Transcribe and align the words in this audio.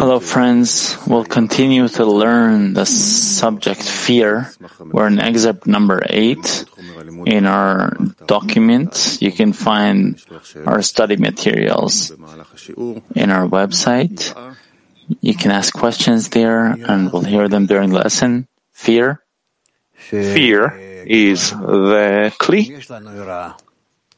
Hello, 0.00 0.20
friends. 0.20 0.98
We'll 1.06 1.24
continue 1.24 1.88
to 1.88 2.04
learn 2.04 2.74
the 2.74 2.84
subject 2.84 3.82
fear. 3.82 4.52
We're 4.80 5.06
in 5.06 5.18
excerpt 5.18 5.66
number 5.66 6.02
eight. 6.10 6.64
In 7.24 7.46
our 7.46 7.96
document. 8.26 9.18
you 9.20 9.32
can 9.32 9.52
find 9.52 10.20
our 10.66 10.82
study 10.82 11.16
materials 11.16 12.10
in 13.14 13.30
our 13.30 13.46
website. 13.48 14.20
You 15.20 15.34
can 15.34 15.50
ask 15.50 15.72
questions 15.72 16.28
there, 16.30 16.66
and 16.66 17.12
we'll 17.12 17.24
hear 17.24 17.48
them 17.48 17.66
during 17.66 17.92
lesson. 17.92 18.46
Fear. 18.72 19.22
Fear 19.94 21.04
is 21.06 21.50
the 21.50 22.32
kli 22.38 22.76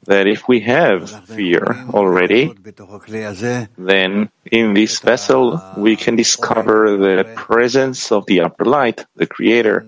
that 0.06 0.26
if 0.26 0.48
we 0.48 0.60
have 0.60 1.10
fear 1.26 1.64
already, 1.90 2.52
then 3.78 4.30
in 4.50 4.74
this 4.74 5.00
vessel 5.00 5.60
we 5.76 5.96
can 5.96 6.16
discover 6.16 6.96
the 6.96 7.24
presence 7.34 8.12
of 8.12 8.26
the 8.26 8.40
upper 8.40 8.64
light, 8.64 9.04
the 9.16 9.26
Creator. 9.26 9.86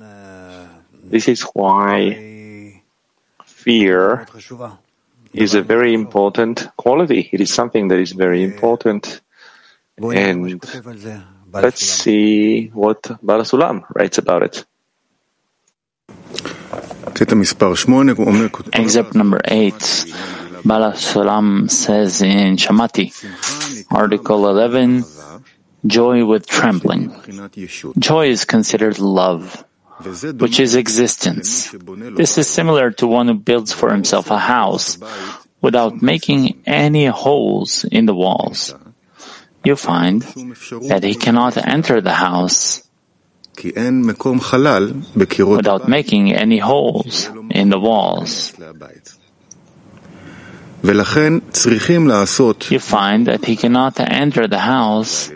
This 1.04 1.28
is 1.28 1.42
why 1.54 2.82
fear 3.45 4.26
is 5.32 5.54
a 5.54 5.62
very 5.62 5.92
important 5.92 6.68
quality. 6.76 7.28
It 7.32 7.40
is 7.40 7.52
something 7.52 7.88
that 7.88 7.98
is 7.98 8.12
very 8.12 8.42
important. 8.42 9.20
And 9.98 10.62
let's 11.52 11.80
see 11.80 12.68
what 12.68 13.02
Baal 13.23 13.40
HaSulam 13.40 13.84
writes 13.95 14.18
about 14.18 14.42
it. 14.42 14.64
Excerpt 18.72 19.14
number 19.14 19.40
eight. 19.44 20.04
Baal 20.64 20.92
HaSulam 20.92 21.70
says 21.70 22.22
in 22.22 22.56
Shamati, 22.56 23.12
Article 23.90 24.48
11, 24.48 25.04
Joy 25.86 26.24
with 26.24 26.46
trembling. 26.46 27.14
Joy 27.98 28.28
is 28.28 28.45
considered 28.45 28.98
love, 28.98 29.64
which 30.38 30.59
is 30.59 30.74
existence. 30.74 31.70
This 31.70 32.38
is 32.38 32.48
similar 32.48 32.90
to 32.98 33.06
one 33.06 33.29
who 33.29 33.34
builds 33.34 33.73
for 33.73 33.90
himself 33.92 34.30
a 34.30 34.38
house 34.38 34.98
without 35.60 36.02
making 36.02 36.62
any 36.66 37.06
holes 37.06 37.84
in 37.84 38.06
the 38.06 38.14
walls. 38.14 38.74
You 39.64 39.76
find 39.76 40.23
that 40.88 41.02
he 41.02 41.14
cannot 41.14 41.56
enter 41.56 42.01
the 42.01 42.14
house 42.14 42.85
without 45.57 45.88
making 45.88 46.32
any 46.32 46.59
holes 46.59 47.29
in 47.51 47.71
the 47.71 47.79
walls. 47.79 48.52
You 52.71 52.79
find 52.79 53.26
that 53.26 53.45
he 53.45 53.57
cannot 53.57 53.98
enter 53.98 54.46
the 54.46 54.59
house 54.60 55.32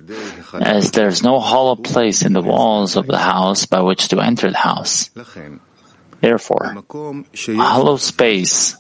as 0.55 0.93
there's 0.93 1.23
no 1.23 1.41
hollow 1.41 1.75
place 1.77 2.23
in 2.23 2.33
the 2.35 2.43
walls 2.43 2.95
of 2.97 3.07
the 3.07 3.19
house 3.19 3.67
by 3.67 3.81
which 3.81 4.09
to 4.09 4.21
enter 4.21 4.51
the 4.51 4.59
house. 4.59 5.11
Therefore, 6.21 6.77
a 6.77 7.57
hollow 7.57 7.97
space 7.97 8.77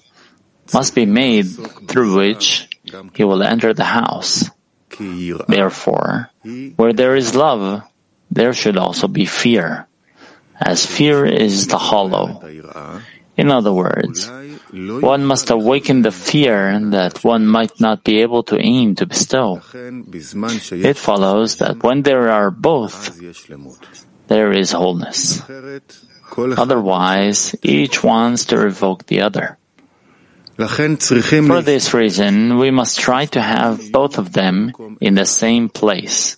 must 0.72 0.94
be 0.94 1.06
made 1.06 1.46
through 1.88 2.14
which 2.16 2.68
he 3.14 3.24
will 3.24 3.42
enter 3.42 3.72
the 3.74 3.84
house. 3.84 4.48
Therefore, 5.48 6.30
where 6.76 6.92
there 6.92 7.16
is 7.16 7.34
love, 7.34 7.82
there 8.30 8.52
should 8.52 8.76
also 8.76 9.08
be 9.08 9.26
fear, 9.26 9.86
as 10.60 10.86
fear 10.86 11.26
is 11.26 11.66
the 11.66 11.78
hollow. 11.78 12.40
In 13.36 13.50
other 13.50 13.72
words, 13.72 14.28
one 14.70 15.24
must 15.24 15.50
awaken 15.50 16.02
the 16.02 16.12
fear 16.12 16.78
that 16.90 17.24
one 17.24 17.46
might 17.46 17.80
not 17.80 18.04
be 18.04 18.20
able 18.20 18.42
to 18.44 18.60
aim 18.60 18.94
to 18.96 19.06
bestow. 19.06 19.62
It 19.72 20.96
follows 20.96 21.56
that 21.56 21.82
when 21.82 22.02
there 22.02 22.30
are 22.30 22.50
both, 22.50 23.18
there 24.28 24.52
is 24.52 24.72
wholeness. 24.72 25.42
Otherwise, 26.36 27.56
each 27.62 28.04
wants 28.04 28.44
to 28.46 28.58
revoke 28.58 29.06
the 29.06 29.22
other. 29.22 29.58
For 30.58 31.62
this 31.62 31.94
reason, 31.94 32.58
we 32.58 32.70
must 32.70 33.00
try 33.00 33.24
to 33.32 33.40
have 33.40 33.90
both 33.90 34.18
of 34.18 34.32
them 34.32 34.72
in 35.00 35.14
the 35.14 35.24
same 35.24 35.70
place. 35.70 36.36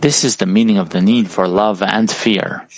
This 0.00 0.24
is 0.24 0.36
the 0.36 0.46
meaning 0.46 0.78
of 0.78 0.90
the 0.90 1.00
need 1.00 1.30
for 1.30 1.48
love 1.48 1.82
and 1.82 2.10
fear. 2.10 2.68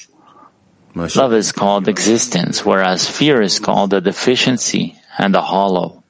Love 0.94 1.32
is 1.32 1.52
called 1.52 1.88
existence, 1.88 2.64
whereas 2.64 3.08
fear 3.10 3.42
is 3.42 3.58
called 3.58 3.92
a 3.92 4.00
deficiency 4.00 4.94
and 5.18 5.34
a 5.34 5.42
hollow. 5.42 6.02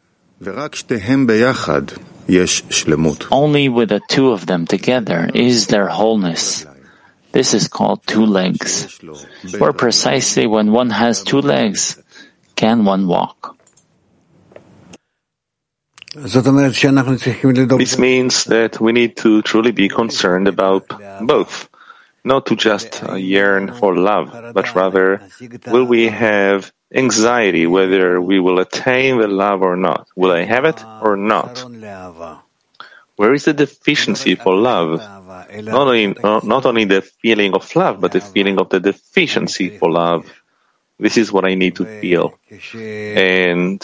Only 3.31 3.69
with 3.69 3.89
the 3.89 4.01
two 4.09 4.31
of 4.31 4.47
them 4.47 4.67
together 4.67 5.31
is 5.35 5.67
there 5.69 5.89
wholeness. 5.89 6.67
This 7.33 7.55
is 7.55 7.69
called 7.69 8.07
two 8.07 8.25
legs, 8.25 9.01
where 9.59 9.73
precisely 9.73 10.47
when 10.47 10.73
one 10.73 10.91
has 10.91 11.23
two 11.23 11.41
legs, 11.41 12.01
can 12.55 12.85
one 12.85 13.07
walk. 13.09 13.58
This 17.79 17.99
means 17.99 18.45
that 18.45 18.81
we 18.81 18.93
need 18.93 19.17
to 19.19 19.43
truly 19.43 19.73
be 19.73 19.89
concerned 19.89 20.49
about 20.49 20.85
both, 21.21 21.69
not 22.25 22.47
to 22.47 22.57
just 22.57 23.03
yearn 23.17 23.73
for 23.73 23.97
love, 23.97 24.53
but 24.53 24.75
rather, 24.75 25.21
will 25.67 25.85
we 25.85 26.09
have 26.09 26.73
anxiety 26.95 27.67
whether 27.67 28.21
we 28.21 28.41
will 28.41 28.59
attain 28.59 29.19
the 29.19 29.29
love 29.29 29.63
or 29.63 29.77
not? 29.77 30.09
Will 30.17 30.33
I 30.33 30.45
have 30.45 30.65
it 30.65 30.83
or 31.03 31.17
not? 31.17 31.65
Where 33.17 33.35
is 33.35 33.45
the 33.45 33.53
deficiency 33.53 34.35
for 34.35 34.55
love? 34.57 35.01
Not 35.01 35.87
only, 35.89 36.15
not 36.23 36.67
only 36.67 36.85
the 36.85 37.03
feeling 37.03 37.55
of 37.55 37.75
love, 37.77 38.01
but 38.01 38.13
the 38.13 38.21
feeling 38.21 38.59
of 38.59 38.69
the 38.71 38.81
deficiency 38.81 39.71
for 39.71 39.91
love. 39.91 40.27
This 40.99 41.17
is 41.17 41.33
what 41.33 41.45
I 41.45 41.55
need 41.55 41.77
to 41.77 41.85
feel. 41.85 42.39
And 43.15 43.79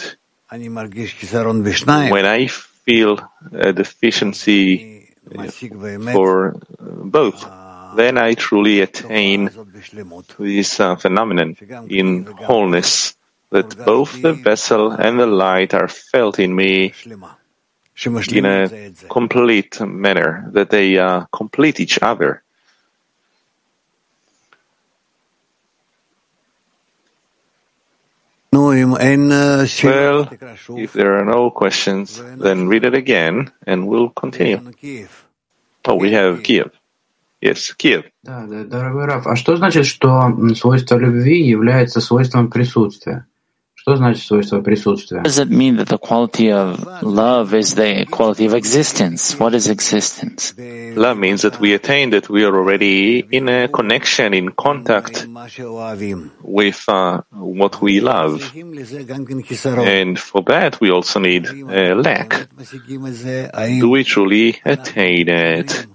when 2.10 2.26
I 2.26 2.46
feel 2.48 3.18
a 3.52 3.72
deficiency 3.72 5.14
for 6.12 6.54
both, 6.78 7.40
then 7.96 8.18
I 8.18 8.34
truly 8.34 8.80
attain 8.80 9.50
this 10.38 10.80
uh, 10.80 10.96
phenomenon 10.96 11.56
in 11.88 12.26
wholeness, 12.26 13.16
that 13.50 13.76
both 13.84 14.20
the 14.20 14.32
vessel 14.34 14.92
and 14.92 15.18
the 15.18 15.26
light 15.26 15.74
are 15.74 15.88
felt 15.88 16.38
in 16.38 16.54
me 16.54 16.92
in 18.04 18.44
a 18.44 18.92
complete 19.08 19.80
manner, 19.80 20.50
that 20.52 20.70
they 20.70 20.98
uh, 20.98 21.24
complete 21.32 21.80
each 21.80 21.98
other. 22.02 22.43
Well, 29.84 30.28
if 30.76 30.92
there 30.92 31.18
are 31.18 31.24
no 31.24 31.50
questions, 31.50 32.22
then 32.36 32.68
read 32.68 32.84
it 32.84 32.94
again 32.94 33.50
and 33.66 33.86
we'll 33.86 34.10
continue. 34.10 34.60
Oh, 35.86 35.96
we 35.96 36.12
have 36.12 36.42
Kiev. 36.42 36.70
Yes, 37.42 37.72
Kiev. 37.76 38.04
Да, 38.22 38.46
да, 38.46 38.64
дорогой 38.64 39.04
Раф, 39.04 39.26
а 39.26 39.36
что 39.36 39.56
значит, 39.56 39.84
что 39.86 40.34
свойство 40.54 40.96
любви 40.96 41.42
является 41.42 42.00
свойством 42.00 42.50
присутствия? 42.50 43.26
Что 43.83 43.95
значит 43.95 44.23
свойство 44.23 44.61
присутствия? 44.61 45.21
Does 45.23 45.39
it 45.39 45.49
mean 45.49 45.77
that 45.77 45.87
the 45.87 45.97
quality 45.97 46.51
of 46.51 46.85
love 47.01 47.53
is 47.53 47.75
the 47.75 48.05
quality 48.11 48.45
of 48.45 48.53
existence? 48.53 49.39
What 49.39 49.53
is 49.55 49.69
existence? 49.69 50.53
Love 50.97 51.17
means 51.17 51.43
that 51.43 51.61
we 51.61 51.73
attain 51.73 52.09
that 52.09 52.29
we 52.29 52.43
are 52.43 52.53
already 52.53 53.25
in 53.31 53.47
a 53.47 53.69
connection, 53.69 54.33
in 54.33 54.51
contact 54.51 55.25
with 56.43 56.83
uh, 56.89 57.21
what 57.31 57.81
we 57.81 58.01
love. 58.01 58.53
And 58.53 60.19
for 60.19 60.43
that, 60.43 60.81
we 60.81 60.91
also 60.91 61.19
need 61.19 61.47
a 61.47 61.95
lack. 61.95 62.49
Do 63.55 63.89
we 63.89 64.03
truly 64.03 64.59
attain 64.65 65.29
it? 65.29 65.87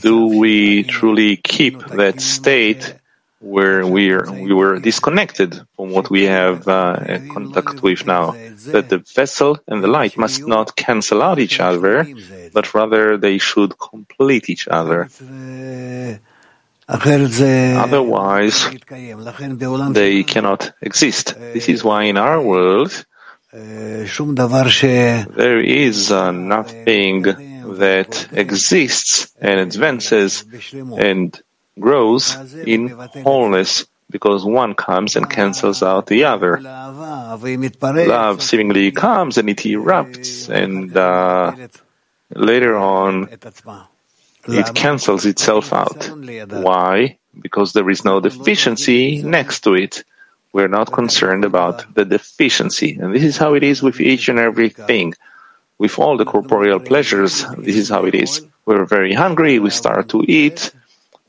Do 0.00 0.26
we 0.38 0.84
truly 0.84 1.36
keep 1.36 1.84
that 1.88 2.20
state 2.20 2.94
where 3.41 3.85
we're, 3.85 4.31
we 4.31 4.53
were 4.53 4.79
disconnected 4.79 5.59
from 5.75 5.91
what 5.91 6.09
we 6.09 6.23
have 6.23 6.67
uh, 6.67 6.95
contact 7.33 7.81
with 7.81 8.05
now. 8.05 8.31
That 8.67 8.89
the 8.89 8.99
vessel 9.15 9.57
and 9.67 9.83
the 9.83 9.87
light 9.87 10.17
must 10.17 10.47
not 10.47 10.75
cancel 10.75 11.21
out 11.23 11.39
each 11.39 11.59
other, 11.59 12.07
but 12.53 12.73
rather 12.73 13.17
they 13.17 13.39
should 13.39 13.77
complete 13.79 14.49
each 14.49 14.67
other. 14.67 15.09
Otherwise, 17.77 18.69
they 19.93 20.23
cannot 20.23 20.73
exist. 20.81 21.35
This 21.39 21.69
is 21.69 21.83
why 21.83 22.03
in 22.03 22.17
our 22.17 22.41
world, 22.41 23.05
there 25.35 25.59
is 25.59 26.11
uh, 26.11 26.31
nothing 26.31 27.23
that 27.23 28.27
exists 28.31 29.33
and 29.39 29.59
advances 29.59 30.45
and 30.97 31.41
grows 31.81 32.35
in 32.53 32.89
wholeness 33.23 33.85
because 34.09 34.45
one 34.45 34.75
comes 34.75 35.15
and 35.15 35.29
cancels 35.29 35.81
out 35.81 36.07
the 36.07 36.25
other. 36.25 36.59
Love 38.07 38.41
seemingly 38.43 38.91
comes 38.91 39.37
and 39.37 39.49
it 39.49 39.57
erupts, 39.57 40.49
and 40.49 40.95
uh, 40.95 41.55
later 42.35 42.75
on 42.77 43.29
it 44.47 44.75
cancels 44.75 45.25
itself 45.25 45.73
out. 45.73 46.09
Why? 46.49 47.17
Because 47.39 47.73
there 47.73 47.89
is 47.89 48.03
no 48.03 48.19
deficiency 48.19 49.21
next 49.23 49.61
to 49.61 49.73
it. 49.75 50.03
We're 50.53 50.67
not 50.67 50.91
concerned 50.91 51.45
about 51.45 51.95
the 51.95 52.03
deficiency. 52.03 52.97
And 52.99 53.15
this 53.15 53.23
is 53.23 53.37
how 53.37 53.53
it 53.53 53.63
is 53.63 53.81
with 53.81 54.01
each 54.01 54.27
and 54.27 54.37
every 54.37 54.69
thing. 54.69 55.13
With 55.77 55.97
all 55.97 56.17
the 56.17 56.25
corporeal 56.25 56.79
pleasures, 56.79 57.45
this 57.57 57.75
is 57.75 57.89
how 57.89 58.05
it 58.05 58.13
is. 58.13 58.45
We're 58.65 58.85
very 58.85 59.13
hungry, 59.13 59.59
we 59.59 59.69
start 59.69 60.09
to 60.09 60.23
eat, 60.27 60.71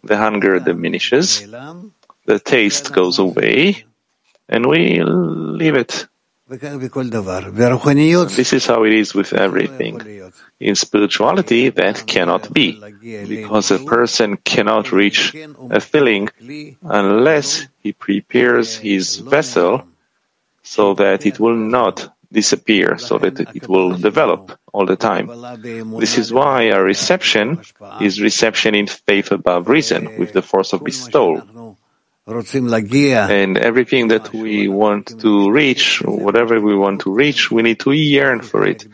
the 0.02 0.16
hunger 0.16 0.58
diminishes, 0.58 1.42
the 2.26 2.38
taste 2.38 2.92
goes 2.92 3.18
away, 3.18 3.84
and 4.48 4.66
we 4.66 5.02
leave 5.02 5.74
it. 5.74 6.06
This 8.36 8.52
is 8.52 8.66
how 8.66 8.84
it 8.84 8.92
is 8.92 9.14
with 9.14 9.32
everything. 9.32 10.00
In 10.60 10.74
spirituality, 10.74 11.70
that 11.70 12.06
cannot 12.06 12.52
be, 12.52 12.78
because 13.00 13.70
a 13.70 13.78
person 13.78 14.36
cannot 14.36 14.92
reach 14.92 15.34
a 15.70 15.80
feeling 15.80 16.28
unless 16.82 17.66
he 17.78 17.92
prepares 17.92 18.76
his 18.76 19.16
vessel 19.16 19.84
so 20.62 20.94
that 20.94 21.26
it 21.26 21.40
will 21.40 21.56
not 21.56 22.12
disappear, 22.32 22.98
so 22.98 23.18
that 23.18 23.38
it 23.38 23.68
will 23.68 23.96
develop 23.96 24.58
all 24.72 24.86
the 24.86 24.96
time. 24.96 25.28
This 25.98 26.18
is 26.18 26.32
why 26.32 26.70
our 26.70 26.82
reception 26.82 27.62
is 28.00 28.20
reception 28.20 28.74
in 28.74 28.86
faith 28.86 29.30
above 29.30 29.68
reason, 29.68 30.18
with 30.18 30.32
the 30.32 30.42
force 30.42 30.72
of 30.72 30.82
bestowal. 30.82 31.76
And 33.28 33.58
everything 33.58 34.08
that 34.08 34.32
we 34.32 34.68
want 34.68 35.20
to 35.20 35.50
reach, 35.50 36.00
whatever 36.02 36.60
we 36.60 36.76
want 36.76 37.00
to 37.02 37.12
reach, 37.12 37.50
we 37.50 37.62
need 37.62 37.80
to 37.80 37.90
yearn 37.92 38.40
for 38.42 38.64
it. 38.66 38.86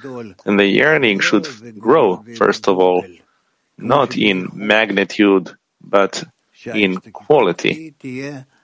And 0.47 0.59
the 0.59 0.67
yearning 0.67 1.21
should 1.21 1.47
grow, 1.79 2.25
first 2.37 2.69
of 2.69 2.79
all, 2.79 3.05
not 3.77 4.17
in 4.17 4.49
magnitude, 4.55 5.55
but 5.81 6.25
in 6.65 7.01
quality. 7.13 7.95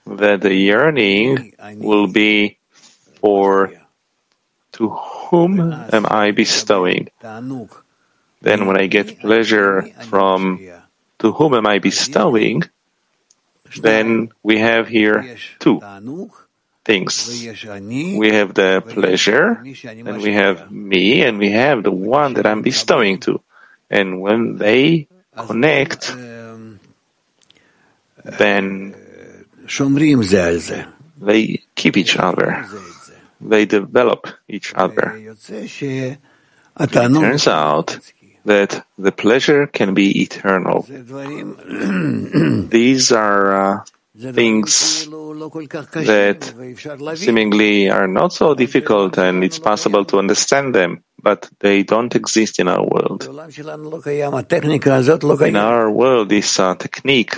That 0.06 0.40
the 0.40 0.54
yearning 0.54 1.54
will 1.76 2.06
be 2.06 2.58
for 3.20 3.72
to 4.74 4.90
whom 4.90 5.60
am 5.60 6.06
I 6.08 6.30
bestowing? 6.30 7.08
Then 8.42 8.66
when 8.66 8.76
I 8.76 8.86
get 8.86 9.18
pleasure 9.20 9.82
from 10.10 10.60
to 11.18 11.32
whom 11.32 11.54
am 11.54 11.66
I 11.66 11.78
bestowing, 11.78 12.62
then 13.80 14.30
we 14.42 14.58
have 14.58 14.86
here 14.88 15.36
two 15.58 15.80
things. 16.84 17.26
We 18.18 18.30
have 18.32 18.52
the 18.54 18.82
pleasure, 18.86 19.64
and 20.04 20.20
we 20.20 20.32
have 20.34 20.70
me, 20.70 21.22
and 21.22 21.38
we 21.38 21.50
have 21.50 21.82
the 21.82 21.90
one 21.90 22.34
that 22.34 22.46
I'm 22.46 22.62
bestowing 22.62 23.18
to. 23.20 23.40
And 23.90 24.20
when 24.20 24.56
they 24.58 25.08
connect, 25.48 26.14
then 28.24 28.94
they 31.20 31.62
keep 31.74 31.96
each 31.96 32.16
other. 32.18 32.66
They 33.40 33.66
develop 33.66 34.28
each 34.48 34.72
other. 34.74 35.14
It 36.76 36.92
turns 36.92 37.46
out 37.46 37.98
that 38.44 38.84
the 38.98 39.12
pleasure 39.12 39.66
can 39.66 39.94
be 39.94 40.22
eternal. 40.22 40.82
These 42.68 43.12
are 43.12 43.54
uh, 43.54 43.84
things 44.16 45.06
that 45.06 46.52
seemingly 47.16 47.90
are 47.90 48.06
not 48.06 48.32
so 48.32 48.54
difficult 48.54 49.18
and 49.18 49.42
it's 49.42 49.58
possible 49.58 50.04
to 50.06 50.18
understand 50.18 50.74
them, 50.74 51.02
but 51.22 51.48
they 51.60 51.82
don't 51.82 52.14
exist 52.14 52.58
in 52.58 52.68
our 52.68 52.84
world. 52.84 53.24
In 55.42 55.56
our 55.56 55.90
world, 55.90 56.28
this 56.28 56.60
uh, 56.60 56.74
technique 56.74 57.34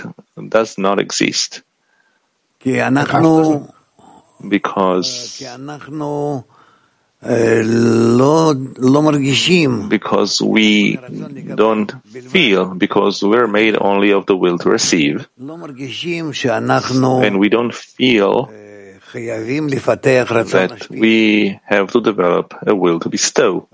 does 0.49 0.77
not 0.77 0.99
exist. 0.99 1.63
Because 2.63 3.71
because 9.89 10.39
we 10.41 10.97
don't 11.55 11.91
feel, 12.29 12.75
because 12.75 13.23
we're 13.23 13.47
made 13.47 13.75
only 13.81 14.11
of 14.11 14.25
the 14.27 14.35
will 14.35 14.57
to 14.59 14.69
receive, 14.69 15.27
and 17.23 17.39
we 17.39 17.49
don't 17.49 17.73
feel 17.73 18.47
that 20.67 20.87
we 20.89 21.59
have 21.65 21.91
to 21.91 22.01
develop 22.01 22.53
a 22.67 22.75
will 22.75 22.99
to 22.99 23.09
bestow. 23.09 23.67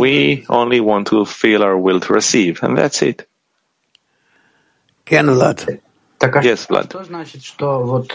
We 0.00 0.44
only 0.50 0.80
want 0.80 1.06
to 1.08 1.24
feel 1.24 1.62
our 1.62 1.78
will 1.78 2.00
to 2.00 2.12
receive, 2.12 2.62
and 2.62 2.76
that's 2.76 3.00
it. 3.02 3.26
Yes, 6.23 6.67
Vlad. 6.67 6.85
Что 6.89 7.03
значит, 7.03 7.43
что 7.43 7.83
вот, 7.83 8.09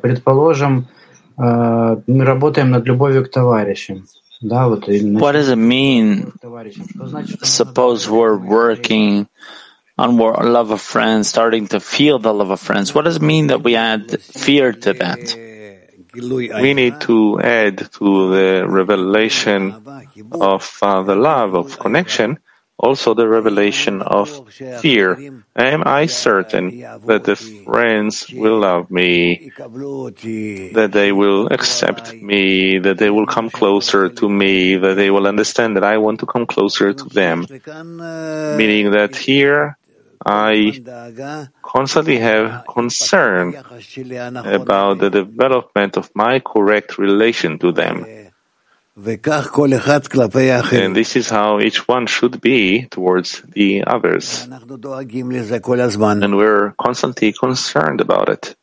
предположим, 0.00 0.88
мы 1.36 2.24
работаем 2.24 2.70
над 2.70 2.86
любовью 2.86 3.24
к 3.24 3.30
товарищам. 3.30 4.06
Да, 4.40 4.68
вот, 4.68 4.88
what 4.88 5.34
does 5.34 5.50
it 5.50 5.58
mean? 5.58 6.32
Suppose 7.42 8.08
we're 8.08 8.38
working 8.38 9.28
on 9.98 10.16
love 10.16 10.70
of 10.70 10.80
friends, 10.80 11.28
starting 11.28 11.66
to 11.68 11.78
feel 11.78 12.18
the 12.18 12.32
love 12.32 12.50
of 12.50 12.58
friends. 12.58 12.94
What 12.94 13.04
does 13.04 13.16
it 13.16 13.22
mean 13.22 13.48
that 13.48 13.62
we 13.62 13.76
add 13.76 14.18
fear 14.22 14.72
to 14.72 14.94
that? 14.94 15.36
We 16.14 16.72
need 16.72 17.02
to 17.02 17.38
add 17.38 17.90
to 17.98 18.30
the 18.30 18.66
revelation 18.66 19.74
of 20.32 20.78
uh, 20.80 21.02
the 21.02 21.14
love 21.14 21.54
of 21.54 21.78
connection 21.78 22.38
also 22.77 23.13
the 23.13 23.27
revelation 23.27 24.01
of 24.01 24.49
fear. 24.81 25.17
Am 25.55 25.83
I 25.85 26.05
certain 26.07 26.79
that 27.05 27.23
the 27.23 27.35
friends 27.35 28.29
will 28.31 28.59
love 28.59 28.91
me, 28.91 29.51
that 29.57 30.89
they 30.91 31.11
will 31.11 31.47
accept 31.47 32.13
me, 32.13 32.79
that 32.79 32.97
they 32.97 33.09
will 33.09 33.25
come 33.25 33.49
closer 33.49 34.09
to 34.09 34.29
me, 34.29 34.75
that 34.77 34.95
they 34.95 35.09
will 35.09 35.27
understand 35.27 35.75
that 35.77 35.83
I 35.83 35.97
want 35.97 36.19
to 36.19 36.25
come 36.25 36.45
closer 36.45 36.93
to 36.93 37.05
them? 37.09 37.45
Meaning 38.57 38.91
that 38.91 39.15
here 39.15 39.77
I 40.25 40.81
constantly 41.61 42.17
have 42.17 42.65
concern 42.67 43.55
about 44.33 44.99
the 44.99 45.09
development 45.09 45.97
of 45.97 46.09
my 46.15 46.39
correct 46.39 46.97
relation 46.97 47.59
to 47.59 47.71
them. 47.71 48.24
And 50.85 50.95
this 50.95 51.17
is 51.17 51.29
how 51.29 51.59
each 51.59 51.85
one 51.85 52.07
should 52.07 52.39
be 52.39 52.87
towards 52.89 53.41
the 53.41 53.83
others. 53.85 54.47
And 56.23 56.35
we're 56.37 56.71
constantly 56.79 57.33
concerned 57.33 57.99
about 57.99 58.29
it. 58.29 58.55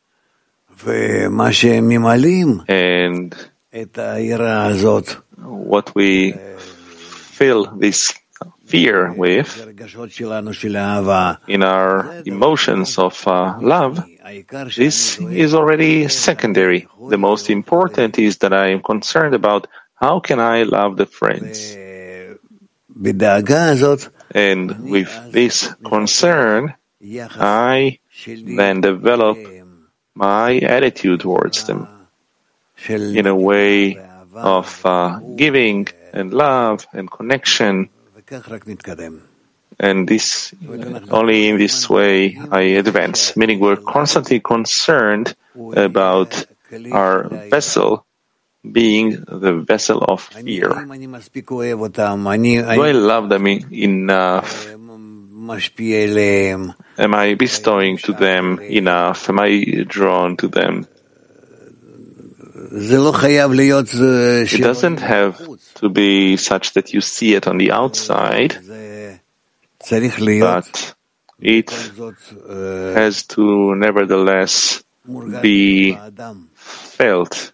And 2.67 3.33
what 5.37 5.93
we 5.95 6.33
fill 7.37 7.67
this 7.77 8.11
fear 8.65 9.13
with 9.13 9.47
in 11.47 11.61
our 11.63 12.21
emotions 12.25 12.97
of 12.97 13.27
uh, 13.27 13.55
love, 13.61 14.03
this 14.75 15.19
is 15.19 15.53
already 15.53 16.07
secondary. 16.07 16.87
The 17.09 17.17
most 17.17 17.49
important 17.51 18.17
is 18.17 18.37
that 18.39 18.51
I 18.53 18.69
am 18.69 18.81
concerned 18.81 19.35
about 19.35 19.67
how 20.03 20.19
can 20.19 20.39
I 20.39 20.63
love 20.63 20.97
the 20.97 21.05
friends? 21.05 21.77
And 24.35 24.91
with 24.91 25.11
this 25.31 25.73
concern, 25.85 26.75
I 27.39 27.99
then 28.27 28.81
develop 28.81 29.37
my 30.13 30.57
attitude 30.75 31.21
towards 31.21 31.63
them 31.63 31.87
in 32.89 33.27
a 33.27 33.35
way 33.35 33.97
of 34.35 34.85
uh, 34.85 35.19
giving 35.37 35.87
and 36.11 36.33
love 36.33 36.85
and 36.91 37.09
connection. 37.09 37.89
And 39.79 40.07
this, 40.07 40.53
only 41.09 41.47
in 41.47 41.57
this 41.57 41.89
way 41.89 42.37
I 42.51 42.61
advance, 42.83 43.37
meaning 43.37 43.59
we're 43.59 43.77
constantly 43.77 44.39
concerned 44.41 45.33
about 45.75 46.45
our 46.91 47.29
vessel 47.49 48.05
being 48.69 49.23
the 49.27 49.53
vessel 49.65 49.99
of 49.99 50.21
fear. 50.21 50.69
Do 50.69 50.83
I 52.81 52.91
love 52.91 53.29
them 53.29 53.47
enough? 53.47 54.67
Am 56.97 57.13
I 57.15 57.35
bestowing 57.35 57.97
to 57.97 58.13
them 58.13 58.59
enough? 58.61 59.29
Am 59.29 59.39
I 59.39 59.83
drawn 59.87 60.37
to 60.37 60.47
them? 60.47 60.87
It 62.75 64.61
doesn't 64.61 64.99
have 65.01 65.37
to 65.75 65.89
be 65.89 66.37
such 66.37 66.73
that 66.73 66.93
you 66.93 67.01
see 67.01 67.35
it 67.35 67.47
on 67.47 67.57
the 67.57 67.71
outside, 67.71 68.57
but 70.39 70.95
it 71.39 71.69
has 72.95 73.23
to 73.27 73.75
nevertheless 73.75 74.83
be 75.41 75.97
felt 76.55 77.53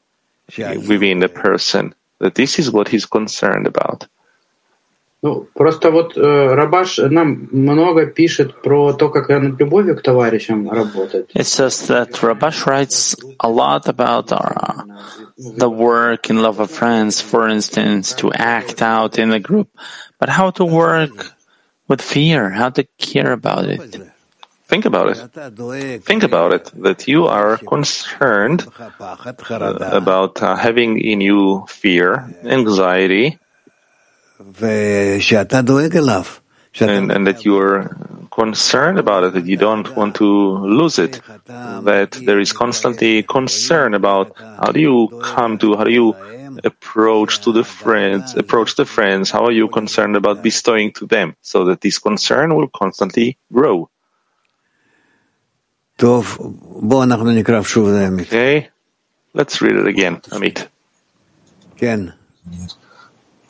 within 0.89 1.21
the 1.21 1.29
person, 1.29 1.95
that 2.19 2.35
this 2.35 2.59
is 2.59 2.71
what 2.71 2.89
he's 2.89 3.07
concerned 3.07 3.67
about. 3.67 4.07
Ну, 5.25 5.49
просто 5.55 5.91
вот 5.91 6.19
э, 6.19 6.21
Рабаш 6.21 6.99
нам 6.99 7.49
много 7.51 8.05
пишет 8.05 8.61
про 8.61 8.93
то, 8.93 9.09
как 9.09 9.31
он 9.31 9.57
любовью 9.57 9.97
к 9.97 10.03
товарищам 10.03 10.71
работает. 10.71 11.31
It 11.35 11.47
says 11.47 11.87
that 11.89 12.11
Rabash 12.21 12.67
writes 12.67 13.17
a 13.41 13.49
lot 13.49 13.89
about 13.89 14.33
our, 14.33 14.85
the 15.39 15.71
work 15.71 16.29
in 16.29 16.43
love 16.43 16.61
of 16.61 16.71
friends, 16.71 17.23
for 17.23 17.49
instance, 17.49 18.13
to 18.17 18.35
act 18.35 18.83
out 18.83 19.19
in 19.19 19.33
a 19.33 19.41
group, 19.41 19.71
but 20.21 20.29
how 20.29 20.51
to 20.51 20.65
work 20.67 21.33
with 21.89 22.03
fear, 22.03 22.51
how 22.51 22.69
to 22.69 22.85
care 22.99 23.33
about 23.33 23.65
it. 23.65 23.97
Think 24.70 24.86
about 24.86 25.10
it. 25.10 25.18
Think 26.06 26.22
about 26.22 26.54
it, 26.54 26.72
that 26.84 27.08
you 27.08 27.26
are 27.26 27.58
concerned 27.58 28.68
uh, 28.80 29.90
about 29.92 30.44
uh, 30.44 30.56
having 30.56 31.00
in 31.00 31.22
you 31.22 31.66
fear, 31.68 32.30
anxiety, 32.44 33.40
and, 36.80 37.12
and 37.12 37.26
that 37.26 37.46
you 37.46 37.58
are 37.58 37.98
concerned 38.32 39.00
about 39.00 39.24
it, 39.24 39.34
that 39.34 39.48
you 39.48 39.58
don't 39.58 39.96
want 39.96 40.16
to 40.18 40.26
lose 40.26 41.00
it, 41.00 41.20
that 41.48 42.12
there 42.24 42.40
is 42.40 42.54
constantly 42.54 43.24
concern 43.24 43.96
about 43.96 44.38
how 44.38 44.72
do 44.72 44.80
you 44.80 45.08
come 45.24 45.58
to, 45.58 45.76
how 45.78 45.84
do 45.84 45.92
you 45.92 46.16
approach 46.64 47.42
to 47.42 47.52
the 47.52 47.64
friends, 47.64 48.36
approach 48.36 48.76
the 48.76 48.86
friends, 48.86 49.32
how 49.32 49.46
are 49.46 49.52
you 49.52 49.68
concerned 49.68 50.16
about 50.16 50.44
bestowing 50.44 50.92
to 50.94 51.08
them, 51.08 51.36
so 51.42 51.66
that 51.66 51.82
this 51.82 51.98
concern 51.98 52.56
will 52.56 52.68
constantly 52.68 53.36
grow. 53.52 53.90
Okay, 58.23 58.69
let's 59.33 59.61
read 59.63 59.77
it 59.77 59.87
again, 59.87 60.21
Amit. 60.31 60.69
Ken. 61.79 62.15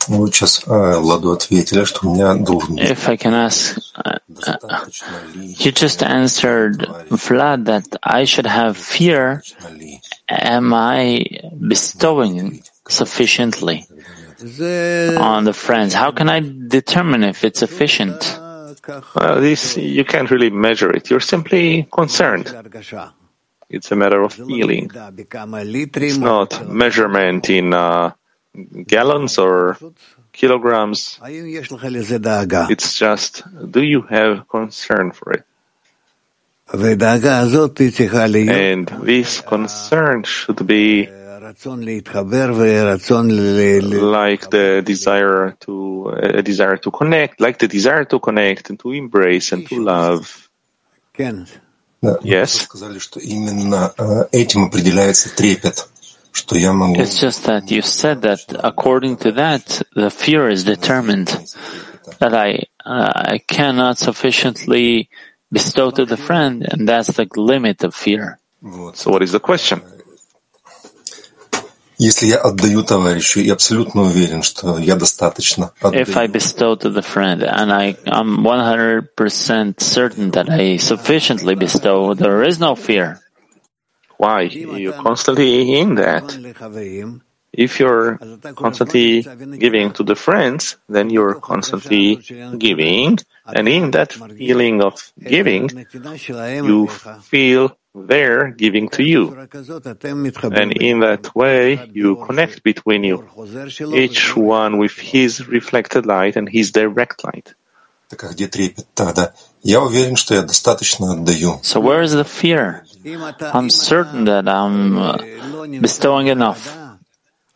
Вы 0.07 0.31
сейчас 0.31 0.63
Ладу 0.67 1.31
ответили, 1.31 1.83
что 1.83 2.07
у 2.07 2.13
меня 2.13 2.35
должен 2.35 2.75
быть. 2.75 2.89
If 2.89 3.09
I 3.09 3.17
can 3.17 3.33
ask, 3.33 3.79
uh, 3.95 4.19
uh, 4.45 4.85
you 5.33 5.71
just 5.71 6.03
answered 6.03 6.87
Vlad 7.09 7.65
that 7.65 7.97
I 8.03 8.25
should 8.25 8.45
have 8.45 8.77
fear. 8.77 9.41
Am 10.29 10.73
I 10.73 11.25
bestowing 11.59 12.61
sufficiently 12.87 13.87
on 15.17 15.45
the 15.45 15.53
friends? 15.53 15.95
How 15.95 16.11
can 16.11 16.29
I 16.29 16.39
determine 16.39 17.23
if 17.23 17.43
it's 17.43 17.59
sufficient? 17.59 18.39
Well, 19.14 19.40
this 19.40 19.76
you 19.76 20.04
can't 20.04 20.30
really 20.30 20.50
measure 20.50 20.90
it. 20.90 21.10
You're 21.10 21.20
simply 21.20 21.86
concerned. 21.90 22.46
It's 23.68 23.90
a 23.92 23.96
matter 23.96 24.20
of 24.22 24.32
feeling. 24.34 24.90
It's 24.94 26.18
not 26.18 26.68
measurement 26.68 27.48
in. 27.50 27.72
Uh, 27.74 28.12
gallons 28.86 29.38
or 29.38 29.76
kilograms. 30.32 31.18
It's 32.68 32.94
just, 32.98 33.44
do 33.70 33.82
you 33.82 34.02
have 34.02 34.48
concern 34.48 35.12
for 35.12 35.32
it? 35.34 35.44
And 38.50 38.86
this 39.02 39.40
concern 39.40 40.22
should 40.24 40.66
be 40.66 41.08
like 44.00 44.50
the 44.50 44.82
desire 44.84 45.56
to 45.60 46.08
a 46.08 46.42
desire 46.42 46.76
to 46.76 46.90
connect, 46.90 47.40
like 47.40 47.58
the 47.58 47.68
desire 47.68 48.04
to 48.04 48.18
connect 48.18 48.70
and 48.70 48.78
to 48.80 48.92
embrace 48.92 49.52
and 49.52 49.66
to 49.68 49.82
love. 49.82 50.48
Yes. 52.22 52.66
It's 57.00 57.20
just 57.20 57.44
that 57.44 57.70
you 57.70 57.82
said 57.82 58.22
that 58.22 58.40
according 58.62 59.16
to 59.18 59.32
that, 59.32 59.82
the 59.94 60.10
fear 60.10 60.48
is 60.48 60.64
determined, 60.64 61.28
that 62.20 62.32
I, 62.34 62.64
uh, 62.84 63.12
I 63.34 63.38
cannot 63.38 63.98
sufficiently 63.98 65.10
bestow 65.52 65.90
to 65.90 66.06
the 66.06 66.16
friend, 66.16 66.66
and 66.70 66.88
that's 66.88 67.08
the 67.08 67.26
limit 67.36 67.82
of 67.82 67.94
fear. 67.94 68.38
So 68.94 69.10
what 69.10 69.22
is 69.22 69.32
the 69.32 69.40
question? 69.40 69.82
Если 71.99 72.27
я 72.27 72.37
отдаю 72.37 72.83
товарищу 72.83 73.39
и 73.39 73.49
абсолютно 73.49 74.01
уверен, 74.01 74.43
что 74.43 74.77
я 74.77 74.95
достаточно 74.95 75.71
отдаю. 75.79 76.03
If 76.03 76.17
I 76.17 76.27
bestow 76.27 76.75
to 76.75 76.89
the 76.89 77.01
friend 77.01 77.41
and 77.41 77.71
I, 77.71 77.95
I'm 78.05 78.43
100% 78.43 79.79
certain 79.79 80.31
that 80.31 80.49
I 80.49 80.77
sufficiently 80.77 81.55
bestow, 81.55 82.13
there 82.13 82.43
is 82.43 82.59
no 82.59 82.75
fear. 82.75 83.19
Why? 84.17 84.43
You're 84.43 84.93
constantly 84.93 85.79
in 85.79 85.95
that. 85.95 86.35
If 87.53 87.79
you're 87.79 88.19
constantly 88.55 89.21
giving 89.57 89.93
to 89.93 90.03
the 90.03 90.15
friends, 90.15 90.75
then 90.89 91.09
you're 91.09 91.35
constantly 91.35 92.17
giving, 92.57 93.19
and 93.45 93.67
in 93.69 93.91
that 93.91 94.11
feeling 94.11 94.81
of 94.81 95.13
giving, 95.17 95.85
you 96.43 96.87
feel 96.87 97.77
they're 97.94 98.50
giving 98.50 98.88
to 98.90 99.02
you. 99.02 99.36
And 100.52 100.72
in 100.72 101.00
that 101.00 101.34
way, 101.34 101.88
you 101.92 102.16
connect 102.26 102.62
between 102.62 103.04
you, 103.04 103.28
each 103.92 104.36
one 104.36 104.78
with 104.78 104.92
his 104.92 105.48
reflected 105.48 106.06
light 106.06 106.36
and 106.36 106.48
his 106.48 106.70
direct 106.70 107.24
light. 107.24 107.54
So 111.62 111.80
where 111.80 112.02
is 112.02 112.12
the 112.12 112.24
fear? 112.24 112.84
I'm 113.40 113.70
certain 113.70 114.24
that 114.24 114.48
I'm 114.48 114.98
uh, 114.98 115.18
bestowing 115.80 116.26
enough. 116.26 116.89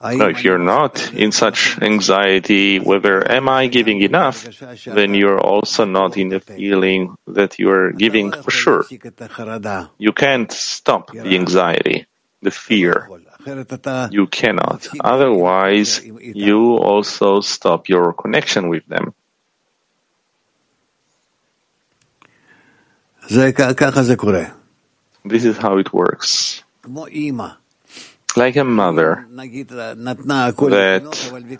No, 0.03 0.29
if 0.29 0.45
you're 0.45 0.59
not 0.59 1.15
in 1.15 1.33
such 1.33 1.79
anxiety, 1.81 2.79
whether 2.79 3.25
am 3.31 3.49
I 3.49 3.69
giving 3.69 4.03
enough, 4.03 4.45
then 4.85 5.15
you're 5.15 5.41
also 5.41 5.85
not 5.87 6.17
in 6.19 6.29
the 6.29 6.41
feeling 6.41 7.17
that 7.27 7.59
you're 7.59 7.93
giving 7.93 8.31
for 8.33 8.51
sure. 8.51 8.85
You 9.99 10.13
can't 10.13 10.53
stop 10.53 11.11
the 11.13 11.37
anxiety, 11.37 12.07
the 12.43 12.51
fear. 12.51 13.09
You 14.13 14.27
cannot. 14.27 14.89
Otherwise, 15.01 16.05
you 16.05 16.77
also 16.77 17.41
stop 17.41 17.89
your 17.89 18.13
connection 18.13 18.69
with 18.69 18.85
them. 18.87 19.15
This 25.25 25.45
is 25.47 25.57
how 25.57 25.79
it 25.79 25.93
works. 25.95 26.63
Like 28.37 28.57
a 28.57 28.65
mother 28.65 29.27
that, 29.31 29.61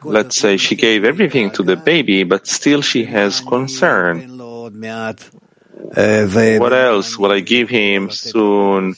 let's 0.03 0.37
say, 0.37 0.57
she 0.57 0.75
gave 0.75 1.05
everything 1.05 1.51
to 1.53 1.63
the 1.63 1.77
baby, 1.77 2.25
but 2.25 2.47
still 2.47 2.83
she 2.83 3.05
has 3.05 3.41
concern 3.41 4.35
what 5.95 6.73
else 6.73 7.19
will 7.19 7.31
I 7.31 7.41
give 7.41 7.69
him 7.69 8.11
soon? 8.11 8.95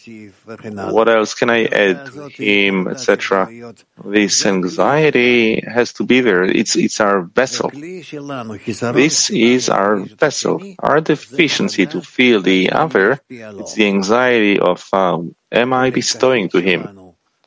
What 0.46 1.08
else 1.08 1.34
can 1.34 1.50
I 1.50 1.64
add 1.64 2.06
to 2.06 2.28
him, 2.28 2.88
etc. 2.88 3.74
This 4.04 4.46
anxiety 4.46 5.60
has 5.60 5.92
to 5.94 6.04
be 6.04 6.20
there. 6.20 6.44
It's, 6.44 6.76
it's 6.76 7.00
our 7.00 7.22
vessel. 7.22 7.70
This 7.70 9.30
is 9.30 9.68
our 9.68 9.96
vessel. 9.96 10.62
Our 10.78 11.00
deficiency 11.00 11.86
to 11.86 12.00
feel 12.00 12.40
the 12.40 12.70
other, 12.70 13.20
it's 13.28 13.74
the 13.74 13.88
anxiety 13.88 14.58
of, 14.58 14.88
uh, 14.92 15.20
am 15.52 15.72
I 15.72 15.90
bestowing 15.90 16.48
to 16.50 16.60
him? 16.60 17.05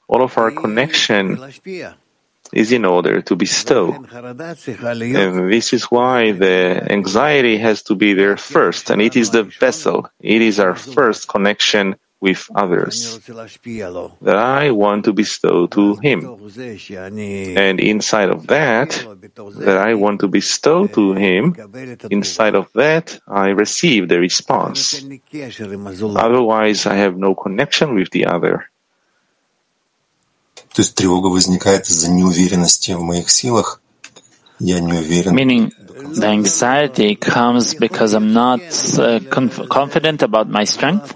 All 0.10 0.24
of 0.24 0.38
our 0.38 0.52
connection 0.52 1.38
is 2.52 2.72
in 2.72 2.84
order 2.84 3.22
to 3.22 3.36
bestow. 3.36 3.94
And 3.94 5.54
this 5.54 5.72
is 5.72 5.84
why 5.86 6.32
the 6.32 6.88
anxiety 6.90 7.58
has 7.58 7.84
to 7.84 7.96
be 7.96 8.14
there 8.14 8.36
first, 8.36 8.90
and 8.90 9.02
it 9.02 9.16
is 9.16 9.30
the 9.30 9.44
vessel. 9.44 10.10
It 10.20 10.42
is 10.42 10.60
our 10.60 10.74
first 10.76 11.28
connection 11.28 11.96
with 12.22 12.50
others 12.54 13.20
that 14.22 14.36
I 14.36 14.72
want 14.72 15.06
to 15.06 15.14
bestow 15.14 15.68
to 15.68 15.96
him. 15.98 16.20
And 17.56 17.80
inside 17.80 18.30
of 18.30 18.48
that, 18.48 18.90
that 19.66 19.78
I 19.78 19.94
want 19.94 20.20
to 20.22 20.28
bestow 20.28 20.88
to 20.88 21.14
him, 21.14 21.56
inside 22.10 22.56
of 22.56 22.68
that, 22.74 23.20
I 23.28 23.50
receive 23.50 24.10
the 24.10 24.20
response. 24.20 25.06
Otherwise, 26.28 26.86
I 26.86 26.96
have 26.96 27.16
no 27.16 27.36
connection 27.36 27.96
with 27.96 28.10
the 28.12 28.26
other. 28.26 28.70
То 30.75 30.83
есть 30.83 30.95
тревога 30.95 31.29
возникает 31.29 31.89
из-за 31.89 32.11
неуверенности 32.11 32.93
в 32.93 33.03
моих 33.03 33.31
силах. 33.31 33.81
Я 34.59 34.81
не 34.81 34.93
уверен. 34.93 35.35
Meaning, 35.35 35.73
the 36.15 36.27
anxiety 36.29 37.17
comes 37.17 37.75
because 37.75 38.15
I'm 38.15 38.33
not 38.33 38.61
uh, 38.99 39.21
conf- 39.31 39.69
confident 39.69 40.23
about 40.23 40.49
my 40.49 40.65
strength? 40.65 41.15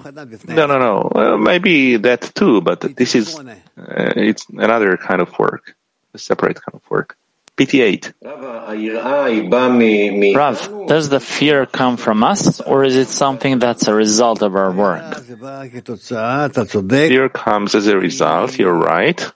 No, 0.49 0.67
no, 0.67 0.79
no. 0.79 1.11
Well, 1.13 1.39
maybe 1.39 1.97
that 1.97 2.33
too, 2.35 2.61
but 2.61 2.81
this 2.97 3.15
is 3.15 3.39
uh, 3.39 3.45
it's 3.77 4.47
another 4.51 4.97
kind 4.97 5.21
of 5.21 5.37
work, 5.39 5.77
a 6.15 6.19
separate 6.19 6.57
kind 6.57 6.75
of 6.75 6.91
work. 6.91 7.17
PT8. 7.57 8.13
Rav, 10.37 10.87
does 10.87 11.09
the 11.09 11.19
fear 11.19 11.67
come 11.67 11.97
from 11.97 12.23
us, 12.23 12.61
or 12.61 12.85
is 12.85 12.95
it 12.95 13.09
something 13.09 13.59
that's 13.59 13.89
a 13.89 13.95
result 13.95 14.43
of 14.43 14.55
our 14.55 14.71
work? 14.71 15.17
Fear 16.87 17.29
comes 17.31 17.75
as 17.75 17.89
a 17.89 17.99
result, 17.99 18.59
you're 18.59 18.73
right. 18.73 19.33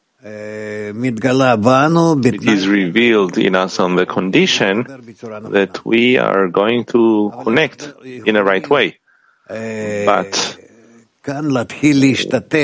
It 2.26 2.44
is 2.48 2.68
revealed 2.68 3.38
in 3.38 3.56
us 3.56 3.80
on 3.80 3.96
the 3.96 4.06
condition 4.06 4.84
that 4.84 5.86
we 5.86 6.18
are 6.18 6.48
going 6.50 6.86
to 6.86 7.32
connect 7.44 7.90
in 8.04 8.36
a 8.36 8.44
right 8.44 8.68
way. 8.70 9.00
But 9.48 10.58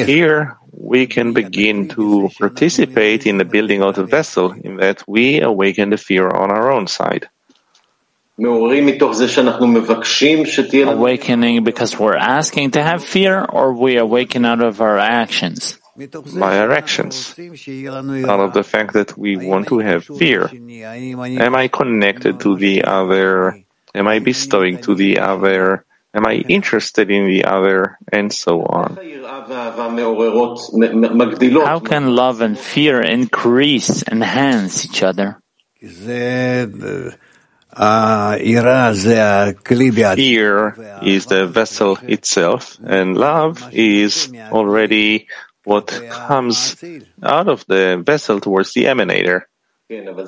here 0.08 0.58
we 0.72 1.08
can 1.08 1.34
begin 1.34 1.88
to 1.89 2.29
participate 2.38 3.25
in 3.25 3.38
the 3.38 3.46
building 3.46 3.82
of 3.84 3.96
the 3.96 4.03
vessel 4.05 4.51
in 4.51 4.77
that 4.77 5.03
we 5.08 5.39
awaken 5.41 5.89
the 5.91 5.98
fear 5.98 6.27
on 6.29 6.51
our 6.51 6.72
own 6.72 6.88
side. 6.88 7.29
Awakening 10.89 11.63
because 11.63 12.00
we're 12.00 12.17
asking 12.17 12.72
to 12.72 12.82
have 12.82 13.03
fear, 13.03 13.46
or 13.46 13.74
we 13.74 13.98
awaken 13.98 14.43
out 14.46 14.62
of 14.62 14.82
our 14.82 14.98
actions? 14.98 15.77
By 15.96 16.58
our 16.58 16.72
actions. 16.72 17.36
Out 17.38 18.40
of 18.40 18.54
the 18.54 18.64
fact 18.64 18.94
that 18.94 19.16
we 19.16 19.38
want 19.38 19.68
to 19.68 19.78
have 19.80 20.06
fear. 20.06 20.50
Am 20.50 21.56
I 21.56 21.68
connected 21.68 22.40
to 22.42 22.56
the 22.56 22.84
other? 22.84 23.64
Am 23.94 24.08
I 24.08 24.18
bestowing 24.18 24.80
to 24.82 24.96
the 24.96 25.20
other? 25.20 25.86
Am 26.16 26.26
I 26.26 26.36
interested 26.50 27.12
in 27.12 27.28
the 27.28 27.46
other? 27.46 28.00
And 28.12 28.34
so 28.34 28.64
on. 28.64 28.98
How 31.66 31.80
can 31.80 32.16
love 32.16 32.42
and 32.42 32.58
fear 32.58 33.02
increase, 33.02 34.04
enhance 34.04 34.86
each 34.86 35.04
other? 35.04 35.40
Fear 35.80 36.38
is 41.04 41.26
the 41.26 41.48
vessel 41.48 41.98
itself, 42.02 42.78
and 42.84 43.18
love 43.18 43.70
is 43.74 44.32
already 44.52 45.28
what 45.65 45.88
comes 46.10 46.75
out 47.22 47.48
of 47.48 47.65
the 47.67 48.01
vessel 48.05 48.39
towards 48.39 48.74
the 48.74 48.86
emanator. 48.86 49.43
Yes, 49.89 50.20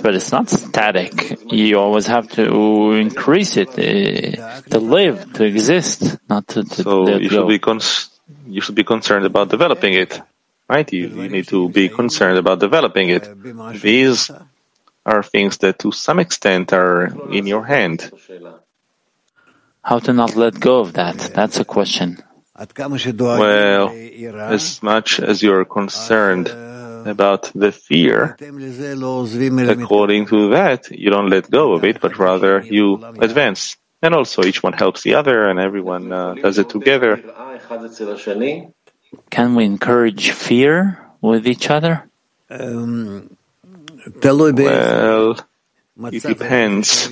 but 0.00 0.14
it's 0.14 0.32
not 0.32 0.50
static. 0.50 1.38
You 1.50 1.78
always 1.78 2.06
have 2.06 2.28
to 2.32 2.92
increase 2.92 3.56
it 3.56 3.70
uh, 3.70 4.60
to 4.70 4.78
live, 4.78 5.32
to 5.34 5.44
exist, 5.44 6.18
not 6.28 6.46
to, 6.48 6.64
to 6.64 6.82
So 6.82 7.08
you 7.16 7.28
should 7.30 7.48
be 7.48 7.58
cons- 7.58 8.10
you 8.46 8.60
should 8.60 8.74
be 8.74 8.84
concerned 8.84 9.24
about 9.24 9.48
developing 9.48 9.94
it, 9.94 10.20
right? 10.68 10.92
You, 10.92 11.08
you 11.08 11.28
need 11.28 11.48
to 11.48 11.68
be 11.68 11.88
concerned 11.88 12.38
about 12.38 12.58
developing 12.60 13.08
it. 13.08 13.28
These 13.80 14.30
are 15.06 15.22
things 15.22 15.58
that, 15.58 15.78
to 15.80 15.92
some 15.92 16.18
extent, 16.18 16.72
are 16.72 17.06
in 17.30 17.46
your 17.46 17.64
hand. 17.64 18.10
How 19.82 19.98
to 20.00 20.12
not 20.12 20.36
let 20.36 20.60
go 20.60 20.80
of 20.80 20.92
that? 20.94 21.16
That's 21.34 21.58
a 21.58 21.64
question. 21.64 22.22
Well, 22.56 23.88
as 24.52 24.82
much 24.82 25.20
as 25.20 25.42
you're 25.42 25.64
concerned 25.64 26.48
about 26.48 27.50
the 27.54 27.72
fear, 27.72 28.36
according 29.82 30.26
to 30.26 30.50
that, 30.50 30.90
you 30.90 31.10
don't 31.10 31.28
let 31.30 31.50
go 31.50 31.72
of 31.72 31.84
it, 31.84 32.00
but 32.00 32.18
rather 32.18 32.60
you 32.62 33.02
advance. 33.20 33.76
And 34.02 34.14
also, 34.14 34.42
each 34.44 34.62
one 34.62 34.72
helps 34.72 35.02
the 35.02 35.14
other, 35.14 35.48
and 35.48 35.58
everyone 35.60 36.12
uh, 36.12 36.34
does 36.34 36.58
it 36.58 36.68
together. 36.68 37.22
Can 39.30 39.54
we 39.54 39.64
encourage 39.64 40.30
fear 40.32 40.98
with 41.20 41.46
each 41.46 41.70
other? 41.70 42.08
Well, 44.66 45.36
it 46.12 46.22
depends 46.38 47.08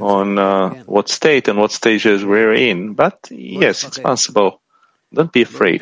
on 0.00 0.38
uh, 0.38 0.70
what 0.86 1.08
state 1.08 1.48
and 1.48 1.58
what 1.58 1.70
stages 1.72 2.24
we're 2.24 2.54
in, 2.54 2.94
but 2.94 3.28
yes, 3.30 3.84
it's 3.84 3.98
possible. 3.98 4.60
Don't 5.12 5.32
be 5.32 5.42
afraid. 5.42 5.80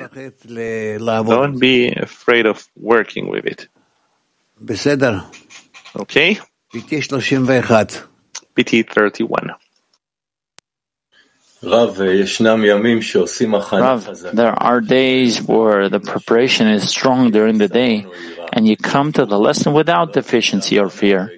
Don't 1.30 1.58
be 1.58 1.92
afraid 1.92 2.46
of 2.46 2.66
working 2.76 3.28
with 3.28 3.46
it. 3.46 3.68
Okay? 5.96 6.38
PT 8.56 8.88
31. 8.90 9.54
Rav, 13.80 14.06
there 14.32 14.54
are 14.62 14.80
days 14.80 15.43
where 15.43 15.88
the 15.90 16.00
preparation 16.00 16.69
is 16.69 16.88
strong 16.88 17.30
during 17.30 17.58
the 17.58 17.69
day, 17.69 18.06
and 18.52 18.66
you 18.66 18.76
come 18.78 19.12
to 19.12 19.26
the 19.26 19.38
lesson 19.38 19.75
without 19.75 20.14
deficiency 20.14 20.78
or 20.78 20.88
fear. 20.88 21.30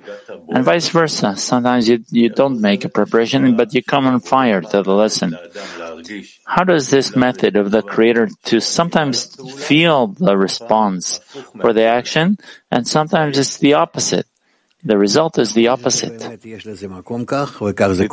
And 0.49 0.65
vice 0.65 0.89
versa. 0.89 1.37
Sometimes 1.37 1.89
you, 1.89 2.05
you 2.11 2.29
don't 2.29 2.61
make 2.61 2.85
a 2.85 2.89
preparation, 2.89 3.57
but 3.57 3.75
you 3.75 3.83
come 3.83 4.07
on 4.07 4.21
fire 4.21 4.61
to 4.61 4.83
the 4.83 4.93
lesson. 4.93 5.37
How 6.45 6.65
does 6.65 6.91
this 6.91 7.17
method 7.17 7.57
of 7.57 7.71
the 7.71 7.83
Creator 7.83 8.31
to 8.45 8.61
sometimes 8.61 9.37
feel 9.67 10.09
the 10.09 10.37
response 10.37 11.19
for 11.61 11.73
the 11.73 11.85
action, 11.85 12.39
and 12.71 12.87
sometimes 12.87 13.39
it's 13.39 13.59
the 13.59 13.75
opposite? 13.75 14.27
The 14.85 14.99
result 14.99 15.39
is 15.39 15.55
the 15.55 15.69
opposite. 15.69 16.21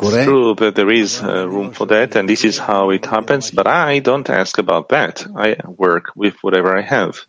It's 0.05 0.25
true 0.25 0.53
that 0.55 0.75
there 0.75 0.91
is 0.91 1.19
uh, 1.19 1.49
room 1.49 1.71
for 1.71 1.87
that, 1.87 2.15
and 2.15 2.29
this 2.29 2.45
is 2.45 2.59
how 2.59 2.91
it 2.91 3.05
happens, 3.07 3.49
but 3.49 3.65
I 3.65 3.97
don't 3.97 4.29
ask 4.29 4.59
about 4.59 4.89
that. 4.89 5.25
I 5.35 5.55
work 5.65 6.11
with 6.15 6.35
whatever 6.43 6.77
I 6.77 6.81
have. 6.81 7.25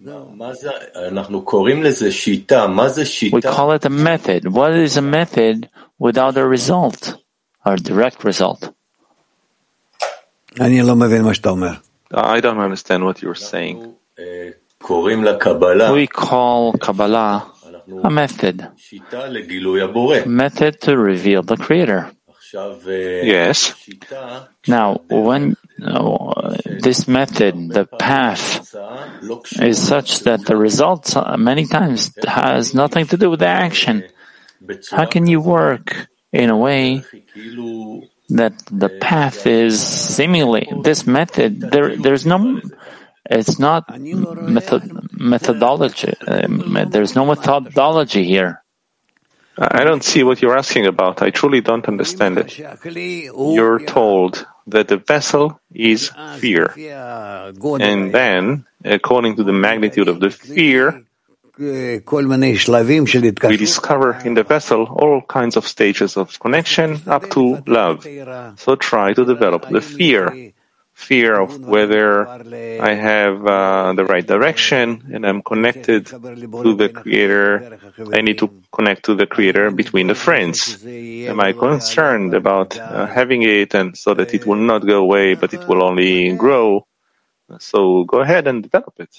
We 3.33 3.41
call 3.41 3.73
it 3.73 3.85
a 3.87 3.91
method. 3.91 4.47
What 4.53 4.73
is 4.75 4.99
a 4.99 5.03
method 5.03 5.71
without 5.99 6.37
a 6.37 6.47
result, 6.47 7.17
or 7.65 7.77
direct 7.77 8.25
result? 8.25 8.75
I 12.13 12.41
don't 12.41 12.59
understand 12.59 13.05
what 13.07 13.23
you're 13.23 13.35
saying. 13.35 13.95
We 15.95 16.07
call 16.07 16.73
Kabbalah 16.75 17.53
a 18.03 18.11
method, 18.11 18.69
method 20.27 20.81
to 20.81 20.97
reveal 20.97 21.43
the 21.43 21.57
Creator. 21.57 22.13
Yes. 22.53 23.75
Now, 24.67 25.01
when 25.09 25.57
uh, 25.83 26.57
this 26.65 27.07
method, 27.07 27.71
the 27.71 27.87
path, 27.87 28.75
is 29.61 29.79
such 29.79 30.21
that 30.21 30.45
the 30.47 30.57
results 30.57 31.15
uh, 31.15 31.37
many 31.37 31.67
times 31.67 32.13
has 32.27 32.75
nothing 32.75 33.07
to 33.07 33.17
do 33.17 33.31
with 33.31 33.41
the 33.41 33.47
action, 33.47 34.05
how 34.91 35.07
can 35.07 35.27
you 35.27 35.41
work 35.41 36.09
in 36.33 36.51
a 36.51 36.57
way 36.57 37.05
that 38.31 38.55
the 38.71 38.89
path 39.01 39.47
is 39.47 39.81
seemingly 39.81 40.69
this 40.83 41.07
method? 41.07 41.61
There, 41.61 41.97
there's 41.97 42.27
no. 42.27 42.61
It's 43.31 43.59
not 43.61 43.99
method, 44.01 44.83
methodology. 45.13 46.13
Um, 46.27 46.77
there's 46.91 47.15
no 47.15 47.25
methodology 47.25 48.25
here. 48.25 48.63
I 49.57 49.85
don't 49.85 50.03
see 50.03 50.23
what 50.25 50.43
you're 50.43 50.57
asking 50.57 50.87
about. 50.87 51.23
I 51.23 51.31
truly 51.31 51.61
don't 51.61 51.87
understand 51.87 52.39
it. 52.39 52.59
You're 52.59 53.79
told 53.81 54.47
that 54.67 54.89
the 54.89 54.97
vessel 54.97 55.61
is 55.73 56.11
fear. 56.39 56.75
And 57.81 58.13
then, 58.13 58.67
according 58.85 59.37
to 59.37 59.45
the 59.45 59.53
magnitude 59.53 60.09
of 60.09 60.19
the 60.19 60.31
fear, 60.31 61.05
we 61.59 62.01
discover 63.59 64.19
in 64.25 64.35
the 64.35 64.45
vessel 64.45 64.85
all 64.85 65.21
kinds 65.21 65.57
of 65.57 65.69
stages 65.69 66.17
of 66.17 66.41
connection 66.41 67.03
up 67.07 67.29
to 67.31 67.63
love. 67.67 68.07
So 68.59 68.77
try 68.77 69.13
to 69.13 69.25
develop 69.25 69.69
the 69.69 69.83
fear. 69.83 70.53
Fear 71.09 71.41
of 71.41 71.59
whether 71.67 72.31
I 72.79 72.95
have 72.95 73.47
uh, 73.47 73.93
the 73.95 74.05
right 74.05 74.27
direction 74.27 75.11
and 75.13 75.27
I'm 75.27 75.43
connected 75.43 76.07
to 76.63 76.75
the 76.75 76.89
Creator. 76.89 77.67
I 78.13 78.21
need 78.23 78.39
to 78.39 78.51
connect 78.73 79.07
to 79.07 79.15
the 79.15 79.27
Creator 79.27 79.73
between 79.73 80.09
the 80.09 80.15
friends. 80.15 80.79
Am 81.27 81.41
I 81.41 81.53
concerned 81.53 82.35
about 82.35 82.79
uh, 82.91 83.07
having 83.07 83.43
it 83.43 83.75
and 83.75 83.97
so 83.97 84.15
that 84.15 84.35
it 84.35 84.47
will 84.47 84.63
not 84.73 84.87
go 84.87 84.99
away, 85.01 85.35
but 85.35 85.55
it 85.55 85.67
will 85.69 85.83
only 85.83 86.37
grow? 86.37 86.87
So 87.59 88.05
go 88.05 88.21
ahead 88.21 88.47
and 88.47 88.63
develop 88.63 88.95
it. 89.01 89.15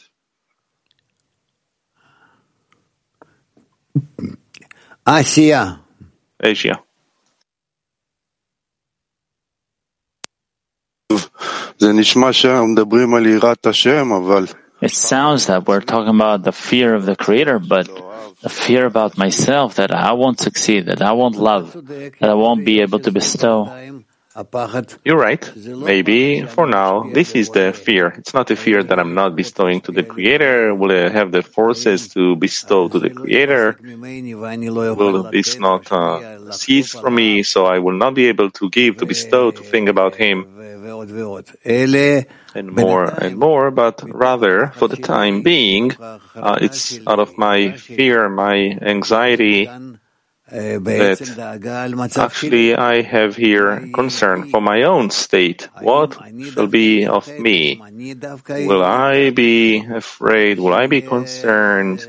Asia. 5.08 5.82
Asia. 6.44 6.84
It 14.82 14.92
sounds 14.92 15.48
that 15.48 15.68
we're 15.68 15.82
talking 15.82 16.14
about 16.14 16.44
the 16.44 16.52
fear 16.52 16.94
of 16.94 17.06
the 17.06 17.16
Creator, 17.16 17.60
but 17.60 17.88
the 18.42 18.50
fear 18.50 18.86
about 18.86 19.18
myself 19.18 19.76
that 19.76 19.92
I 19.92 20.14
won't 20.14 20.40
succeed, 20.40 20.86
that 20.86 21.02
I 21.02 21.12
won't 21.14 21.38
love, 21.38 21.74
that 21.74 22.30
I 22.30 22.34
won't 22.34 22.66
be 22.66 22.82
able 22.82 23.00
to 23.00 23.12
bestow. 23.12 23.66
You're 25.04 25.18
right. 25.18 25.44
Maybe 25.58 26.46
for 26.46 26.66
now, 26.66 27.04
this 27.14 27.36
is 27.36 27.50
the 27.50 27.74
fear. 27.74 28.08
It's 28.18 28.34
not 28.34 28.50
a 28.50 28.56
fear 28.56 28.82
that 28.82 28.98
I'm 28.98 29.14
not 29.14 29.36
bestowing 29.36 29.82
to 29.82 29.92
the 29.92 30.04
Creator. 30.04 30.74
Will 30.74 30.92
I 30.92 31.10
have 31.10 31.32
the 31.34 31.42
forces 31.44 32.08
to 32.10 32.36
bestow 32.38 32.88
to 32.90 32.98
the 32.98 33.10
Creator? 33.10 33.78
Will 34.96 35.24
this 35.32 35.60
not 35.60 35.92
uh, 35.92 36.52
cease 36.52 36.94
from 36.94 37.16
me, 37.16 37.44
so 37.44 37.66
I 37.66 37.80
will 37.80 37.98
not 37.98 38.14
be 38.14 38.28
able 38.28 38.50
to 38.52 38.70
give, 38.70 38.98
to 38.98 39.06
bestow, 39.06 39.52
to 39.52 39.62
think 39.62 39.90
about 39.90 40.16
Him? 40.16 40.48
And 42.54 42.72
more 42.72 43.06
and 43.06 43.38
more, 43.38 43.72
but 43.72 44.02
rather, 44.04 44.68
for 44.76 44.88
the 44.90 44.98
time 44.98 45.42
being, 45.42 45.92
uh, 46.00 46.58
it's 46.62 47.00
out 47.08 47.20
of 47.20 47.38
my 47.38 47.72
fear, 47.72 48.28
my 48.30 48.78
anxiety, 48.82 49.70
that 50.52 52.14
actually 52.18 52.76
I 52.76 53.02
have 53.02 53.36
here 53.36 53.88
concern 53.94 54.50
for 54.50 54.62
my 54.62 54.84
own 54.84 55.10
state. 55.10 55.70
What 55.82 56.18
shall 56.54 56.68
be 56.68 57.06
of 57.06 57.28
me? 57.40 57.82
Will 58.50 58.84
I 58.84 59.32
be 59.32 59.80
afraid? 59.80 60.60
Will 60.60 60.74
I 60.74 60.88
be 60.88 61.02
concerned? 61.02 62.06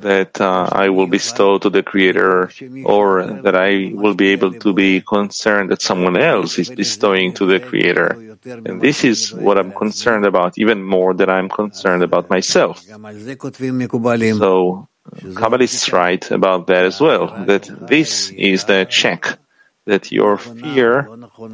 that 0.00 0.40
uh, 0.40 0.68
I 0.72 0.88
will 0.88 1.06
bestow 1.06 1.58
to 1.58 1.70
the 1.70 1.82
Creator 1.82 2.50
or 2.84 3.26
that 3.42 3.56
I 3.56 3.92
will 3.94 4.14
be 4.14 4.28
able 4.28 4.52
to 4.52 4.72
be 4.72 5.00
concerned 5.00 5.70
that 5.70 5.82
someone 5.82 6.16
else 6.16 6.58
is 6.58 6.70
bestowing 6.70 7.32
to 7.34 7.46
the 7.46 7.60
Creator? 7.60 8.36
And 8.64 8.80
this 8.80 9.04
is 9.04 9.32
what 9.32 9.58
I'm 9.58 9.72
concerned 9.72 10.24
about, 10.24 10.58
even 10.58 10.84
more 10.84 11.14
than 11.14 11.30
I'm 11.30 11.48
concerned 11.48 12.02
about 12.02 12.30
myself. 12.30 12.80
So, 12.80 14.88
Kabbalists 15.14 15.92
write 15.92 16.30
about 16.30 16.66
that 16.66 16.84
as 16.84 17.00
well, 17.00 17.44
that 17.46 17.68
this 17.88 18.30
is 18.30 18.64
the 18.64 18.86
check, 18.88 19.38
that 19.84 20.10
your 20.10 20.36
fear 20.36 21.08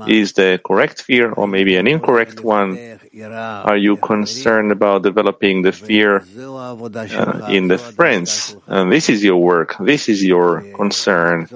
is 0.07 0.33
the 0.33 0.61
correct 0.65 1.03
fear 1.03 1.33
or 1.33 1.47
maybe 1.47 1.77
an 1.77 1.87
incorrect 1.87 2.41
one. 2.41 2.99
Are 3.23 3.77
you 3.77 3.97
concerned 3.97 4.73
about 4.73 5.03
developing 5.03 5.63
the 5.63 5.73
fear 5.73 6.25
uh, 6.39 7.47
in 7.51 7.69
the 7.69 7.79
friends? 7.79 8.57
And 8.67 8.91
this 8.91 9.09
is 9.09 9.23
your 9.23 9.37
work, 9.37 9.77
this 9.81 10.09
is 10.09 10.25
your 10.25 10.63
concern. 10.75 11.47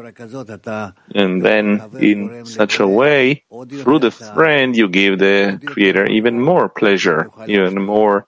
And 1.14 1.42
then 1.42 1.90
in 1.98 2.44
such 2.44 2.78
a 2.78 2.86
way, 2.86 3.44
through 3.50 4.00
the 4.00 4.10
friend, 4.10 4.76
you 4.76 4.88
give 4.88 5.18
the 5.18 5.60
Creator 5.64 6.06
even 6.06 6.40
more 6.40 6.68
pleasure, 6.68 7.30
even 7.46 7.82
more 7.82 8.26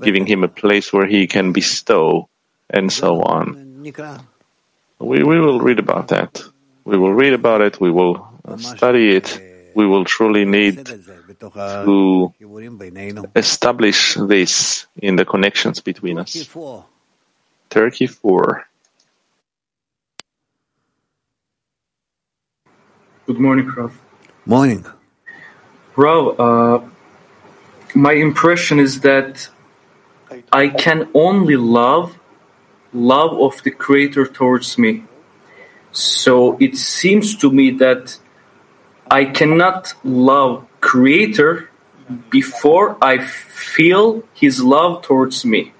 giving 0.00 0.26
him 0.26 0.42
a 0.42 0.48
place 0.48 0.92
where 0.92 1.06
he 1.06 1.26
can 1.26 1.52
bestow 1.52 2.28
and 2.74 2.92
so 2.92 3.22
on. 3.22 3.82
We, 4.98 5.22
we 5.22 5.40
will 5.40 5.60
read 5.60 5.78
about 5.78 6.08
that. 6.08 6.42
We 6.84 6.98
will 6.98 7.12
read 7.14 7.32
about 7.32 7.60
it. 7.62 7.80
We 7.80 7.90
will 7.90 8.28
study 8.58 9.16
it. 9.16 9.40
We 9.74 9.86
will 9.86 10.04
truly 10.04 10.44
need 10.44 10.84
to 10.86 12.34
establish 13.36 14.14
this 14.14 14.86
in 15.00 15.16
the 15.16 15.24
connections 15.24 15.80
between 15.80 16.18
us. 16.18 16.48
Turkey 17.70 18.06
4. 18.06 18.66
Good 23.26 23.38
morning, 23.40 23.68
Rav. 23.68 23.98
Morning. 24.46 24.84
Rav, 25.96 26.40
uh, 26.40 26.80
my 27.94 28.12
impression 28.12 28.78
is 28.80 29.00
that 29.00 29.48
I 30.52 30.68
can 30.68 31.08
only 31.14 31.56
love 31.56 32.18
love 32.94 33.38
of 33.40 33.62
the 33.64 33.70
Creator 33.70 34.26
towards 34.28 34.78
me. 34.78 35.04
So 35.92 36.56
it 36.58 36.76
seems 36.76 37.36
to 37.36 37.50
me 37.50 37.70
that 37.72 38.16
I 39.10 39.24
cannot 39.26 39.92
love 40.04 40.66
Creator 40.80 41.70
before 42.30 42.96
I 43.02 43.18
feel 43.18 44.22
His 44.34 44.62
love 44.62 45.02
towards 45.02 45.44
me. 45.44 45.72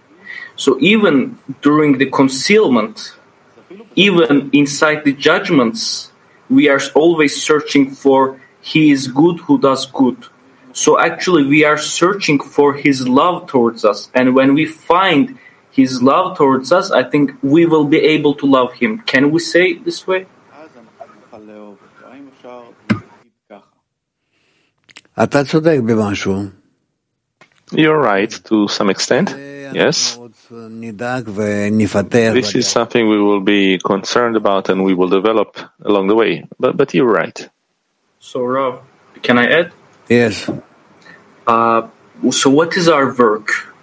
So 0.57 0.79
even 0.81 1.38
during 1.62 1.98
the 1.98 2.11
concealment, 2.11 3.14
even 3.96 4.50
inside 4.53 5.05
the 5.05 5.12
judgments, 5.12 6.12
we 6.48 6.68
are 6.68 6.81
always 6.94 7.42
searching 7.42 7.90
for 7.90 8.40
He 8.61 8.90
is 8.90 9.09
good 9.09 9.38
who 9.40 9.59
does 9.59 9.87
good. 9.87 10.18
So 10.72 10.98
actually, 10.98 11.44
we 11.44 11.64
are 11.64 11.79
searching 11.79 12.40
for 12.40 12.74
His 12.74 13.07
love 13.07 13.46
towards 13.46 13.85
us. 13.85 14.11
And 14.14 14.35
when 14.35 14.55
we 14.55 14.66
find 14.66 15.38
his 15.74 16.00
love 16.02 16.37
towards 16.38 16.70
us, 16.70 16.90
I 16.90 17.02
think 17.02 17.32
we 17.42 17.66
will 17.66 17.84
be 17.84 17.98
able 17.98 18.34
to 18.37 18.46
love 18.46 18.72
him. 18.74 19.00
Can 19.00 19.32
we 19.32 19.40
say 19.40 19.64
it 19.74 19.84
this 19.84 20.06
way? 20.06 20.26
You're 27.72 27.98
right 27.98 28.30
to 28.44 28.68
some 28.68 28.88
extent. 28.90 29.30
Yes. 29.74 30.16
This 32.34 32.54
is 32.54 32.68
something 32.68 33.08
we 33.08 33.20
will 33.20 33.40
be 33.40 33.78
concerned 33.78 34.37
about 34.37 34.68
and 34.68 34.84
we 34.84 34.94
will 34.94 35.08
develop 35.08 35.58
along 35.82 36.06
the 36.06 36.14
way. 36.14 36.46
But 36.60 36.76
but 36.76 36.94
you're 36.94 37.10
right. 37.10 37.48
So 38.20 38.42
Rav, 38.42 38.80
can 39.22 39.38
I 39.38 39.46
add? 39.58 39.72
Yes. 40.08 40.48
Uh, 41.46 41.88
so 42.30 42.50
what 42.50 42.76
is 42.76 42.88
our 42.88 43.12
work? 43.14 43.73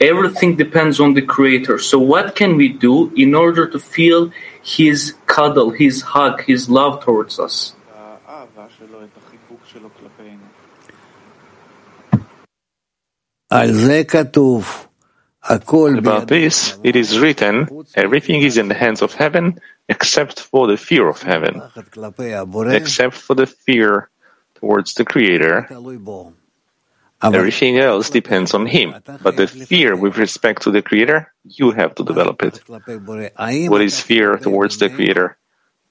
Everything 0.00 0.56
depends 0.56 0.98
on 1.00 1.14
the 1.14 1.22
creator. 1.22 1.78
So 1.78 1.98
what 1.98 2.34
can 2.34 2.56
we 2.56 2.68
do 2.68 3.12
in 3.14 3.34
order 3.34 3.68
to 3.68 3.78
feel 3.78 4.32
his 4.62 5.14
cuddle, 5.26 5.70
his 5.70 6.02
hug, 6.02 6.42
his 6.42 6.68
love 6.68 7.04
towards 7.04 7.38
us? 7.38 7.74
About 15.98 16.28
this, 16.28 16.78
it 16.84 16.96
is 16.96 17.18
written, 17.18 17.66
everything 17.96 18.42
is 18.42 18.56
in 18.56 18.68
the 18.68 18.74
hands 18.74 19.02
of 19.02 19.12
heaven 19.14 19.60
except 19.88 20.38
for 20.40 20.68
the 20.68 20.76
fear 20.76 21.08
of 21.08 21.20
heaven, 21.20 21.60
except 22.70 23.14
for 23.16 23.34
the 23.34 23.46
fear 23.46 24.08
towards 24.54 24.94
the 24.94 25.04
Creator 25.04 25.66
Everything 27.22 27.78
else 27.78 28.10
depends 28.10 28.54
on 28.54 28.66
him. 28.66 28.96
But 29.22 29.36
the 29.36 29.46
fear 29.46 29.94
with 29.94 30.16
respect 30.16 30.62
to 30.62 30.70
the 30.70 30.82
Creator, 30.82 31.32
you 31.44 31.70
have 31.72 31.94
to 31.96 32.04
develop 32.04 32.42
it. 32.42 32.62
What 33.68 33.82
is 33.82 34.00
fear 34.00 34.36
towards 34.36 34.78
the 34.78 34.88
Creator? 34.88 35.36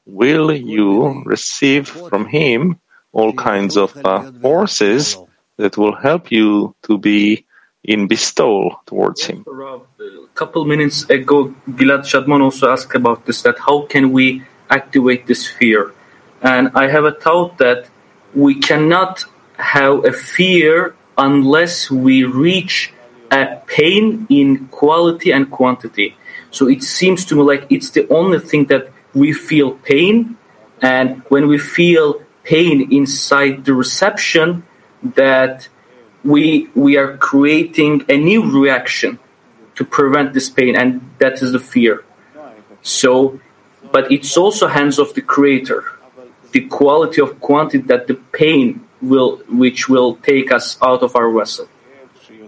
Will 0.06 0.52
you 0.52 1.24
receive 1.26 1.88
from 1.88 2.26
him 2.26 2.80
all 3.12 3.34
kinds 3.34 3.78
of 3.78 3.96
uh, 4.04 4.32
forces 4.42 5.18
that 5.58 5.78
will 5.78 5.96
help 5.96 6.32
you 6.32 6.76
to 6.84 6.98
be 6.98 7.46
in 7.84 8.08
bestowal 8.08 8.82
towards 8.88 9.26
him? 9.26 9.46
A 9.48 10.34
couple 10.34 10.66
minutes 10.66 11.08
ago, 11.10 11.54
Gilad 11.70 12.06
Shadman 12.10 12.42
also 12.42 12.72
asked 12.72 12.96
about 12.96 13.26
this, 13.26 13.44
that 13.44 13.60
how 13.60 13.86
can 13.86 14.12
we 14.12 14.44
activate 14.70 15.28
this 15.28 15.48
fear? 15.48 15.94
And 16.42 16.72
I 16.74 16.90
have 16.90 17.06
a 17.06 17.12
thought 17.12 17.58
that 17.60 17.88
we 18.34 18.56
cannot 18.56 19.26
have 19.58 20.06
a 20.06 20.14
fear 20.14 20.96
unless 21.20 21.92
we 21.92 22.24
reach 22.24 22.94
a 23.30 23.62
pain 23.68 24.26
in 24.30 24.68
quality 24.70 25.32
and 25.32 25.52
quantity. 25.52 26.16
So 26.50 26.68
it 26.68 26.82
seems 26.82 27.26
to 27.26 27.36
me 27.36 27.42
like 27.44 27.68
it's 27.70 27.92
the 27.92 28.08
only 28.10 28.40
thing 28.40 28.66
that 28.66 28.90
we 29.14 29.34
feel 29.34 29.72
pain, 29.72 30.38
and 30.82 31.22
when 31.30 31.48
we 31.48 31.58
feel 31.58 32.22
pain 32.44 32.92
inside 32.92 33.66
the 33.66 33.74
reception, 33.74 34.64
that 35.04 35.68
we 36.24 36.70
we 36.74 36.98
are 36.98 37.18
creating 37.18 38.06
a 38.10 38.18
new 38.18 38.42
reaction 38.50 39.20
to 39.76 39.86
prevent 39.86 40.34
this 40.34 40.50
pain, 40.50 40.76
and 40.76 41.02
that 41.20 41.42
is 41.44 41.52
the 41.52 41.60
fear. 41.60 42.04
So, 42.82 43.40
but 43.92 44.12
it's 44.12 44.36
also 44.38 44.68
hands 44.68 44.98
of 45.00 45.14
the 45.14 45.22
creator, 45.22 45.84
the 46.52 46.62
quality 46.68 47.22
of 47.22 47.40
quantity 47.40 47.84
that 47.92 48.08
the 48.08 48.16
pain 48.16 48.89
will 49.02 49.38
which 49.48 49.88
will 49.90 50.16
take 50.16 50.52
us 50.52 50.78
out 50.82 51.04
of 51.04 51.16
our 51.16 51.32
vessel. 51.32 51.68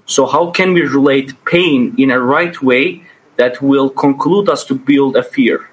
So 0.06 0.26
how 0.26 0.52
can 0.52 0.74
we 0.74 0.82
relate 0.82 1.34
pain 1.46 1.96
in 1.98 2.12
a 2.12 2.20
right 2.20 2.60
way 2.62 3.04
that 3.38 3.62
will 3.62 3.90
conclude 3.90 4.50
us 4.50 4.64
to 4.66 4.76
build 4.76 5.16
a 5.16 5.24
fear? 5.24 5.70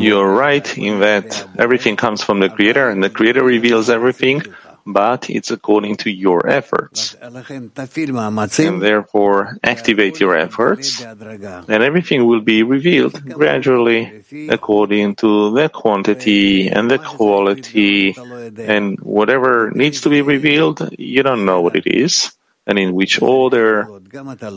You're 0.00 0.32
right 0.32 0.78
in 0.78 1.00
that 1.00 1.46
everything 1.58 1.96
comes 1.96 2.22
from 2.22 2.40
the 2.40 2.48
Creator, 2.48 2.90
and 2.90 3.02
the 3.02 3.10
Creator 3.10 3.42
reveals 3.42 3.90
everything 3.90 4.42
but 4.88 5.28
it's 5.28 5.50
according 5.50 5.96
to 5.96 6.10
your 6.10 6.48
efforts. 6.48 7.14
And 7.20 8.82
therefore, 8.82 9.58
activate 9.62 10.18
your 10.18 10.36
efforts, 10.36 11.02
and 11.02 11.82
everything 11.82 12.26
will 12.26 12.40
be 12.40 12.62
revealed 12.62 13.22
gradually 13.28 14.24
according 14.48 15.16
to 15.16 15.52
the 15.52 15.68
quantity 15.68 16.68
and 16.68 16.90
the 16.90 16.98
quality. 16.98 18.16
And 18.58 18.98
whatever 19.00 19.70
needs 19.70 20.00
to 20.02 20.08
be 20.08 20.22
revealed, 20.22 20.88
you 20.98 21.22
don't 21.22 21.44
know 21.44 21.60
what 21.60 21.76
it 21.76 21.86
is, 21.86 22.32
and 22.66 22.78
in 22.78 22.94
which 22.94 23.20
order 23.20 24.00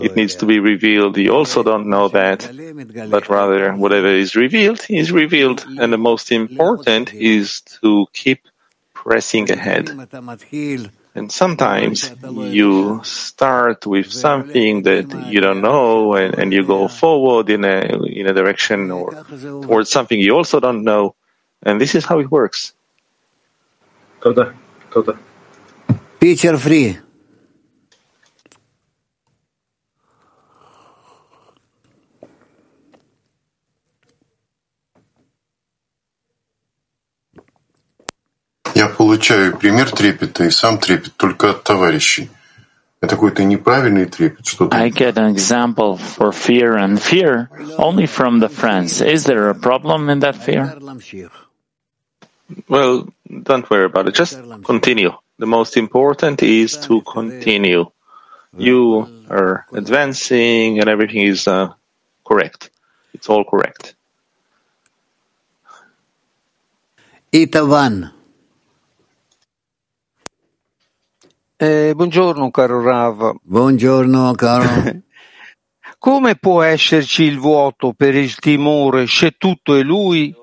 it 0.01 0.15
needs 0.15 0.35
to 0.35 0.45
be 0.45 0.59
revealed. 0.59 1.17
You 1.17 1.33
also 1.33 1.61
don't 1.63 1.87
know 1.87 2.07
that, 2.09 2.49
but 3.09 3.29
rather 3.29 3.73
whatever 3.73 4.07
is 4.07 4.35
revealed 4.35 4.85
is 4.89 5.11
revealed. 5.11 5.65
And 5.67 5.91
the 5.91 5.97
most 5.97 6.31
important 6.31 7.13
is 7.13 7.61
to 7.81 8.07
keep 8.13 8.47
pressing 9.03 9.49
ahead. 9.49 9.89
And 11.13 11.31
sometimes 11.31 12.13
you 12.23 13.01
start 13.03 13.85
with 13.85 14.11
something 14.11 14.83
that 14.83 15.07
you 15.27 15.41
don't 15.41 15.61
know 15.61 16.13
and, 16.13 16.37
and 16.39 16.53
you 16.53 16.63
go 16.63 16.87
forward 16.87 17.49
in 17.49 17.65
a, 17.65 17.77
in 18.19 18.27
a 18.27 18.33
direction 18.33 18.91
or 18.91 19.11
towards 19.65 19.89
something 19.89 20.19
you 20.19 20.33
also 20.37 20.59
don't 20.59 20.83
know. 20.83 21.15
And 21.63 21.81
this 21.81 21.95
is 21.95 22.05
how 22.05 22.19
it 22.19 22.29
works. 22.31 22.73
Toda, 24.21 24.53
toda. 24.91 25.17
Peter 26.19 26.57
Free. 26.57 26.97
получаю 39.00 39.56
пример 39.56 39.90
трепета 39.90 40.44
и 40.44 40.50
сам 40.50 40.78
трепет 40.78 41.14
только 41.16 41.50
от 41.50 41.64
товарищей. 41.64 42.30
Это 43.00 43.14
какой-то 43.14 43.44
неправильный 43.44 44.06
трепет, 44.06 44.46
что-то. 44.46 44.76
I 44.76 44.90
get 44.90 45.16
an 45.16 45.34
example 45.34 45.96
for 45.96 46.32
fear 46.32 46.76
and 46.76 47.00
fear 47.00 47.48
only 47.78 48.06
from 48.06 48.40
the 48.40 48.48
friends. 48.48 49.00
Is 49.00 49.24
there 49.24 49.48
a 49.48 49.54
problem 49.54 50.10
in 50.10 50.20
that 50.20 50.36
fear? 50.36 50.76
Well, 52.68 53.08
don't 53.28 53.68
worry 53.70 53.84
about 53.84 54.08
it. 54.08 54.14
Just 54.14 54.38
continue. 54.64 55.12
The 55.38 55.46
most 55.46 55.76
important 55.76 56.42
is 56.42 56.76
to 56.86 57.00
continue. 57.02 57.86
You 58.56 59.08
are 59.28 59.66
advancing 59.72 60.80
and 60.80 60.88
everything 60.88 61.22
is 61.22 61.46
uh, 61.46 61.72
correct. 62.24 62.70
It's 63.12 63.28
all 63.28 63.44
correct. 63.44 63.94
Itavan. 67.32 68.12
Eh, 71.63 71.93
buongiorno 71.93 72.49
caro 72.49 72.81
Rav. 72.81 73.35
Buongiorno 73.43 74.33
caro. 74.33 74.65
Come 75.99 76.35
può 76.35 76.63
esserci 76.63 77.21
il 77.21 77.37
vuoto 77.37 77.93
per 77.93 78.15
il 78.15 78.33
timore 78.37 79.05
se 79.05 79.35
tutto 79.37 79.75
è 79.75 79.83
lui? 79.83 80.33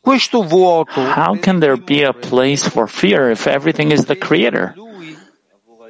Questo 0.00 0.42
vuoto. 0.42 1.02
How 1.02 1.38
can 1.38 1.58
there 1.58 1.76
be 1.76 2.06
a 2.06 2.14
place 2.14 2.70
for 2.70 2.88
fear 2.88 3.30
if 3.32 3.46
everything 3.46 3.92
is 3.92 4.06
the 4.06 4.16
creator? 4.16 4.72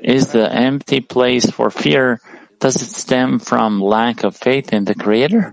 Is 0.03 0.33
the 0.33 0.51
empty 0.51 1.01
place 1.01 1.49
for 1.49 1.71
fear, 1.71 2.21
does 2.59 2.75
it 2.83 2.89
stem 2.89 3.39
from 3.39 3.81
lack 3.81 4.25
of 4.25 4.35
faith 4.35 4.73
in 4.73 4.83
the 4.83 4.97
creator? 4.97 5.53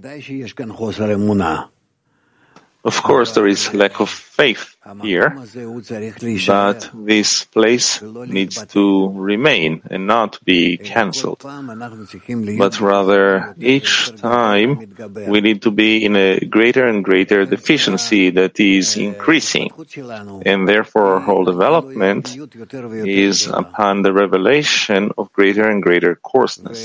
Of 2.81 3.03
course, 3.03 3.33
there 3.35 3.47
is 3.47 3.71
lack 3.75 3.99
of 3.99 4.09
faith 4.39 4.77
here, 5.01 5.29
but 6.47 6.89
this 6.93 7.43
place 7.43 8.01
needs 8.37 8.65
to 8.67 9.09
remain 9.31 9.81
and 9.91 10.07
not 10.07 10.39
be 10.45 10.77
cancelled. 10.77 11.41
But 12.63 12.73
rather, 12.79 13.53
each 13.59 13.93
time 14.15 14.69
we 15.27 15.41
need 15.41 15.61
to 15.63 15.71
be 15.71 16.05
in 16.05 16.15
a 16.15 16.39
greater 16.39 16.85
and 16.87 17.03
greater 17.03 17.45
deficiency 17.45 18.29
that 18.31 18.59
is 18.59 18.95
increasing, 18.95 19.69
and 20.45 20.67
therefore 20.67 21.07
our 21.15 21.19
whole 21.19 21.43
development 21.43 22.23
is 23.23 23.47
upon 23.47 24.03
the 24.03 24.13
revelation 24.13 25.11
of 25.17 25.33
greater 25.33 25.65
and 25.69 25.83
greater 25.83 26.15
coarseness. 26.15 26.79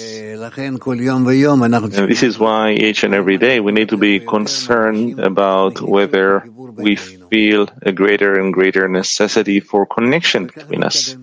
And 1.99 2.09
this 2.13 2.23
is 2.23 2.39
why 2.39 2.73
each 2.73 3.05
and 3.05 3.15
every 3.15 3.39
day 3.39 3.61
we 3.61 3.71
need 3.73 3.91
to 3.91 3.97
be 3.97 4.19
concerned 4.19 5.21
about 5.21 5.81
whether 5.81 6.43
we 6.87 6.97
Feel 7.35 7.67
a 7.83 7.91
greater 7.91 8.39
and 8.39 8.55
greater 8.55 8.87
necessity 8.87 9.59
for 9.59 9.87
connection 9.87 10.47
between 10.47 10.85
us. 10.85 11.17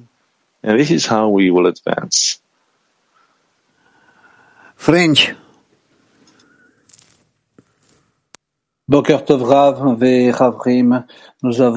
And 0.62 0.78
this 0.78 0.92
is 0.92 1.06
how 1.06 1.30
we 1.30 1.52
will 1.52 1.68
advance. 1.68 2.42
French. 4.76 5.34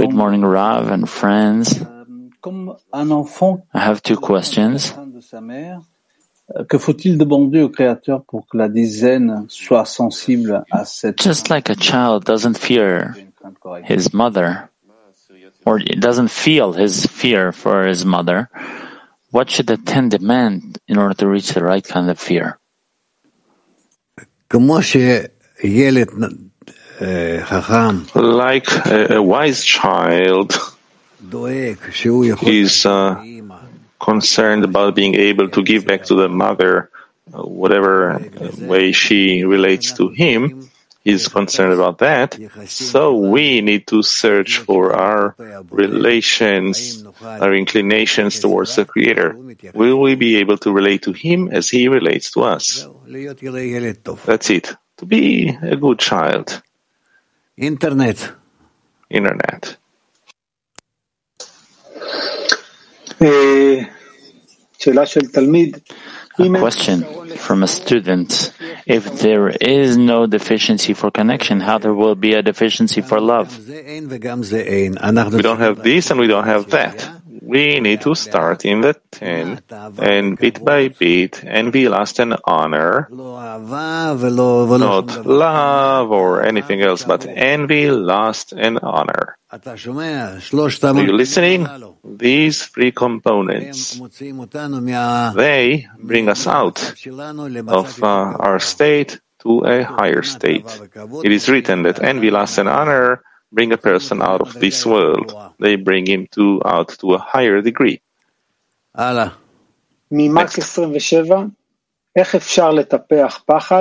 Good 0.03 0.13
morning, 0.13 0.43
Rav 0.43 0.91
and 0.91 1.09
friends. 1.09 1.79
I 3.73 3.81
have 3.89 4.03
two 4.03 4.17
questions. 4.17 4.93
Just 11.29 11.51
like 11.51 11.71
a 11.71 11.77
child 11.77 12.25
doesn't 12.25 12.59
fear 12.59 13.15
his 13.85 14.13
mother, 14.15 14.71
or 15.67 15.79
doesn't 15.79 16.29
feel 16.29 16.73
his 16.73 17.07
fear 17.07 17.53
for 17.53 17.87
his 17.87 18.05
mother, 18.05 18.49
what 19.31 19.51
should 19.51 19.67
the 19.67 19.77
ten 19.77 20.09
demand 20.09 20.79
in 20.89 20.99
order 20.99 21.15
to 21.15 21.29
reach 21.29 21.53
the 21.53 21.63
right 21.63 21.85
kind 21.85 22.09
of 22.11 22.19
fear? 22.19 22.59
Like 28.15 28.69
a, 28.87 29.17
a 29.17 29.23
wise 29.23 29.65
child 29.65 30.53
is 32.47 32.87
uh, 32.87 33.25
concerned 33.99 34.63
about 34.65 34.95
being 34.95 35.15
able 35.17 35.49
to 35.49 35.63
give 35.63 35.87
back 35.87 36.05
to 36.05 36.15
the 36.15 36.29
mother 36.29 36.91
uh, 37.33 37.43
whatever 37.43 38.21
way 38.61 38.93
she 38.93 39.43
relates 39.45 39.93
to 39.95 40.11
him, 40.11 40.71
is 41.05 41.29
concerned 41.29 41.73
about 41.75 41.99
that. 41.99 42.39
So 42.67 43.15
we 43.15 43.61
need 43.61 43.87
to 43.89 44.03
search 44.03 44.59
for 44.59 44.93
our 44.95 45.37
relations, 45.71 47.05
our 47.23 47.55
inclinations 47.55 48.41
towards 48.41 48.75
the 48.77 48.85
Creator. 48.85 49.37
Will 49.75 50.01
we 50.01 50.15
be 50.15 50.37
able 50.37 50.57
to 50.59 50.73
relate 50.73 51.03
to 51.03 51.13
Him 51.13 51.49
as 51.49 51.69
He 51.69 51.89
relates 51.89 52.31
to 52.33 52.43
us? 52.43 52.87
That's 54.25 54.51
it. 54.51 54.75
To 54.99 55.07
be 55.07 55.49
a 55.63 55.77
good 55.77 55.99
child. 55.99 56.63
Internet. 57.57 58.33
Internet. 59.11 59.77
A 66.41 66.49
question 66.49 67.24
from 67.39 67.63
a 67.63 67.67
student. 67.69 68.53
If 68.87 69.21
there 69.21 69.49
is 69.49 69.97
no 69.97 70.27
deficiency 70.27 70.95
for 70.95 71.11
connection, 71.11 71.61
how 71.61 71.79
there 71.79 71.95
will 71.95 72.15
be 72.15 72.35
a 72.35 72.43
deficiency 72.43 73.01
for 73.01 73.21
love? 73.21 73.67
We 73.67 75.43
don't 75.43 75.59
have 75.61 75.83
this 75.83 76.11
and 76.11 76.21
we 76.21 76.27
don't 76.27 76.45
have 76.45 76.71
that 76.71 77.11
we 77.43 77.81
need 77.81 78.01
to 78.03 78.15
start 78.15 78.65
in 78.65 78.81
the 78.81 78.95
10 79.13 79.63
and 79.99 80.39
bit 80.39 80.65
by 80.65 80.89
bit 80.89 81.43
and 81.45 81.73
be 81.73 81.89
last 81.89 82.19
and 82.21 82.37
honor, 82.45 83.09
not 83.11 85.27
love 85.27 86.11
or 86.11 86.45
anything 86.45 86.83
else, 86.83 87.05
but 87.05 87.27
envy, 87.27 87.91
lust, 87.91 88.53
and 88.53 88.79
honor. 88.81 89.37
Are 89.51 91.03
you 91.03 91.13
listening? 91.13 91.67
These 92.05 92.67
three 92.67 92.93
components, 92.93 94.01
they 95.35 95.87
bring 95.99 96.29
us 96.29 96.47
out 96.47 96.95
of 97.69 98.03
uh, 98.03 98.07
our 98.07 98.59
state 98.61 99.21
to 99.41 99.61
a 99.65 99.83
higher 99.85 100.23
state. 100.23 100.67
It 101.23 101.33
is 101.33 101.49
written 101.49 101.83
that 101.83 102.03
envy, 102.03 102.31
lust, 102.31 102.59
and 102.59 102.69
honor 102.69 103.23
bring 103.55 103.73
a 103.73 103.79
person 103.79 104.21
out 104.23 104.41
of 104.41 104.53
this 104.55 104.85
world. 104.85 105.33
They 105.61 105.77
bring 105.77 106.07
him 106.07 106.27
to 106.33 106.61
out 106.65 106.89
to 107.01 107.15
a 107.15 107.19
higher 107.19 107.63
degree. 107.63 108.01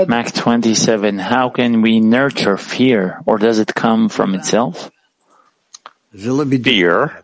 Max 0.09 0.31
27, 0.31 1.19
how 1.19 1.49
can 1.49 1.81
we 1.81 1.99
nurture 1.99 2.57
fear, 2.57 3.21
or 3.27 3.37
does 3.37 3.59
it 3.59 3.75
come 3.75 4.09
from 4.09 4.33
itself? 4.35 4.89
Fear, 6.63 7.23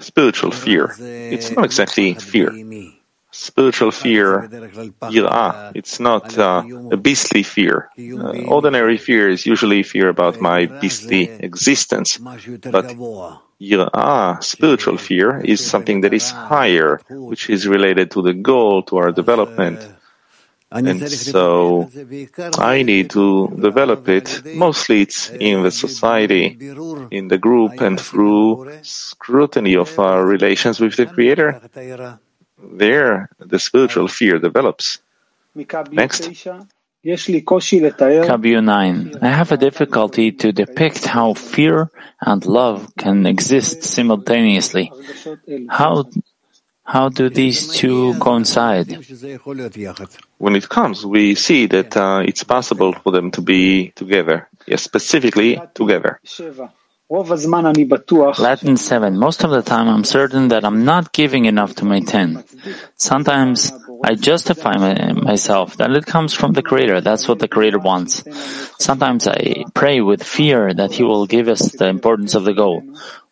spiritual 0.00 0.50
fear. 0.52 0.94
It's 1.30 1.50
not 1.50 1.64
exactly 1.64 2.14
fear 2.14 2.50
spiritual 3.40 3.90
fear, 3.90 4.48
yirah. 5.14 5.72
It's 5.74 5.98
not 5.98 6.36
uh, 6.38 6.62
a 6.90 6.96
beastly 6.96 7.42
fear. 7.42 7.88
Uh, 7.98 8.44
ordinary 8.56 8.98
fear 8.98 9.30
is 9.30 9.46
usually 9.46 9.82
fear 9.82 10.08
about 10.08 10.40
my 10.40 10.66
beastly 10.66 11.22
existence, 11.40 12.18
but 12.18 12.86
yirah, 13.60 14.42
spiritual 14.44 14.98
fear, 14.98 15.40
is 15.40 15.64
something 15.64 16.02
that 16.02 16.12
is 16.12 16.30
higher, 16.30 17.00
which 17.08 17.48
is 17.48 17.66
related 17.66 18.10
to 18.10 18.22
the 18.22 18.34
goal, 18.34 18.82
to 18.82 18.98
our 18.98 19.10
development. 19.10 19.80
And 20.72 21.10
so 21.10 21.90
I 22.58 22.82
need 22.82 23.10
to 23.10 23.48
develop 23.60 24.08
it. 24.08 24.42
Mostly 24.54 25.02
it's 25.02 25.30
in 25.30 25.62
the 25.64 25.72
society, 25.72 26.56
in 27.10 27.26
the 27.26 27.38
group, 27.38 27.80
and 27.80 27.98
through 27.98 28.70
scrutiny 28.82 29.74
of 29.76 29.98
our 29.98 30.24
relations 30.24 30.78
with 30.78 30.94
the 30.96 31.06
Creator 31.06 31.60
there 32.72 33.28
the 33.38 33.58
spiritual 33.58 34.08
fear 34.08 34.38
develops. 34.38 34.98
Next. 35.92 36.28
Kabiyu 37.02 38.62
9. 38.62 39.16
I 39.22 39.28
have 39.28 39.52
a 39.52 39.56
difficulty 39.56 40.32
to 40.32 40.52
depict 40.52 41.06
how 41.06 41.32
fear 41.32 41.90
and 42.20 42.44
love 42.44 42.92
can 42.98 43.24
exist 43.24 43.84
simultaneously. 43.84 44.92
How 45.70 46.04
how 46.84 47.08
do 47.08 47.30
these 47.30 47.68
two 47.68 48.14
coincide? 48.18 48.88
When 50.38 50.56
it 50.56 50.68
comes, 50.68 51.06
we 51.06 51.36
see 51.36 51.66
that 51.66 51.96
uh, 51.96 52.22
it's 52.26 52.42
possible 52.42 52.92
for 52.92 53.12
them 53.12 53.30
to 53.30 53.40
be 53.40 53.92
together. 53.94 54.48
Yes, 54.66 54.82
specifically 54.82 55.60
together. 55.74 56.20
Latin 58.38 58.76
7. 58.76 59.18
Most 59.18 59.42
of 59.42 59.50
the 59.50 59.62
time 59.62 59.88
I'm 59.88 60.04
certain 60.04 60.46
that 60.48 60.64
I'm 60.64 60.84
not 60.84 61.12
giving 61.12 61.46
enough 61.46 61.74
to 61.76 61.84
my 61.84 61.98
10. 61.98 62.44
Sometimes 62.94 63.72
I 64.04 64.14
justify 64.14 64.76
my, 64.76 65.12
myself 65.14 65.76
that 65.78 65.90
it 65.90 66.06
comes 66.06 66.34
from 66.34 66.52
the 66.52 66.62
Creator. 66.62 67.00
That's 67.00 67.26
what 67.26 67.40
the 67.40 67.48
Creator 67.48 67.80
wants. 67.80 68.22
Sometimes 68.78 69.26
I 69.26 69.64
pray 69.74 70.00
with 70.00 70.22
fear 70.22 70.72
that 70.72 70.92
He 70.92 71.02
will 71.02 71.26
give 71.26 71.48
us 71.48 71.72
the 71.72 71.88
importance 71.88 72.36
of 72.36 72.44
the 72.44 72.54
goal. 72.54 72.84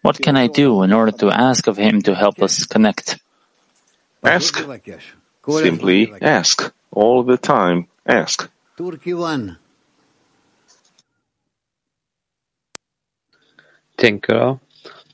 What 0.02 0.18
can 0.20 0.36
I 0.36 0.48
do 0.48 0.82
in 0.82 0.92
order 0.92 1.12
to 1.18 1.30
ask 1.30 1.68
of 1.68 1.76
Him 1.76 2.02
to 2.02 2.16
help 2.16 2.42
us 2.42 2.66
connect? 2.66 3.20
Ask. 4.24 4.58
Simply 5.46 6.12
ask. 6.20 6.74
All 6.90 7.22
the 7.22 7.38
time, 7.38 7.86
ask. 8.04 8.50
Tinker, 13.98 14.58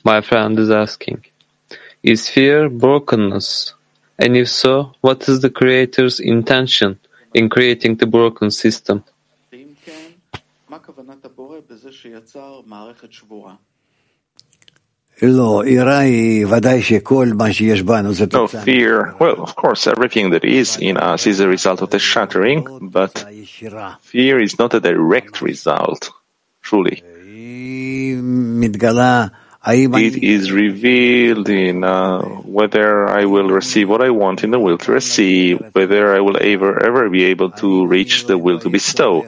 my 0.05 0.21
friend 0.21 0.59
is 0.59 0.71
asking, 0.71 1.25
is 2.03 2.29
fear 2.29 2.69
brokenness? 2.69 3.73
And 4.19 4.37
if 4.37 4.49
so, 4.51 4.93
what 5.01 5.29
is 5.29 5.41
the 5.41 5.51
Creator's 5.51 6.21
intention 6.21 7.01
in 7.33 7.49
creating 7.49 7.97
the 7.97 8.07
broken 8.07 8.51
system? 8.51 9.03
No 18.33 18.47
fear. 18.65 19.15
Well, 19.19 19.43
of 19.43 19.55
course, 19.57 19.87
everything 19.87 20.31
that 20.31 20.45
is 20.45 20.77
in 20.77 20.97
us 20.97 21.27
is 21.27 21.41
a 21.41 21.49
result 21.49 21.83
of 21.83 21.91
the 21.91 21.99
shattering, 21.99 22.67
but 22.91 23.25
fear 24.03 24.41
is 24.41 24.59
not 24.59 24.75
a 24.75 24.81
direct 24.81 25.41
result, 25.41 26.11
truly. 26.63 27.03
It 30.17 30.23
is 30.23 30.53
revealed 30.53 31.49
in 31.49 31.85
uh, 31.85 32.21
whether 32.21 33.09
I 33.09 33.25
will 33.25 33.49
receive 33.49 33.89
what 33.89 34.03
I 34.03 34.11
want 34.11 34.45
in 34.45 34.51
the 34.51 34.59
will 34.61 34.77
to 34.79 34.93
receive, 34.93 35.59
whether 35.73 36.15
I 36.15 36.21
will 36.21 36.37
ever, 36.39 36.85
ever 36.85 37.09
be 37.09 37.25
able 37.25 37.51
to 37.53 37.87
reach 37.87 38.27
the 38.27 38.37
will 38.37 38.59
to 38.61 38.69
bestow, 38.69 39.23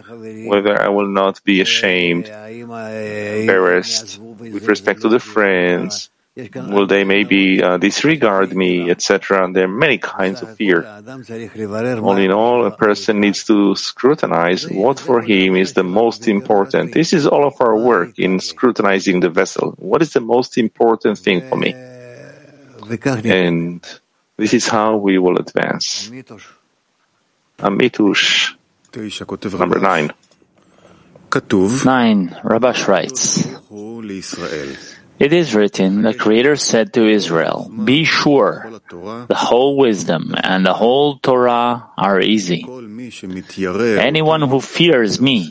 whether 0.47 0.79
I 0.81 0.89
will 0.89 1.09
not 1.09 1.43
be 1.45 1.63
ashamed, 1.63 2.27
embarrassed 2.29 4.19
with 4.19 4.69
respect 4.69 5.01
to 5.03 5.09
the 5.09 5.21
friends, 5.21 6.11
will 6.37 6.87
they 6.87 7.05
maybe 7.05 7.63
uh, 7.63 7.79
disregard 7.79 8.55
me, 8.55 8.91
etc. 8.91 9.51
There 9.53 9.65
are 9.65 9.69
many 9.69 9.97
kinds 9.97 10.43
of 10.43 10.55
fear. 10.57 10.85
All 10.85 12.17
in 12.17 12.31
all, 12.31 12.67
a 12.67 12.77
person 12.77 13.21
needs 13.21 13.45
to 13.45 13.75
scrutinize 13.75 14.69
what 14.69 15.01
for 15.01 15.23
him 15.23 15.57
is 15.57 15.73
the 15.73 15.83
most 15.83 16.29
important. 16.29 16.93
This 16.93 17.15
is 17.15 17.27
all 17.27 17.47
of 17.47 17.55
our 17.61 17.77
work 17.77 18.19
in 18.19 18.39
scrutinizing 18.41 19.21
the 19.21 19.31
vessel. 19.31 19.73
What 19.79 20.03
is 20.03 20.13
the 20.13 20.21
most 20.21 20.59
important 20.59 21.19
thing 21.19 21.49
for 21.49 21.57
me? 21.57 21.73
And 23.25 23.83
this 24.37 24.53
is 24.53 24.69
how 24.69 24.97
we 24.97 25.19
will 25.19 25.39
advance. 25.39 26.11
Amitush, 27.59 28.55
number 29.59 29.79
nine. 29.79 30.13
Nine, 31.85 32.29
Rabash 32.45 32.87
writes, 32.87 33.47
it 35.19 35.33
is 35.33 35.55
written, 35.55 36.03
the 36.03 36.15
Creator 36.15 36.57
said 36.57 36.93
to 36.95 37.07
Israel, 37.07 37.71
Be 37.85 38.05
sure, 38.05 38.71
the 38.91 39.35
whole 39.35 39.77
wisdom 39.77 40.35
and 40.43 40.65
the 40.65 40.75
whole 40.75 41.19
Torah 41.19 41.91
are 41.97 42.21
easy. 42.21 42.67
Anyone 43.99 44.43
who 44.43 44.61
fears 44.61 45.21
me 45.21 45.51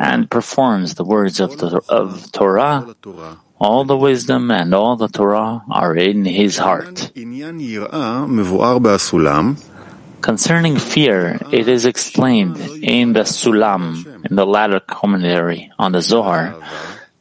and 0.00 0.30
performs 0.30 0.94
the 0.94 1.04
words 1.04 1.40
of, 1.40 1.58
the, 1.58 1.80
of 1.88 2.32
Torah, 2.32 2.94
all 3.58 3.84
the 3.84 3.96
wisdom 3.96 4.50
and 4.50 4.74
all 4.74 4.96
the 4.96 5.08
Torah 5.08 5.62
are 5.70 5.94
in 5.96 6.24
his 6.24 6.58
heart. 6.58 7.12
Concerning 10.22 10.76
fear, 10.78 11.38
it 11.52 11.68
is 11.68 11.84
explained 11.84 12.58
in 12.82 13.12
the 13.12 13.20
Sulam, 13.20 14.24
in 14.28 14.34
the 14.34 14.46
latter 14.46 14.80
commentary 14.80 15.70
on 15.78 15.92
the 15.92 16.02
Zohar, 16.02 16.56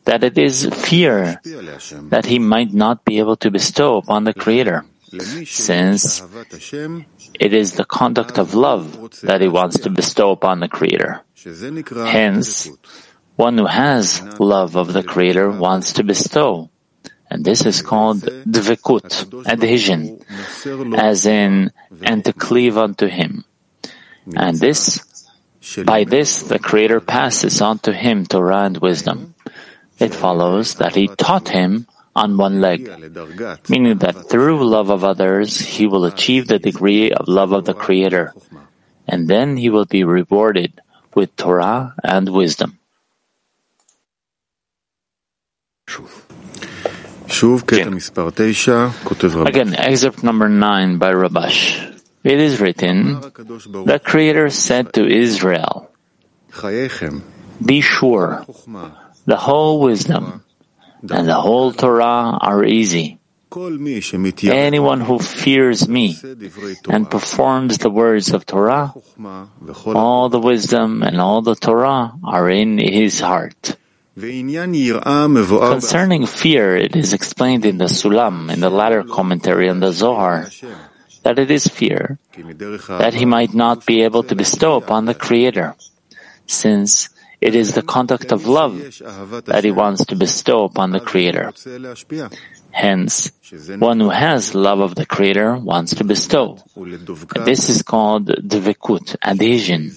that 0.05 0.23
it 0.23 0.37
is 0.37 0.69
fear 0.73 1.41
that 1.43 2.25
he 2.25 2.39
might 2.39 2.73
not 2.73 3.03
be 3.05 3.19
able 3.19 3.35
to 3.37 3.51
bestow 3.51 3.97
upon 3.97 4.23
the 4.23 4.33
Creator, 4.33 4.85
since 5.45 6.21
it 7.39 7.53
is 7.53 7.73
the 7.73 7.85
conduct 7.85 8.37
of 8.37 8.53
love 8.53 9.19
that 9.21 9.41
he 9.41 9.47
wants 9.47 9.79
to 9.79 9.89
bestow 9.89 10.31
upon 10.31 10.59
the 10.59 10.67
Creator. 10.67 11.21
Hence, 12.05 12.69
one 13.35 13.57
who 13.57 13.65
has 13.65 14.21
love 14.39 14.75
of 14.75 14.93
the 14.93 15.03
Creator 15.03 15.51
wants 15.51 15.93
to 15.93 16.03
bestow, 16.03 16.69
and 17.29 17.43
this 17.43 17.65
is 17.65 17.81
called 17.81 18.21
dvekut, 18.21 19.45
adhesion, 19.47 20.21
as 20.95 21.25
in, 21.25 21.71
and 22.01 22.23
to 22.25 22.33
cleave 22.33 22.77
unto 22.77 23.07
him. 23.07 23.43
And 24.35 24.57
this, 24.57 25.01
by 25.83 26.03
this, 26.03 26.43
the 26.43 26.59
Creator 26.59 27.01
passes 27.01 27.61
on 27.61 27.79
to 27.79 27.93
him 27.93 28.25
Torah 28.25 28.65
and 28.65 28.77
wisdom 28.77 29.34
it 29.99 30.13
follows 30.13 30.75
that 30.75 30.95
he 30.95 31.07
taught 31.07 31.49
him 31.49 31.87
on 32.15 32.37
one 32.37 32.61
leg, 32.61 32.87
meaning 33.69 33.97
that 33.99 34.29
through 34.29 34.63
love 34.63 34.89
of 34.89 35.03
others, 35.03 35.59
he 35.59 35.85
will 35.85 36.05
achieve 36.05 36.47
the 36.47 36.59
degree 36.59 37.11
of 37.11 37.27
love 37.27 37.51
of 37.51 37.65
the 37.65 37.73
Creator, 37.73 38.33
and 39.07 39.27
then 39.27 39.57
he 39.57 39.69
will 39.69 39.85
be 39.85 40.03
rewarded 40.03 40.79
with 41.13 41.35
Torah 41.35 41.93
and 42.03 42.29
wisdom. 42.29 42.79
Again, 49.47 49.75
excerpt 49.75 50.23
number 50.23 50.47
9 50.47 50.97
by 50.97 51.11
Rabash. 51.11 51.99
It 52.23 52.39
is 52.39 52.59
written, 52.59 53.19
The 53.21 53.99
Creator 54.03 54.49
said 54.49 54.93
to 54.93 55.05
Israel, 55.05 55.91
Be 57.63 57.81
sure, 57.81 58.45
the 59.25 59.37
whole 59.37 59.79
wisdom 59.79 60.43
and 61.09 61.27
the 61.27 61.35
whole 61.35 61.71
Torah 61.71 62.37
are 62.41 62.63
easy. 62.63 63.19
Anyone 64.43 65.01
who 65.01 65.19
fears 65.19 65.87
me 65.87 66.17
and 66.89 67.09
performs 67.09 67.77
the 67.77 67.89
words 67.89 68.33
of 68.33 68.45
Torah, 68.45 68.93
all 69.95 70.27
the 70.27 70.39
wisdom 70.39 71.03
and 71.03 71.21
all 71.21 71.41
the 71.41 71.55
Torah 71.55 72.13
are 72.23 72.49
in 72.49 72.77
his 72.77 73.21
heart. 73.21 73.77
Concerning 74.17 76.25
fear, 76.25 76.75
it 76.75 76.95
is 76.95 77.13
explained 77.13 77.65
in 77.65 77.77
the 77.77 77.85
Sulam, 77.85 78.51
in 78.51 78.59
the 78.59 78.69
latter 78.69 79.03
commentary 79.03 79.69
on 79.69 79.79
the 79.79 79.91
Zohar, 79.91 80.49
that 81.23 81.39
it 81.39 81.51
is 81.51 81.67
fear 81.67 82.17
that 82.99 83.13
he 83.13 83.25
might 83.25 83.53
not 83.53 83.85
be 83.85 84.01
able 84.03 84.23
to 84.23 84.35
bestow 84.35 84.75
upon 84.75 85.05
the 85.05 85.13
Creator, 85.13 85.75
since 86.47 87.09
it 87.45 87.53
is 87.55 87.73
the 87.73 87.81
conduct 87.81 88.31
of 88.31 88.47
love 88.47 88.73
that 89.45 89.63
he 89.63 89.71
wants 89.71 90.05
to 90.05 90.15
bestow 90.15 90.65
upon 90.65 90.91
the 90.91 90.99
Creator. 90.99 91.53
Hence, 92.71 93.31
one 93.77 93.99
who 93.99 94.09
has 94.09 94.55
love 94.55 94.79
of 94.79 94.95
the 94.95 95.05
Creator 95.05 95.57
wants 95.57 95.95
to 95.95 96.03
bestow. 96.03 96.57
This 97.45 97.69
is 97.69 97.83
called 97.83 98.27
dvekut, 98.27 99.15
adhesion, 99.23 99.93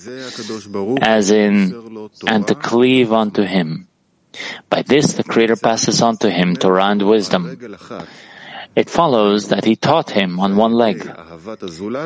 as 1.03 1.31
in, 1.31 2.11
and 2.27 2.47
to 2.47 2.55
cleave 2.55 3.13
unto 3.13 3.43
Him. 3.43 3.89
By 4.69 4.83
this, 4.83 5.15
the 5.15 5.25
Creator 5.25 5.57
passes 5.57 6.03
on 6.03 6.19
to 6.19 6.31
him 6.31 6.55
Torah 6.55 6.93
and 6.93 7.03
wisdom. 7.03 7.59
It 8.79 8.89
follows 8.89 9.49
that 9.49 9.65
he 9.65 9.75
taught 9.75 10.11
him 10.11 10.39
on 10.39 10.55
one 10.55 10.73
leg, 10.73 11.03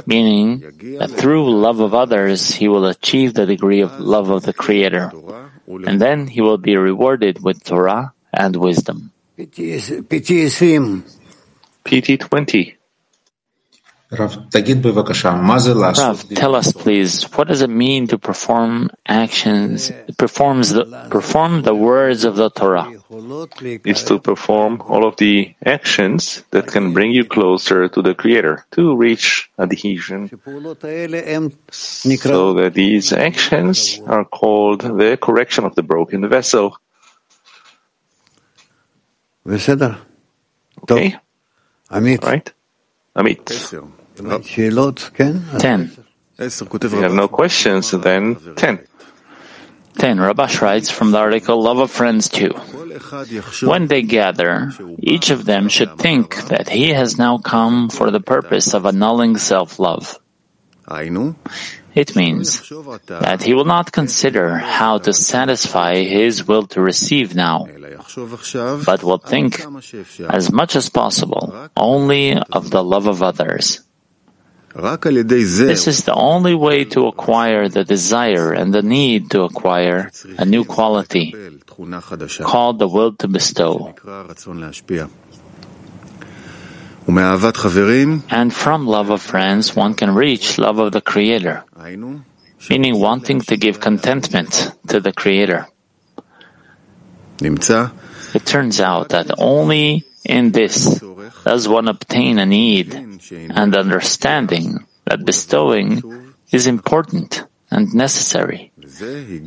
meaning 0.06 0.60
that 0.98 1.12
through 1.12 1.52
love 1.52 1.80
of 1.80 1.92
others 1.92 2.54
he 2.54 2.66
will 2.66 2.86
achieve 2.86 3.34
the 3.34 3.44
degree 3.44 3.82
of 3.82 4.00
love 4.00 4.30
of 4.30 4.44
the 4.44 4.54
Creator, 4.54 5.12
and 5.68 6.00
then 6.00 6.26
he 6.28 6.40
will 6.40 6.56
be 6.56 6.74
rewarded 6.76 7.44
with 7.44 7.62
Torah 7.62 8.14
and 8.32 8.56
wisdom. 8.56 9.12
PT 11.84 12.20
20. 12.20 12.76
Rav, 15.98 16.28
tell 16.34 16.54
us 16.54 16.70
please, 16.72 17.24
what 17.32 17.48
does 17.48 17.62
it 17.62 17.70
mean 17.70 18.06
to 18.08 18.18
perform 18.18 18.90
actions, 19.06 19.90
performs 20.18 20.68
the, 20.70 20.84
perform 21.08 21.62
the 21.62 21.74
words 21.74 22.24
of 22.24 22.36
the 22.36 22.50
Torah? 22.50 22.92
It's 23.84 24.02
to 24.04 24.18
perform 24.18 24.82
all 24.86 25.06
of 25.06 25.16
the 25.16 25.54
actions 25.64 26.44
that 26.50 26.66
can 26.66 26.92
bring 26.92 27.12
you 27.12 27.24
closer 27.24 27.88
to 27.88 28.02
the 28.02 28.14
Creator, 28.14 28.66
to 28.72 28.94
reach 28.96 29.50
adhesion, 29.58 30.28
so 31.70 32.52
that 32.54 32.74
these 32.74 33.12
actions 33.14 33.98
are 34.06 34.24
called 34.26 34.80
the 34.82 35.16
correction 35.20 35.64
of 35.64 35.74
the 35.74 35.82
broken 35.82 36.28
vessel. 36.28 36.76
Okay? 40.82 41.16
Right? 42.22 42.52
Amit. 43.16 43.48
Ten. 45.58 45.90
If 46.38 46.92
you 46.92 47.02
have 47.02 47.12
no 47.14 47.28
questions, 47.28 47.90
then 47.90 48.36
ten. 48.56 48.86
10. 49.98 50.16
Rabash 50.18 50.60
writes 50.62 50.90
from 50.90 51.10
the 51.10 51.18
article 51.18 51.62
Love 51.62 51.78
of 51.78 51.90
Friends 51.90 52.28
2. 52.30 52.48
When 53.66 53.86
they 53.88 54.02
gather, 54.02 54.72
each 54.98 55.30
of 55.30 55.44
them 55.44 55.68
should 55.68 55.98
think 55.98 56.36
that 56.48 56.68
he 56.70 56.90
has 56.90 57.18
now 57.18 57.36
come 57.38 57.90
for 57.90 58.10
the 58.10 58.20
purpose 58.20 58.72
of 58.74 58.86
annulling 58.86 59.36
self-love. 59.36 60.18
It 61.94 62.16
means 62.16 62.66
that 63.06 63.42
he 63.42 63.52
will 63.52 63.66
not 63.66 63.92
consider 63.92 64.56
how 64.56 64.96
to 64.98 65.12
satisfy 65.12 65.96
his 66.02 66.48
will 66.48 66.66
to 66.68 66.80
receive 66.80 67.34
now, 67.36 67.68
but 68.86 69.02
will 69.04 69.18
think 69.18 69.62
as 70.30 70.50
much 70.50 70.74
as 70.74 70.88
possible 70.88 71.68
only 71.76 72.32
of 72.32 72.70
the 72.70 72.82
love 72.82 73.06
of 73.06 73.22
others. 73.22 73.82
This 75.66 75.86
is 75.86 76.04
the 76.04 76.14
only 76.14 76.54
way 76.54 76.84
to 76.96 77.06
acquire 77.06 77.68
the 77.68 77.84
desire 77.84 78.52
and 78.52 78.72
the 78.72 78.82
need 78.82 79.30
to 79.32 79.42
acquire 79.42 80.10
a 80.38 80.44
new 80.46 80.64
quality 80.64 81.34
called 82.44 82.78
the 82.78 82.88
will 82.88 83.12
to 83.16 83.28
bestow. 83.28 83.94
And 88.30 88.52
from 88.54 88.86
love 88.86 89.10
of 89.10 89.20
friends, 89.20 89.74
one 89.76 89.94
can 89.94 90.14
reach 90.14 90.56
love 90.58 90.78
of 90.78 90.92
the 90.92 91.00
Creator, 91.02 91.64
meaning 92.70 92.98
wanting 93.00 93.40
to 93.42 93.56
give 93.56 93.80
contentment 93.80 94.72
to 94.88 95.00
the 95.00 95.12
Creator. 95.12 95.66
It 98.34 98.46
turns 98.46 98.80
out 98.80 99.08
that 99.10 99.30
only 99.38 100.04
in 100.24 100.52
this 100.52 101.02
does 101.44 101.68
one 101.68 101.88
obtain 101.88 102.38
a 102.38 102.46
need 102.46 102.94
and 102.94 103.74
understanding 103.74 104.86
that 105.04 105.24
bestowing 105.24 106.34
is 106.50 106.66
important 106.66 107.44
and 107.70 107.94
necessary. 107.94 108.70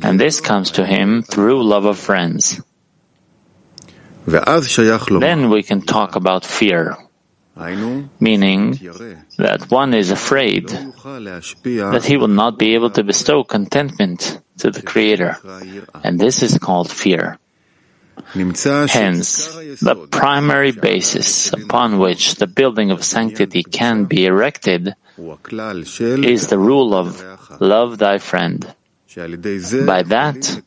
And 0.02 0.18
this 0.20 0.40
comes 0.40 0.70
to 0.72 0.84
him 0.84 1.22
through 1.22 1.62
love 1.62 1.84
of 1.84 1.98
friends. 1.98 2.60
Then 5.20 5.50
we 5.50 5.62
can 5.62 5.82
talk 5.82 6.16
about 6.16 6.44
fear, 6.44 6.96
meaning 8.18 8.72
that 9.38 9.70
one 9.70 9.94
is 9.94 10.10
afraid 10.10 10.66
that 10.68 12.04
he 12.04 12.16
will 12.16 12.34
not 12.34 12.58
be 12.58 12.74
able 12.74 12.90
to 12.90 13.04
bestow 13.04 13.44
contentment 13.44 14.40
to 14.58 14.70
the 14.72 14.82
Creator, 14.82 15.38
and 16.02 16.18
this 16.18 16.42
is 16.42 16.58
called 16.58 16.90
fear. 16.90 17.38
Hence, 18.34 19.48
the 19.80 20.08
primary 20.10 20.72
basis 20.72 21.52
upon 21.52 21.98
which 21.98 22.36
the 22.36 22.46
building 22.46 22.90
of 22.90 23.04
sanctity 23.04 23.62
can 23.62 24.04
be 24.04 24.26
erected 24.26 24.94
is 25.18 26.46
the 26.48 26.58
rule 26.58 26.94
of 26.94 27.60
love 27.60 27.98
thy 27.98 28.18
friend. 28.18 28.74
By 29.14 30.02
that, 30.02 30.62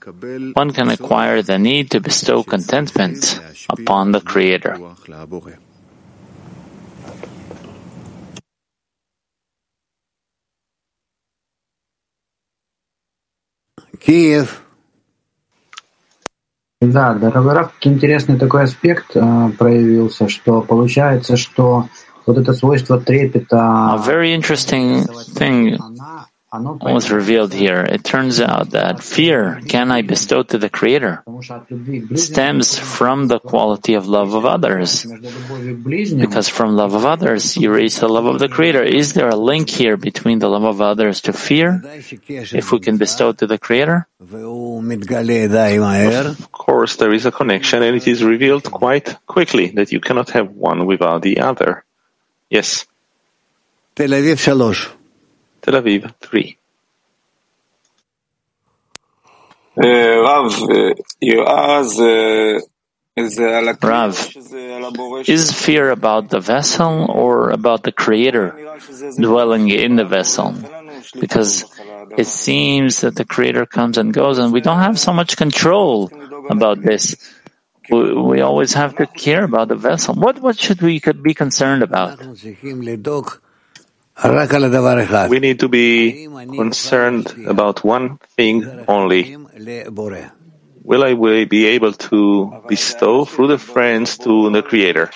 one 0.54 0.74
can 0.74 0.90
acquire 0.90 1.42
the 1.44 1.60
need 1.60 1.92
to 1.92 2.00
bestow 2.00 2.44
contentment 2.44 3.40
upon 3.70 4.12
the 4.12 4.22
Creator. 4.22 4.80
Kiev. 14.00 14.69
Да, 16.82 17.14
Раф, 17.22 17.72
интересный 17.82 18.40
такой 18.40 18.64
аспект 18.64 19.12
э, 19.14 19.50
проявился, 19.58 20.30
что 20.30 20.62
получается, 20.62 21.36
что 21.36 21.90
вот 22.26 22.38
это 22.38 22.54
свойство 22.54 23.02
трепета... 23.02 23.58
A 23.58 23.98
very 23.98 24.34
interesting 24.34 25.06
thing 25.36 25.78
was 26.52 27.12
revealed 27.12 27.54
here. 27.54 27.82
It 27.82 28.04
turns 28.04 28.42
out 28.42 28.72
that 28.72 29.04
fear, 29.04 29.62
can 29.68 29.92
I 29.92 30.02
bestow 30.02 30.42
to 30.44 30.58
the 30.58 30.70
Creator, 30.70 31.24
stems 32.16 32.78
from 32.78 33.28
the 33.28 33.40
quality 33.40 33.94
of 33.94 34.08
love 34.08 34.34
of 34.34 34.46
others. 34.46 35.06
Because 35.06 36.50
from 36.50 36.76
love 36.76 36.96
of 36.96 37.06
others, 37.06 37.56
you 37.56 37.72
reach 37.72 38.00
the 38.00 38.10
love 38.10 38.26
of 38.26 38.40
the 38.40 38.50
Creator. 38.50 38.84
Is 38.84 39.14
there 39.14 39.30
a 39.30 39.36
link 39.36 39.70
here 39.70 39.96
between 39.96 40.40
the 40.40 40.50
love 40.50 40.64
of 40.64 40.82
others 40.82 41.22
to 41.22 41.34
fear, 41.34 41.82
if 41.86 42.72
we 42.72 42.80
can 42.80 42.98
bestow 42.98 43.32
to 43.32 43.46
the 43.46 43.58
Creator? 43.58 44.08
Of 46.26 46.52
course, 46.52 46.96
there 46.96 47.14
is 47.14 47.26
a 47.26 47.32
connection, 47.32 47.84
and 47.84 47.96
it 47.96 48.08
is 48.08 48.24
revealed 48.24 48.64
quite 48.72 49.18
quickly 49.28 49.68
that 49.78 49.92
you 49.92 50.00
cannot 50.00 50.32
have 50.32 50.50
one 50.50 50.86
without 50.86 51.22
the 51.22 51.40
other. 51.40 51.84
Yes. 52.50 52.86
Tel 53.96 54.10
Aviv 54.10 54.40
3. 54.40 54.99
Tel 55.62 55.82
Aviv 55.82 56.14
3. 56.22 56.58
Rav, 59.78 60.52
Rav, 63.82 64.36
is 65.28 65.52
fear 65.52 65.90
about 65.92 66.30
the 66.30 66.40
vessel 66.40 67.10
or 67.10 67.52
about 67.52 67.84
the 67.84 67.92
Creator 67.92 68.78
dwelling 69.18 69.70
in 69.70 69.96
the 69.96 70.06
vessel? 70.06 70.54
Because 71.20 71.66
it 72.18 72.28
seems 72.28 73.02
that 73.02 73.16
the 73.16 73.26
Creator 73.26 73.66
comes 73.66 73.98
and 73.98 74.14
goes 74.14 74.38
and 74.38 74.52
we 74.52 74.62
don't 74.62 74.80
have 74.80 75.00
so 75.00 75.14
much 75.14 75.38
control 75.38 76.12
about 76.50 76.82
this. 76.82 77.16
We, 77.90 78.14
we 78.14 78.42
always 78.42 78.74
have 78.74 78.96
to 78.98 79.08
care 79.08 79.44
about 79.44 79.70
the 79.70 79.76
vessel. 79.76 80.14
What, 80.14 80.42
what 80.42 80.60
should 80.60 80.82
we 80.82 81.00
could 81.00 81.24
be 81.24 81.34
concerned 81.34 81.84
about? 81.84 82.20
We 85.30 85.40
need 85.40 85.60
to 85.62 85.70
be 85.70 86.20
concerned 86.56 87.36
about 87.46 87.84
one 87.84 88.20
thing 88.38 88.66
only. 88.88 89.36
Will 90.84 91.04
I 91.04 91.46
be 91.46 91.66
able 91.68 91.94
to 91.94 92.54
bestow 92.68 93.26
through 93.26 93.48
the 93.48 93.58
friends 93.60 94.18
to 94.20 94.50
the 94.52 94.64
Creator? 94.64 95.12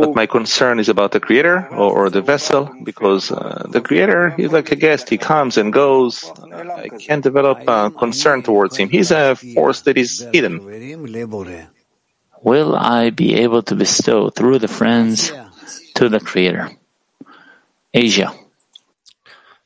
But 0.00 0.14
my 0.14 0.26
concern 0.26 0.80
is 0.80 0.88
about 0.88 1.12
the 1.12 1.20
Creator 1.20 1.68
or, 1.72 2.06
or 2.06 2.10
the 2.10 2.22
vessel, 2.22 2.70
because 2.84 3.30
uh, 3.32 3.66
the 3.70 3.80
Creator 3.80 4.34
is 4.38 4.52
like 4.52 4.72
a 4.72 4.76
guest. 4.76 5.08
He 5.10 5.18
comes 5.18 5.56
and 5.56 5.72
goes. 5.72 6.32
I 6.76 6.88
can't 6.90 7.22
develop 7.22 7.62
a 7.68 7.90
concern 7.90 8.42
towards 8.42 8.76
him. 8.76 8.90
He's 8.90 9.10
a 9.10 9.36
force 9.36 9.82
that 9.82 9.98
is 9.98 10.26
hidden. 10.32 10.62
Will 12.44 12.76
I 12.76 13.08
be 13.08 13.34
able 13.36 13.62
to 13.62 13.74
bestow 13.74 14.28
through 14.28 14.58
the 14.58 14.68
friends 14.68 15.32
to 15.94 16.10
the 16.10 16.20
Creator? 16.20 16.72
Asia. 17.94 18.34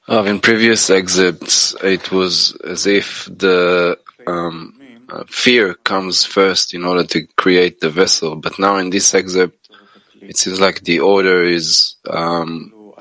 Uh, 0.08 0.22
in 0.22 0.38
previous 0.38 0.88
excerpts, 0.88 1.74
it 1.82 2.12
was 2.12 2.56
as 2.64 2.86
if 2.86 3.24
the 3.26 3.98
um, 4.28 4.78
uh, 5.08 5.24
fear 5.26 5.74
comes 5.74 6.24
first 6.24 6.72
in 6.72 6.84
order 6.84 7.02
to 7.02 7.26
create 7.36 7.80
the 7.80 7.90
vessel. 7.90 8.36
But 8.36 8.60
now 8.60 8.76
in 8.76 8.90
this 8.90 9.12
excerpt, 9.12 9.68
it 10.20 10.36
seems 10.36 10.60
like 10.60 10.84
the 10.84 11.00
order 11.00 11.42
is 11.42 11.96
um, 12.08 12.94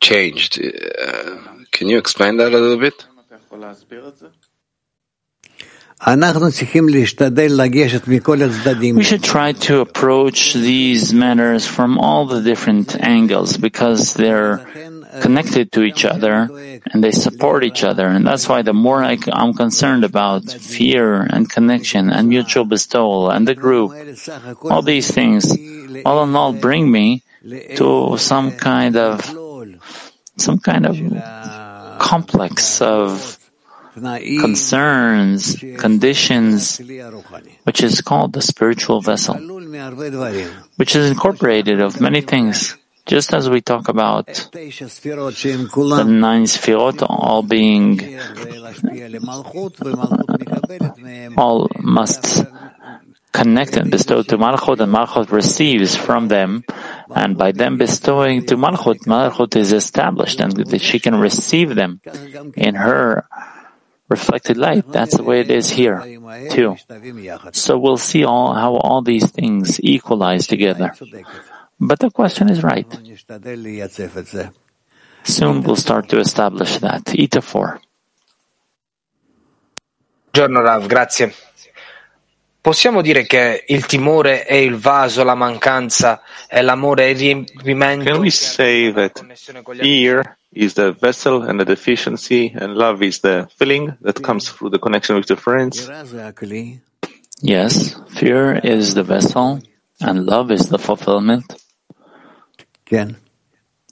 changed. 0.00 0.62
Uh, 0.62 1.38
can 1.72 1.88
you 1.88 1.98
explain 1.98 2.36
that 2.36 2.52
a 2.52 2.58
little 2.58 2.78
bit? 2.78 3.04
We 8.98 9.04
should 9.04 9.24
try 9.24 9.52
to 9.52 9.80
approach 9.80 10.52
these 10.52 11.14
matters 11.14 11.66
from 11.66 11.96
all 11.98 12.26
the 12.26 12.42
different 12.42 12.94
angles 13.00 13.56
because 13.56 14.12
they're 14.12 14.60
connected 15.22 15.72
to 15.72 15.82
each 15.82 16.04
other 16.04 16.50
and 16.92 17.02
they 17.02 17.10
support 17.10 17.64
each 17.64 17.84
other. 17.84 18.06
And 18.06 18.26
that's 18.26 18.48
why 18.48 18.60
the 18.60 18.74
more 18.74 19.02
I, 19.02 19.16
am 19.32 19.54
concerned 19.54 20.04
about 20.04 20.44
fear 20.44 21.22
and 21.22 21.48
connection 21.48 22.10
and 22.10 22.28
mutual 22.28 22.66
bestowal 22.66 23.30
and 23.30 23.48
the 23.48 23.54
group, 23.54 23.92
all 24.60 24.82
these 24.82 25.10
things, 25.10 25.56
all 26.04 26.22
in 26.24 26.36
all, 26.36 26.52
bring 26.52 26.90
me 26.90 27.22
to 27.76 28.18
some 28.18 28.52
kind 28.52 28.96
of, 28.96 29.24
some 30.36 30.58
kind 30.58 30.84
of 30.84 31.98
complex 31.98 32.82
of 32.82 33.38
concerns, 33.94 35.56
conditions, 35.78 36.80
which 37.64 37.82
is 37.82 38.00
called 38.00 38.32
the 38.32 38.42
spiritual 38.42 39.00
vessel. 39.00 39.34
which 40.76 40.96
is 40.96 41.10
incorporated 41.10 41.80
of 41.80 42.00
many 42.00 42.20
things. 42.20 42.76
Just 43.06 43.34
as 43.34 43.50
we 43.50 43.60
talk 43.60 43.88
about 43.88 44.26
the 44.26 46.04
nine 46.08 46.44
sfirot 46.44 47.04
all 47.06 47.42
being, 47.42 48.00
all 51.36 51.68
must 51.78 52.46
connect 53.32 53.76
and 53.76 53.90
bestow 53.90 54.22
to 54.22 54.38
Malchut, 54.38 54.80
and 54.80 54.94
Malchut 54.94 55.30
receives 55.30 55.94
from 55.96 56.28
them, 56.28 56.64
and 57.14 57.36
by 57.36 57.52
them 57.52 57.76
bestowing 57.76 58.46
to 58.46 58.56
Malchut, 58.56 59.00
Malchut 59.06 59.54
is 59.56 59.72
established, 59.72 60.40
and 60.40 60.80
she 60.80 60.98
can 60.98 61.16
receive 61.16 61.74
them 61.74 62.00
in 62.56 62.74
her 62.74 63.26
reflected 64.08 64.56
light. 64.56 64.84
That's 64.90 65.16
the 65.16 65.22
way 65.22 65.40
it 65.40 65.50
is 65.50 65.70
here, 65.70 66.02
too. 66.50 66.76
So 67.52 67.78
we'll 67.78 67.96
see 67.96 68.24
all 68.24 68.54
how 68.54 68.76
all 68.76 69.02
these 69.02 69.30
things 69.30 69.80
equalize 69.82 70.46
together. 70.46 70.92
But 71.80 71.98
the 71.98 72.10
question 72.10 72.48
is 72.48 72.62
right. 72.62 72.86
Soon 75.24 75.62
we'll 75.62 75.76
start 75.76 76.08
to 76.10 76.18
establish 76.18 76.78
that. 76.78 77.14
Ita 77.14 77.40
4. 77.40 77.80
Buongiorno 80.32 80.60
Rav, 80.62 80.86
grazie. 80.86 81.32
Possiamo 82.60 83.02
dire 83.02 83.24
che 83.26 83.64
il 83.68 83.86
timore 83.86 84.44
è 84.44 84.54
il 84.54 84.74
vaso, 84.74 85.22
la 85.22 85.34
mancanza 85.34 86.22
è 86.48 86.60
l'amore 86.62 87.06
e 87.06 87.10
il 87.10 87.18
riempimento. 87.18 88.10
Can 88.10 88.20
we 88.20 88.30
say 88.30 88.92
that 88.92 89.24
fear 89.76 90.36
is 90.54 90.74
the 90.74 90.92
vessel 90.92 91.42
and 91.42 91.58
the 91.58 91.64
deficiency, 91.64 92.52
and 92.54 92.74
love 92.74 93.02
is 93.02 93.20
the 93.20 93.48
filling 93.56 93.96
that 94.00 94.22
comes 94.22 94.48
through 94.48 94.70
the 94.70 94.78
connection 94.78 95.16
with 95.16 95.26
the 95.26 95.36
friends? 95.36 95.86
Yes, 97.40 97.94
fear 98.08 98.54
is 98.54 98.94
the 98.94 99.02
vessel, 99.02 99.60
and 100.00 100.24
love 100.24 100.50
is 100.50 100.68
the 100.68 100.78
fulfillment. 100.78 101.56
Ken. 102.84 103.16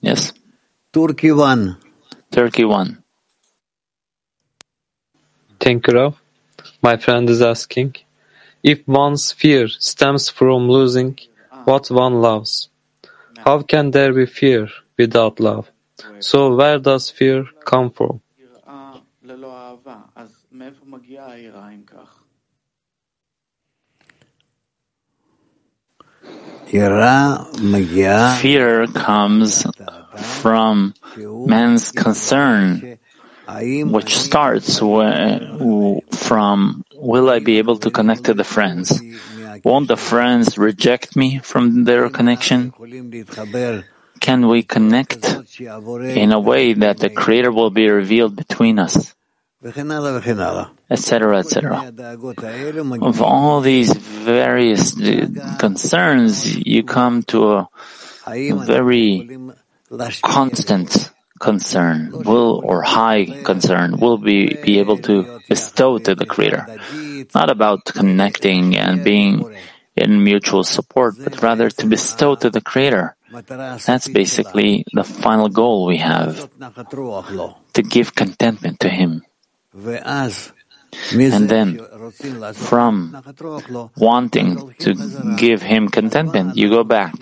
Yes. 0.00 0.32
Turkey 0.92 1.32
1. 1.32 1.76
Turkey 2.30 2.64
1. 2.64 3.02
Thank 5.58 5.86
you, 5.86 5.94
Rav. 5.94 6.20
My 6.82 6.96
friend 6.96 7.28
is 7.28 7.42
asking, 7.42 7.96
if 8.62 8.86
one's 8.86 9.32
fear 9.32 9.68
stems 9.68 10.28
from 10.28 10.68
losing 10.68 11.18
ah. 11.50 11.62
what 11.64 11.90
one 11.90 12.20
loves, 12.20 12.68
how 13.38 13.62
can 13.62 13.90
there 13.90 14.12
be 14.12 14.26
fear 14.26 14.68
without 14.96 15.40
love? 15.40 15.71
So 16.20 16.54
where 16.54 16.78
does 16.78 17.10
fear 17.10 17.46
come 17.64 17.90
from? 17.90 18.20
Fear 28.40 28.86
comes 28.94 29.66
from 30.40 30.94
man's 31.46 31.90
concern, 31.92 32.98
which 33.90 34.18
starts 34.18 34.78
from 34.78 36.84
will 36.94 37.30
I 37.30 37.38
be 37.40 37.58
able 37.58 37.76
to 37.78 37.90
connect 37.90 38.24
to 38.24 38.34
the 38.34 38.44
friends? 38.44 39.02
Won't 39.64 39.88
the 39.88 39.96
friends 39.96 40.56
reject 40.56 41.16
me 41.16 41.38
from 41.38 41.84
their 41.84 42.08
connection? 42.08 42.72
Can 44.22 44.46
we 44.46 44.62
connect 44.62 45.26
in 45.58 46.30
a 46.30 46.38
way 46.38 46.72
that 46.74 46.98
the 46.98 47.10
Creator 47.10 47.50
will 47.50 47.70
be 47.70 47.90
revealed 47.90 48.36
between 48.36 48.78
us? 48.78 49.14
etc., 50.90 51.38
etc. 51.38 51.92
Of 53.00 53.22
all 53.22 53.60
these 53.60 53.92
various 53.92 54.98
uh, 54.98 55.26
concerns, 55.58 56.56
you 56.56 56.82
come 56.82 57.22
to 57.34 57.66
a 58.26 58.52
very 58.66 59.38
constant 60.22 61.10
concern, 61.38 62.10
will 62.24 62.60
or 62.64 62.82
high 62.82 63.24
concern, 63.42 63.98
will 63.98 64.18
be, 64.18 64.54
be 64.62 64.78
able 64.78 64.98
to 64.98 65.40
bestow 65.48 65.98
to 65.98 66.14
the 66.14 66.26
Creator. 66.26 66.66
Not 67.34 67.50
about 67.50 67.84
connecting 67.84 68.76
and 68.76 69.04
being 69.04 69.54
in 69.96 70.24
mutual 70.24 70.64
support, 70.64 71.14
but 71.22 71.42
rather 71.42 71.70
to 71.70 71.86
bestow 71.86 72.34
to 72.36 72.50
the 72.50 72.60
Creator. 72.60 73.16
That's 73.32 74.08
basically 74.08 74.84
the 74.92 75.04
final 75.04 75.48
goal 75.48 75.86
we 75.86 75.98
have, 75.98 76.48
to 77.72 77.82
give 77.82 78.14
contentment 78.14 78.80
to 78.80 78.88
Him. 78.88 79.22
And 81.12 81.48
then, 81.48 81.80
from 82.52 83.16
wanting 83.96 84.74
to 84.80 84.94
give 85.38 85.62
him 85.62 85.88
contentment, 85.88 86.56
you 86.56 86.68
go 86.68 86.84
back. 86.84 87.14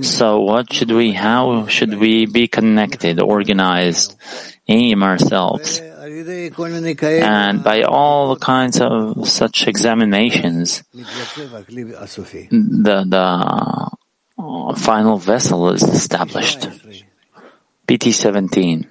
So 0.00 0.40
what 0.40 0.72
should 0.72 0.90
we, 0.90 1.12
how 1.12 1.66
should 1.66 1.98
we 1.98 2.24
be 2.24 2.48
connected, 2.48 3.20
organized, 3.20 4.16
aim 4.66 5.02
ourselves? 5.02 5.78
And 5.78 7.62
by 7.62 7.82
all 7.82 8.36
kinds 8.36 8.80
of 8.80 9.28
such 9.28 9.68
examinations, 9.68 10.82
the, 10.92 11.04
the 13.06 13.90
final 14.76 15.18
vessel 15.18 15.70
is 15.70 15.82
established. 15.82 16.68
PT 17.86 18.12
17. 18.12 18.86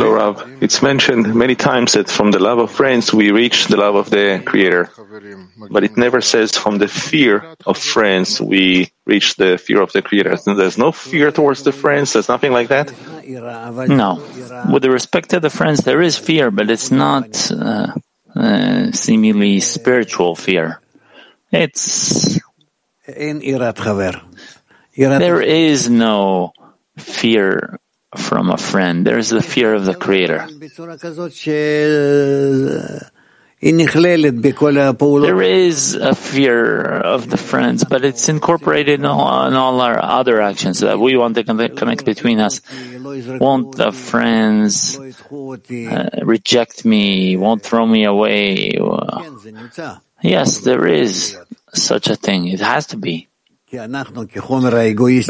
Hello, 0.00 0.14
Rav. 0.14 0.62
It's 0.62 0.80
mentioned 0.82 1.34
many 1.34 1.54
times 1.54 1.92
that 1.92 2.08
from 2.08 2.30
the 2.30 2.38
love 2.38 2.58
of 2.58 2.70
friends 2.70 3.12
we 3.12 3.30
reach 3.30 3.66
the 3.66 3.76
love 3.76 3.94
of 3.94 4.10
the 4.10 4.42
Creator. 4.44 4.90
But 5.70 5.84
it 5.84 5.96
never 5.96 6.20
says 6.20 6.56
from 6.56 6.78
the 6.78 6.88
fear 6.88 7.54
of 7.66 7.76
friends 7.76 8.40
we 8.40 8.90
reach 9.06 9.36
the 9.36 9.58
fear 9.58 9.82
of 9.82 9.92
the 9.92 10.02
Creator. 10.02 10.36
There's 10.46 10.78
no 10.78 10.92
fear 10.92 11.30
towards 11.30 11.62
the 11.62 11.72
friends, 11.72 12.12
there's 12.12 12.28
nothing 12.28 12.52
like 12.52 12.68
that? 12.68 12.92
No. 13.88 14.22
With 14.72 14.84
respect 14.84 15.30
to 15.30 15.40
the 15.40 15.50
friends, 15.50 15.80
there 15.80 16.00
is 16.00 16.16
fear, 16.16 16.50
but 16.50 16.70
it's 16.70 16.90
not 16.90 17.50
uh, 17.52 17.92
uh, 18.38 18.92
seemingly 18.92 19.60
spiritual 19.60 20.36
fear. 20.36 20.80
It's. 21.50 22.38
There 25.20 25.40
is 25.40 25.88
no 25.88 26.52
fear 26.98 27.80
from 28.16 28.50
a 28.50 28.56
friend. 28.56 29.06
There's 29.06 29.30
the 29.30 29.42
fear 29.42 29.74
of 29.74 29.84
the 29.84 29.94
Creator. 29.94 30.48
There 35.26 35.42
is 35.42 35.94
a 35.94 36.14
fear 36.14 36.84
of 36.84 37.28
the 37.28 37.36
friends, 37.36 37.82
but 37.84 38.04
it's 38.04 38.28
incorporated 38.28 39.00
in 39.00 39.04
all, 39.04 39.46
in 39.46 39.54
all 39.54 39.80
our 39.80 39.98
other 39.98 40.40
actions 40.40 40.78
that 40.80 41.00
we 41.00 41.16
want 41.16 41.34
to 41.34 41.42
connect 41.42 42.04
between 42.04 42.38
us. 42.38 42.60
Won't 43.40 43.74
the 43.76 43.90
friends 43.90 44.96
uh, 44.96 46.08
reject 46.22 46.84
me? 46.84 47.36
Won't 47.36 47.62
throw 47.64 47.84
me 47.84 48.04
away? 48.04 48.78
Yes, 50.22 50.60
there 50.60 50.86
is 50.86 51.36
such 51.74 52.08
a 52.08 52.14
thing. 52.16 52.46
It 52.46 52.60
has 52.60 52.86
to 52.88 52.96
be. 52.96 53.26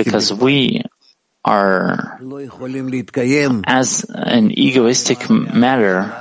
Because 0.05 0.33
we 0.35 0.83
are, 1.45 2.19
as 3.67 4.05
an 4.09 4.51
egoistic 4.53 5.31
matter, 5.31 6.13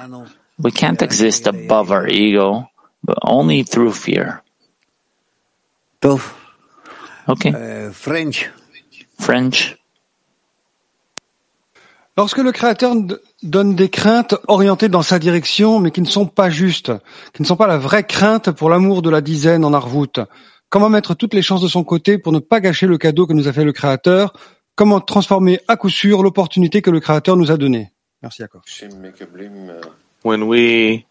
we 0.59 0.71
can't 0.71 1.01
exist 1.01 1.47
above 1.47 1.91
our 1.91 2.07
ego, 2.07 2.67
but 3.03 3.17
only 3.23 3.63
through 3.63 3.93
fear. 3.93 4.41
Okay. 7.27 7.89
French. 7.91 8.49
French. 9.19 9.77
Lorsque 12.15 12.39
le 12.39 12.51
Créateur 12.51 12.95
donne 13.43 13.75
des 13.75 13.89
craintes 13.89 14.35
orientées 14.47 14.89
dans 14.89 15.03
sa 15.03 15.19
direction, 15.19 15.79
mais 15.79 15.91
qui 15.91 16.01
ne 16.01 16.07
sont 16.07 16.25
pas 16.25 16.49
justes, 16.49 16.91
qui 17.33 17.43
ne 17.43 17.47
sont 17.47 17.55
pas 17.55 17.67
la 17.67 17.77
vraie 17.77 18.05
crainte 18.05 18.49
pour 18.51 18.69
l'amour 18.71 19.03
de 19.03 19.11
la 19.11 19.21
dizaine 19.21 19.63
en 19.63 19.73
Arvout, 19.73 20.19
comment 20.69 20.89
mettre 20.89 21.13
toutes 21.13 21.35
les 21.35 21.43
chances 21.43 21.61
de 21.61 21.67
son 21.67 21.83
côté 21.83 22.17
pour 22.17 22.33
ne 22.33 22.39
pas 22.39 22.59
gâcher 22.59 22.87
le 22.87 22.97
cadeau 22.97 23.27
que 23.27 23.33
nous 23.33 23.47
a 23.47 23.53
fait 23.53 23.65
le 23.65 23.73
Créateur? 23.73 24.33
Comment 24.75 24.99
transformer 24.99 25.59
à 25.67 25.75
coup 25.75 25.89
sûr 25.89 26.23
l'opportunité 26.23 26.81
que 26.81 26.89
le 26.89 26.99
Créateur 26.99 27.37
nous 27.37 27.51
a 27.51 27.57
donnée? 27.57 27.91
Merci, 28.23 28.41
Jacob. 28.41 28.61
When 30.27 30.47
we 30.47 31.05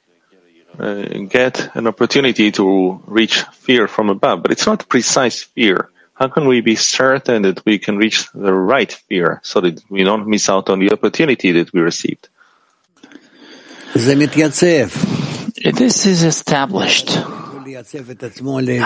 uh, 0.78 1.02
get 1.38 1.74
an 1.74 1.86
opportunity 1.86 2.52
to 2.52 3.00
reach 3.06 3.44
fear 3.64 3.88
from 3.88 4.10
above, 4.10 4.42
but 4.42 4.52
it's 4.52 4.66
not 4.66 4.86
precise 4.90 5.42
fear. 5.42 5.88
How 6.12 6.28
can 6.28 6.46
we 6.46 6.60
be 6.60 6.76
certain 6.76 7.40
that 7.48 7.64
we 7.64 7.78
can 7.78 7.96
reach 7.96 8.30
the 8.34 8.52
right 8.52 8.92
fear 8.92 9.40
so 9.42 9.62
that 9.62 9.82
we 9.88 10.04
don't 10.04 10.26
miss 10.28 10.50
out 10.50 10.68
on 10.68 10.80
the 10.80 10.92
opportunity 10.92 11.50
that 11.52 11.72
we 11.72 11.80
received? 11.80 12.28
This 15.80 16.04
is 16.04 16.22
established. 16.22 17.08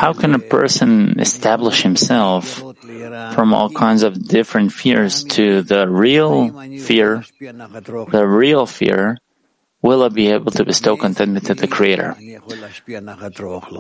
How 0.05 0.13
can 0.13 0.35
a 0.35 0.45
person 0.59 1.19
establish 1.19 1.83
himself 1.83 2.63
from 3.35 3.53
all 3.53 3.71
kinds 3.71 4.05
of 4.05 4.29
different 4.29 4.73
fears 4.73 5.25
to 5.25 5.63
the 5.63 5.89
real 5.89 6.51
fear, 6.79 7.25
the 7.41 8.27
real 8.29 8.67
fear 8.67 9.19
will 9.83 10.03
I 10.03 10.09
be 10.09 10.29
able 10.29 10.53
to 10.53 10.65
bestow 10.65 10.97
contentment 10.97 11.47
to 11.47 11.55
the 11.55 11.69
Creator? 11.69 12.17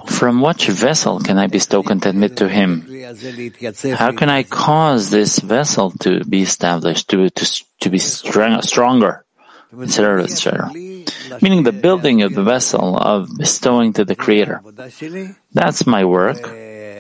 From 0.07 0.40
which 0.40 0.66
vessel 0.68 1.20
can 1.20 1.38
I 1.38 1.46
bestow 1.46 1.82
contentment 1.82 2.38
to 2.38 2.48
Him? 2.48 2.86
How 3.94 4.12
can 4.12 4.28
I 4.28 4.42
cause 4.42 5.11
this 5.11 5.38
vessel 5.38 5.90
to 6.01 6.24
be 6.24 6.42
established, 6.42 7.09
to, 7.11 7.28
to, 7.30 7.64
to 7.80 7.90
be 7.90 7.98
strong, 7.98 8.62
stronger, 8.62 9.24
etc., 9.78 10.24
etc.? 10.24 10.70
Meaning 11.42 11.62
the 11.62 11.72
building 11.72 12.22
of 12.22 12.34
the 12.34 12.42
vessel 12.42 12.96
of 12.96 13.28
bestowing 13.36 13.92
to 13.94 14.05
the 14.05 14.16
Creator. 14.16 14.62
That's 15.53 15.86
my 15.86 16.05
work. 16.05 16.40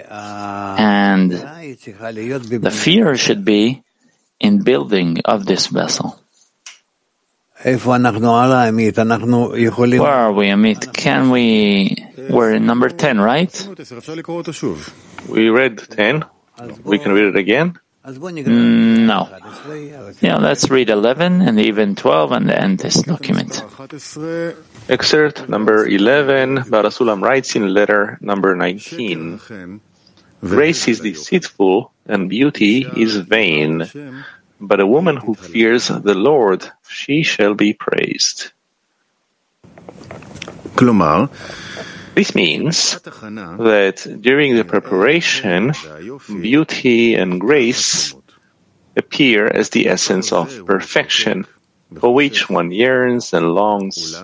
And 0.08 1.30
the 1.30 2.70
fear 2.72 3.16
should 3.16 3.44
be 3.44 3.82
in 4.38 4.62
building 4.62 5.20
of 5.24 5.46
this 5.46 5.66
vessel. 5.66 6.20
Where 10.00 10.10
are 10.12 10.32
we, 10.32 10.46
Amit? 10.48 10.92
Can 10.94 11.30
we? 11.30 11.96
We're 12.30 12.52
in 12.54 12.64
number 12.66 12.88
10, 12.88 13.20
right? 13.20 13.52
We 15.28 15.48
read 15.50 15.78
10. 15.78 16.24
We 16.84 16.98
can 16.98 17.12
read 17.12 17.24
it 17.24 17.36
again? 17.36 17.78
Mm, 18.50 19.06
no. 19.06 19.28
Yeah, 20.22 20.36
let's 20.38 20.70
read 20.70 20.88
11 20.88 21.42
and 21.42 21.60
even 21.60 21.96
12 21.96 22.32
and 22.32 22.50
end 22.50 22.78
this 22.78 23.02
document. 23.02 23.62
Excerpt 24.88 25.48
number 25.48 25.86
11. 25.86 26.64
Baal 26.70 26.84
HaSulam 26.84 27.20
writes 27.22 27.56
in 27.56 27.74
letter 27.74 28.16
number 28.22 28.56
19. 28.56 29.38
Grace 30.40 30.88
is 30.88 31.00
deceitful 31.00 31.92
and 32.06 32.30
beauty 32.30 32.86
is 32.96 33.16
vain. 33.16 33.84
But 34.60 34.80
a 34.80 34.86
woman 34.86 35.16
who 35.16 35.34
fears 35.34 35.88
the 35.88 36.14
Lord, 36.14 36.70
she 36.88 37.22
shall 37.22 37.54
be 37.54 37.72
praised. 37.72 38.52
This 42.14 42.34
means 42.34 43.00
that 43.00 44.18
during 44.20 44.56
the 44.56 44.64
preparation, 44.64 45.72
beauty 46.26 47.14
and 47.14 47.40
grace 47.40 48.14
appear 48.96 49.46
as 49.46 49.70
the 49.70 49.88
essence 49.88 50.32
of 50.32 50.66
perfection, 50.66 51.46
for 51.98 52.12
which 52.12 52.50
one 52.50 52.70
yearns 52.70 53.32
and 53.32 53.54
longs. 53.54 54.20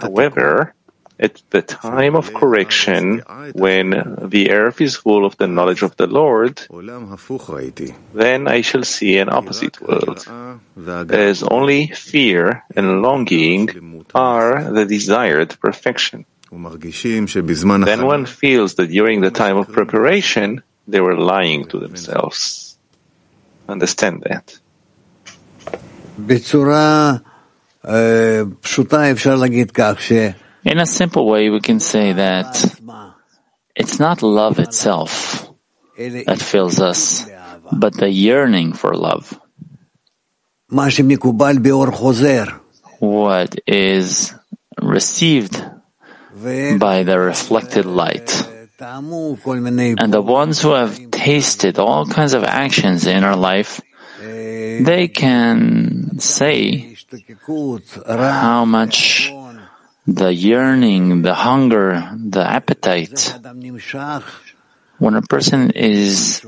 However, 0.00 0.74
at 1.20 1.42
the 1.50 1.62
time 1.62 2.14
of 2.14 2.32
correction, 2.32 3.22
when 3.54 3.90
the 4.22 4.50
earth 4.50 4.80
is 4.80 4.96
full 4.96 5.24
of 5.26 5.36
the 5.36 5.46
knowledge 5.48 5.82
of 5.82 5.96
the 5.96 6.06
Lord, 6.06 6.60
then 8.14 8.46
I 8.46 8.60
shall 8.62 8.84
see 8.84 9.18
an 9.18 9.28
opposite 9.28 9.80
world, 9.80 10.24
as 11.10 11.42
only 11.42 11.88
fear 11.88 12.62
and 12.76 13.02
longing 13.02 14.04
are 14.14 14.70
the 14.70 14.84
desired 14.86 15.58
perfection. 15.60 16.24
Then 17.84 18.06
one 18.06 18.24
feels 18.26 18.74
that 18.76 18.86
during 18.88 19.20
the 19.20 19.30
time 19.30 19.56
of 19.58 19.68
preparation, 19.70 20.62
they 20.86 21.00
were 21.00 21.16
lying 21.16 21.66
to 21.68 21.78
themselves. 21.78 22.78
Understand 23.68 24.22
that. 24.22 24.58
In 30.64 30.78
a 30.78 30.86
simple 30.86 31.26
way, 31.26 31.50
we 31.50 31.60
can 31.60 31.80
say 31.80 32.12
that 32.12 32.64
it's 33.74 33.98
not 33.98 34.22
love 34.22 34.58
itself 34.58 35.48
that 35.96 36.40
fills 36.40 36.80
us, 36.80 37.28
but 37.72 37.94
the 37.94 38.10
yearning 38.10 38.72
for 38.72 38.94
love. 38.94 39.38
What 42.98 43.56
is 43.66 44.34
received 44.82 45.64
by 46.78 47.02
the 47.04 47.18
reflected 47.18 47.86
light. 47.86 48.30
And 48.80 50.12
the 50.12 50.22
ones 50.22 50.62
who 50.62 50.72
have 50.72 51.10
tasted 51.10 51.78
all 51.78 52.06
kinds 52.06 52.34
of 52.34 52.44
actions 52.44 53.06
in 53.06 53.24
our 53.24 53.36
life, 53.36 53.80
they 54.20 55.08
can 55.08 56.18
say 56.18 56.96
how 58.06 58.64
much 58.64 59.32
the 60.08 60.32
yearning, 60.32 61.20
the 61.20 61.34
hunger, 61.34 62.10
the 62.16 62.40
appetite. 62.40 63.34
When 64.98 65.14
a 65.14 65.22
person 65.22 65.70
is 65.72 66.42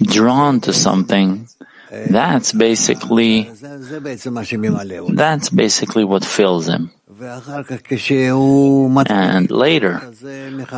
drawn 0.00 0.60
to 0.62 0.72
something, 0.72 1.46
that's 1.90 2.52
basically 2.52 3.50
that's 5.12 5.50
basically 5.50 6.04
what 6.04 6.24
fills 6.24 6.66
him. 6.68 6.90
And 9.10 9.50
later, 9.50 10.12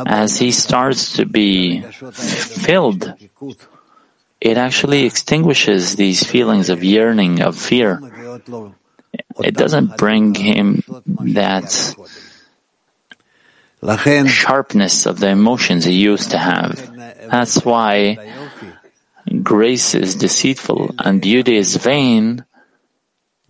as 0.05 0.37
he 0.37 0.51
starts 0.51 1.13
to 1.13 1.25
be 1.25 1.81
filled, 1.81 3.13
it 4.41 4.57
actually 4.57 5.05
extinguishes 5.05 5.95
these 5.95 6.21
feelings 6.23 6.69
of 6.69 6.83
yearning, 6.83 7.41
of 7.41 7.57
fear. 7.57 8.01
It 9.39 9.55
doesn't 9.55 9.97
bring 9.97 10.35
him 10.35 10.83
that 11.07 11.95
sharpness 14.27 15.05
of 15.05 15.19
the 15.19 15.29
emotions 15.29 15.85
he 15.85 15.93
used 15.93 16.31
to 16.31 16.37
have. 16.37 16.91
That's 17.29 17.63
why 17.63 18.17
grace 19.43 19.95
is 19.95 20.15
deceitful 20.15 20.95
and 20.99 21.21
beauty 21.21 21.55
is 21.57 21.75
vain, 21.75 22.45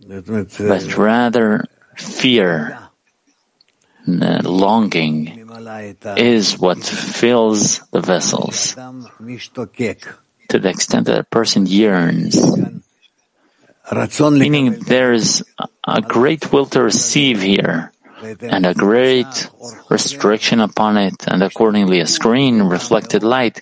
but 0.06 0.96
rather 0.96 1.64
fear, 1.96 2.78
uh, 4.08 4.40
longing 4.44 5.48
is 6.16 6.58
what 6.58 6.84
fills 6.84 7.80
the 7.90 8.00
vessels 8.00 8.74
to 10.48 10.58
the 10.58 10.68
extent 10.68 11.06
that 11.06 11.18
a 11.18 11.24
person 11.24 11.66
yearns. 11.66 12.36
Meaning 14.20 14.80
there's 14.80 15.42
a 15.86 16.02
great 16.02 16.52
will 16.52 16.66
to 16.66 16.82
receive 16.82 17.42
here 17.42 17.92
and 18.40 18.66
a 18.66 18.74
great 18.74 19.50
restriction 19.88 20.60
upon 20.60 20.96
it, 20.96 21.14
and 21.26 21.42
accordingly 21.42 22.00
a 22.00 22.06
screen 22.06 22.62
reflected 22.62 23.22
light, 23.22 23.60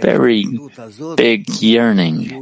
very 0.00 0.46
big 1.16 1.48
yearning. 1.62 2.32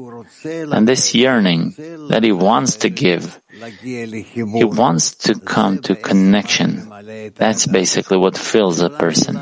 And 0.45 0.87
this 0.87 1.15
yearning 1.15 1.75
that 2.09 2.23
he 2.23 2.33
wants 2.33 2.77
to 2.77 2.91
give, 2.91 3.41
he 3.83 4.65
wants 4.65 5.15
to 5.27 5.39
come 5.39 5.79
to 5.81 5.95
connection. 5.95 6.89
That's 7.35 7.67
basically 7.67 8.17
what 8.19 8.37
fills 8.37 8.81
a 8.81 8.91
person. 8.91 9.37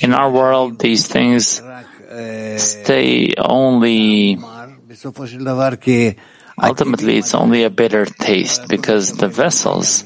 In 0.00 0.12
our 0.12 0.30
world, 0.30 0.78
these 0.78 1.06
things 1.06 1.62
stay 2.56 3.34
only 3.38 4.38
Ultimately, 6.62 7.18
it's 7.18 7.34
only 7.34 7.64
a 7.64 7.70
bitter 7.70 8.06
taste 8.06 8.68
because 8.68 9.12
the 9.12 9.28
vessels 9.28 10.04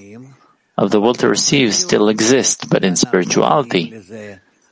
of 0.81 0.91
the 0.91 1.01
will 1.01 1.13
to 1.13 1.29
receive 1.29 1.75
still 1.75 2.09
exist, 2.09 2.71
but 2.71 2.83
in 2.83 2.97
spirituality, 2.97 3.93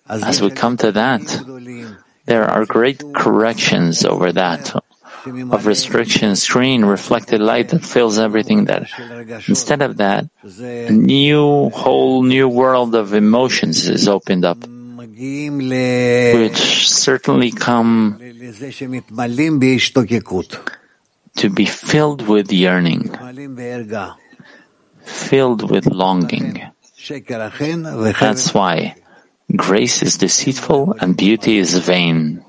as 0.08 0.40
we 0.40 0.50
come 0.50 0.76
to 0.78 0.90
that, 0.92 1.20
there 2.24 2.44
are 2.48 2.64
great 2.64 3.04
corrections 3.14 4.04
over 4.04 4.32
that. 4.32 4.74
Of 5.26 5.66
restriction, 5.66 6.36
screen, 6.36 6.86
reflected 6.86 7.40
light 7.42 7.68
that 7.70 7.84
fills 7.84 8.18
everything 8.18 8.64
that 8.66 8.88
instead 9.46 9.82
of 9.82 9.98
that, 9.98 10.30
a 10.62 10.90
new, 10.90 11.68
whole 11.68 12.22
new 12.22 12.48
world 12.48 12.94
of 12.94 13.12
emotions 13.12 13.86
is 13.88 14.08
opened 14.08 14.46
up, 14.46 14.64
which 16.40 16.88
certainly 16.88 17.50
come 17.50 18.16
to 21.36 21.50
be 21.50 21.66
filled 21.66 22.26
with 22.26 22.50
yearning, 22.52 23.10
filled 25.08 25.70
with 25.70 25.86
longing. 25.86 26.62
That's 28.20 28.52
why 28.52 28.96
grace 29.56 30.02
is 30.02 30.18
deceitful 30.18 30.96
and 31.00 31.16
beauty 31.16 31.56
is 31.58 31.78
vain. 31.78 32.44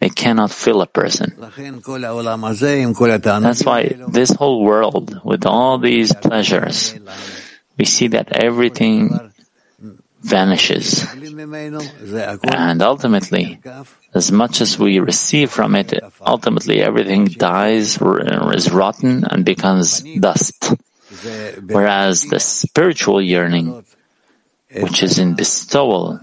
It 0.00 0.14
cannot 0.14 0.52
fill 0.52 0.80
a 0.80 0.86
person. 0.86 1.34
That's 1.38 1.58
why 3.64 3.96
this 4.08 4.30
whole 4.30 4.62
world, 4.62 5.20
with 5.24 5.44
all 5.44 5.78
these 5.78 6.14
pleasures, 6.14 6.94
we 7.76 7.84
see 7.84 8.06
that 8.08 8.30
everything 8.30 9.32
vanishes. 10.20 11.04
And 12.44 12.82
ultimately, 12.82 13.58
as 14.14 14.30
much 14.30 14.60
as 14.60 14.78
we 14.78 15.00
receive 15.00 15.50
from 15.50 15.74
it, 15.74 15.92
ultimately 16.20 16.80
everything 16.80 17.26
dies, 17.26 17.98
is 17.98 18.70
rotten, 18.70 19.24
and 19.24 19.44
becomes 19.44 20.04
dust. 20.20 20.74
Whereas 21.10 22.24
the 22.24 22.40
spiritual 22.40 23.22
yearning, 23.22 23.84
which 24.74 25.02
is 25.02 25.18
in 25.18 25.34
bestowal, 25.34 26.20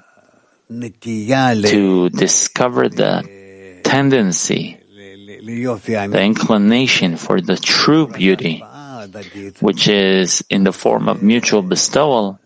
to 0.70 2.10
discover 2.10 2.90
the 2.90 3.82
tendency, 3.84 4.78
the 4.86 6.22
inclination 6.22 7.18
for 7.18 7.42
the 7.42 7.58
true 7.58 8.08
beauty, 8.08 8.64
which 9.60 9.88
is 9.88 10.44
in 10.50 10.64
the 10.64 10.74
form 10.74 11.10
of 11.10 11.22
mutual 11.24 11.62
bestowal, 11.62 12.40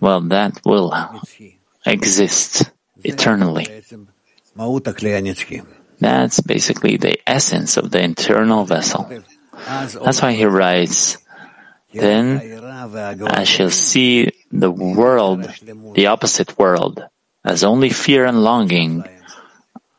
well, 0.00 0.20
that 0.22 0.60
will 0.64 0.92
exist 1.84 2.70
eternally. 3.04 3.66
That's 6.00 6.40
basically 6.40 6.96
the 6.96 7.18
essence 7.26 7.76
of 7.76 7.90
the 7.90 8.02
internal 8.02 8.64
vessel. 8.64 9.08
That's 10.04 10.22
why 10.22 10.32
he 10.32 10.44
writes, 10.44 11.18
then 11.96 12.60
I 13.26 13.44
shall 13.44 13.70
see 13.70 14.30
the 14.50 14.70
world, 14.70 15.48
the 15.94 16.06
opposite 16.06 16.58
world, 16.58 17.02
as 17.44 17.64
only 17.64 17.90
fear 17.90 18.24
and 18.24 18.42
longing 18.42 19.04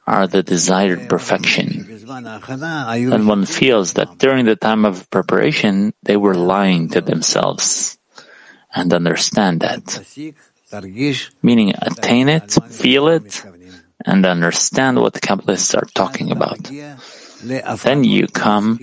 are 0.06 0.28
the 0.28 0.42
desired 0.42 1.10
perfection. 1.10 1.84
And 2.08 3.28
one 3.28 3.46
feels 3.46 3.94
that 3.94 4.18
during 4.18 4.46
the 4.46 4.56
time 4.56 4.86
of 4.86 5.10
preparation, 5.10 5.94
they 6.04 6.16
were 6.16 6.36
lying 6.36 6.90
to 6.90 7.02
themselves 7.02 7.98
and 8.74 8.94
understand 8.94 9.60
that. 9.62 9.84
Meaning 11.42 11.74
attain 11.76 12.30
it, 12.30 12.52
feel 12.70 13.08
it, 13.10 13.44
and 14.06 14.26
understand 14.26 15.00
what 15.02 15.14
the 15.14 15.20
Kabbalists 15.20 15.76
are 15.76 15.88
talking 15.94 16.32
about. 16.32 16.60
Then 17.84 18.04
you 18.04 18.28
come 18.28 18.80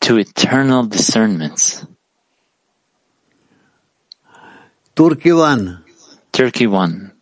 to 0.00 0.16
eternal 0.16 0.86
discernments. 0.86 1.84
Turkey 5.00 5.32
1. 5.32 5.82
Turkey 6.30 6.66
1. 6.66 7.12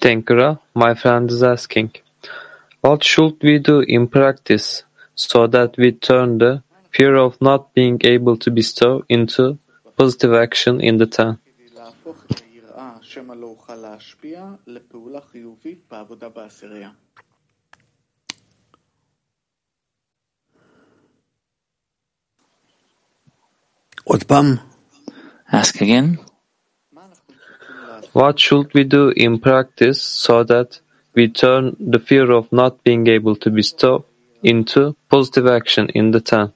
Tenkara, 0.00 0.58
my 0.74 0.94
friend 0.94 1.30
is 1.30 1.44
asking, 1.44 1.92
what 2.80 3.04
should 3.04 3.40
we 3.40 3.60
do 3.60 3.84
in 3.86 4.08
practice 4.08 4.82
so 5.14 5.46
that 5.46 5.76
we 5.78 5.92
turn 5.92 6.38
the 6.38 6.64
fear 6.90 7.14
of 7.14 7.40
not 7.40 7.72
being 7.72 8.00
able 8.02 8.36
to 8.36 8.50
bestow 8.50 9.04
into 9.08 9.60
positive 9.96 10.34
action 10.34 10.80
in 10.80 10.96
the 10.96 11.06
ten? 11.06 11.38
Ask 25.50 25.80
again. 25.80 26.18
What 28.12 28.38
should 28.38 28.72
we 28.74 28.84
do 28.84 29.08
in 29.16 29.38
practice 29.40 30.00
so 30.02 30.44
that 30.44 30.80
we 31.14 31.28
turn 31.28 31.76
the 31.80 31.98
fear 31.98 32.30
of 32.30 32.52
not 32.52 32.84
being 32.84 33.06
able 33.06 33.34
to 33.36 33.50
bestow 33.50 34.04
into 34.42 34.94
positive 35.08 35.46
action 35.46 35.88
in 35.94 36.10
the 36.10 36.20
ten? 36.20 36.52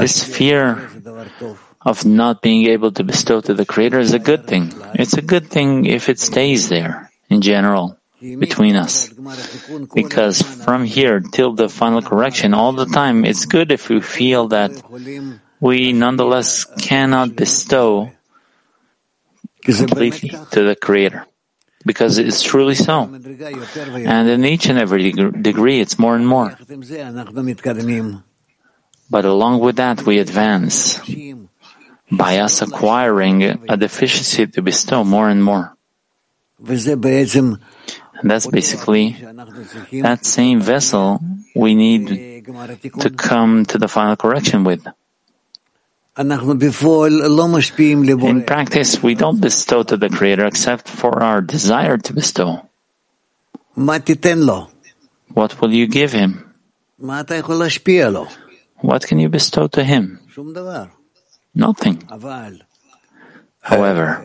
This 0.00 0.24
fear 0.24 0.88
of 1.88 2.04
not 2.04 2.42
being 2.42 2.68
able 2.68 2.92
to 2.92 3.02
bestow 3.02 3.40
to 3.40 3.54
the 3.54 3.64
Creator 3.64 3.98
is 3.98 4.12
a 4.12 4.18
good 4.18 4.46
thing. 4.46 4.72
It's 4.94 5.16
a 5.16 5.22
good 5.22 5.48
thing 5.48 5.86
if 5.86 6.08
it 6.08 6.20
stays 6.20 6.68
there 6.68 7.10
in 7.30 7.40
general 7.40 7.96
between 8.20 8.76
us. 8.76 9.08
Because 9.94 10.42
from 10.42 10.84
here 10.84 11.20
till 11.20 11.54
the 11.54 11.68
final 11.68 12.02
correction, 12.02 12.52
all 12.52 12.72
the 12.72 12.84
time, 12.84 13.24
it's 13.24 13.46
good 13.46 13.72
if 13.72 13.88
we 13.88 14.00
feel 14.00 14.48
that 14.48 14.70
we 15.60 15.92
nonetheless 15.94 16.66
cannot 16.76 17.36
bestow 17.36 18.12
completely 19.64 20.30
to 20.52 20.64
the 20.68 20.76
Creator. 20.76 21.24
Because 21.86 22.18
it's 22.18 22.42
truly 22.42 22.74
so. 22.74 23.08
And 23.08 24.28
in 24.28 24.44
each 24.44 24.68
and 24.68 24.78
every 24.78 25.12
degree, 25.12 25.80
it's 25.80 25.98
more 25.98 26.16
and 26.16 26.26
more. 26.26 26.52
But 29.08 29.24
along 29.24 29.60
with 29.60 29.76
that, 29.76 30.04
we 30.04 30.18
advance 30.18 31.00
by 32.10 32.38
us 32.38 32.62
acquiring 32.62 33.42
a 33.68 33.76
deficiency 33.76 34.46
to 34.46 34.62
bestow 34.62 35.04
more 35.04 35.28
and 35.28 35.44
more. 35.44 35.76
And 38.20 38.30
that's 38.30 38.46
basically 38.48 39.12
that 40.02 40.24
same 40.26 40.60
vessel 40.60 41.20
we 41.54 41.74
need 41.74 42.08
to 43.00 43.10
come 43.10 43.64
to 43.66 43.78
the 43.78 43.86
final 43.88 44.16
correction 44.16 44.64
with. 44.64 44.84
In 48.26 48.42
practice, 48.44 49.00
we 49.02 49.14
don't 49.14 49.40
bestow 49.40 49.84
to 49.84 49.96
the 49.96 50.08
Creator 50.08 50.46
except 50.46 50.88
for 50.88 51.22
our 51.22 51.40
desire 51.40 51.96
to 51.98 52.12
bestow. 52.12 52.66
What 55.34 55.60
will 55.60 55.72
you 55.72 55.86
give 55.86 56.10
Him? 56.12 56.54
What 58.82 59.06
can 59.06 59.20
you 59.20 59.28
bestow 59.28 59.68
to 59.68 59.84
Him? 59.84 60.18
Nothing. 61.54 62.02
However, 63.60 64.24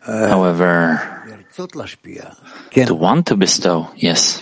however, 0.00 1.12
to 2.74 2.94
want 2.94 3.26
to 3.26 3.36
bestow, 3.36 3.90
yes. 3.96 4.40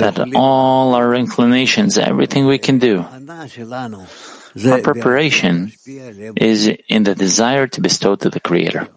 That 0.00 0.30
all 0.34 0.94
our 0.94 1.14
inclinations, 1.14 1.98
everything 1.98 2.46
we 2.46 2.58
can 2.58 2.78
do, 2.78 3.04
our 4.66 4.80
preparation 4.82 5.72
is 6.36 6.68
in 6.88 7.02
the 7.04 7.14
desire 7.14 7.66
to 7.66 7.80
bestow 7.80 8.14
to 8.16 8.30
the 8.30 8.40
Creator. 8.40 8.88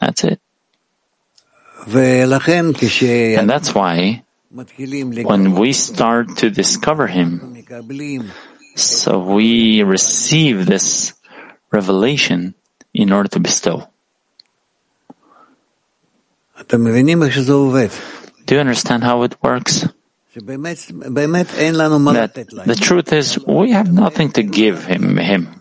That's 0.00 0.24
it. 0.24 0.40
And 1.86 3.48
that's 3.48 3.74
why 3.74 4.24
when 5.24 5.52
we 5.54 5.72
start 5.72 6.36
to 6.38 6.50
discover 6.50 7.06
Him, 7.06 7.64
so 8.74 9.18
we 9.20 9.82
receive 9.82 10.66
this 10.66 11.12
revelation 11.70 12.54
in 12.92 13.12
order 13.12 13.28
to 13.28 13.40
bestow. 13.40 13.88
Do 18.46 18.54
you 18.54 18.60
understand 18.60 19.04
how 19.04 19.22
it 19.24 19.36
works? 19.42 19.84
That 22.14 22.34
the 22.66 22.74
truth 22.76 23.12
is, 23.12 23.38
we 23.46 23.72
have 23.72 23.92
nothing 23.92 24.32
to 24.32 24.42
give 24.42 24.84
him. 24.84 25.16
him. 25.16 25.60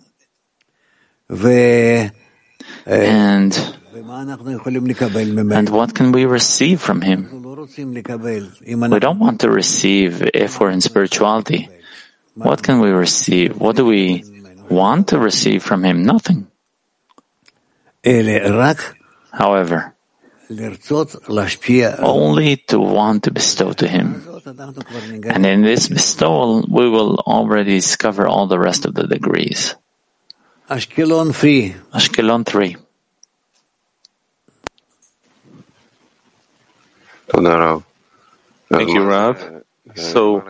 And, 2.85 3.74
and 3.95 5.69
what 5.69 5.95
can 5.95 6.11
we 6.11 6.25
receive 6.25 6.81
from 6.81 7.01
him? 7.01 7.29
We 7.31 8.99
don't 8.99 9.19
want 9.19 9.41
to 9.41 9.49
receive 9.49 10.29
if 10.33 10.59
we're 10.59 10.71
in 10.71 10.81
spirituality. 10.81 11.69
What 12.33 12.61
can 12.61 12.81
we 12.81 12.89
receive? 12.89 13.57
What 13.57 13.77
do 13.77 13.85
we 13.85 14.23
want 14.69 15.07
to 15.09 15.19
receive 15.19 15.63
from 15.63 15.83
him? 15.85 16.03
Nothing. 16.03 16.47
However, 19.31 19.95
only 21.99 22.57
to 22.57 22.79
want 22.79 23.23
to 23.23 23.31
bestow 23.31 23.71
to 23.73 23.87
him. 23.87 24.27
And 25.25 25.45
in 25.45 25.61
this 25.61 25.87
bestowal, 25.87 26.65
we 26.69 26.89
will 26.89 27.15
already 27.25 27.75
discover 27.75 28.27
all 28.27 28.47
the 28.47 28.59
rest 28.59 28.85
of 28.85 28.93
the 28.93 29.07
degrees. 29.07 29.75
Ashkelon 30.69 31.33
3. 31.33 31.75
Ashkelon 31.93 32.45
3. 32.45 32.77
Thank 38.69 38.89
you, 38.93 39.03
Rav. 39.03 39.63
So, 39.95 40.41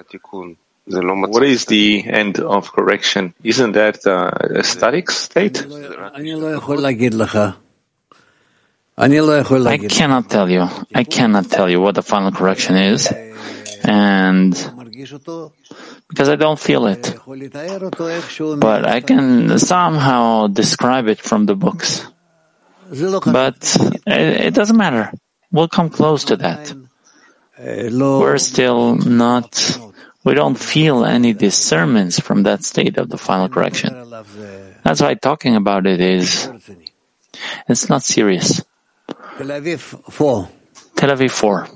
what 0.88 1.44
is 1.44 1.66
the 1.66 2.04
end 2.06 2.40
of 2.40 2.72
correction? 2.72 3.34
Isn't 3.44 3.74
that 3.74 4.06
uh, 4.08 4.32
a 4.60 4.64
static 4.64 5.12
state? 5.12 5.66
I 9.68 9.78
cannot 9.90 10.30
tell 10.30 10.50
you. 10.50 10.70
I 10.94 11.04
cannot 11.04 11.50
tell 11.50 11.70
you 11.70 11.82
what 11.82 11.96
the 11.96 12.02
final 12.02 12.32
correction 12.32 12.78
is, 12.78 13.12
and 13.84 14.54
because 16.08 16.30
I 16.30 16.36
don't 16.38 16.60
feel 16.60 16.86
it. 16.88 17.14
But 18.60 18.86
I 18.88 19.02
can 19.02 19.60
somehow 19.60 20.48
describe 20.48 21.08
it 21.10 21.20
from 21.20 21.46
the 21.46 21.56
books. 21.56 22.06
But 23.34 23.58
it, 24.08 24.46
it 24.48 24.54
doesn't 24.54 24.78
matter. 24.78 25.12
We'll 25.56 25.70
come 25.70 25.90
close 25.90 26.26
to 26.26 26.36
that. 26.36 26.76
We're 27.58 28.38
still 28.38 28.96
not, 28.96 29.80
we 30.26 30.34
don't 30.34 30.60
feel 30.60 31.06
any 31.06 31.32
discernments 31.32 32.20
from 32.20 32.44
that 32.44 32.66
state 32.66 32.98
of 32.98 33.08
the 33.08 33.18
final 33.18 33.48
correction. 33.48 33.96
That's 34.84 35.00
why 35.02 35.14
talking 35.14 35.56
about 35.56 35.88
it 35.88 36.02
is, 36.02 36.50
it's 37.70 37.88
not 37.88 38.04
serious. 38.04 38.62
Tel 39.08 39.48
Aviv 39.48 39.80
4. 40.12 40.50
Tel 40.98 41.10
Aviv 41.12 41.32
4. 41.32 41.70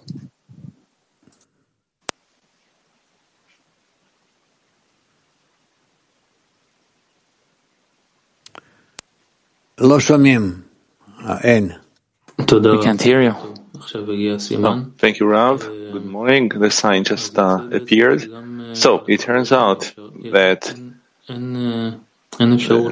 We 12.50 12.84
can't 12.84 13.02
hear 13.02 13.22
you. 13.22 13.59
Oh, 14.66 14.92
thank 14.98 15.20
you, 15.20 15.28
Rav. 15.28 15.60
Good 15.60 16.06
morning. 16.06 16.50
The 16.50 16.70
sign 16.72 17.04
just 17.04 17.38
uh, 17.38 17.70
appeared. 17.72 18.22
So 18.76 19.06
it 19.08 19.22
turns 19.22 19.52
out 19.52 19.92
that 20.32 20.76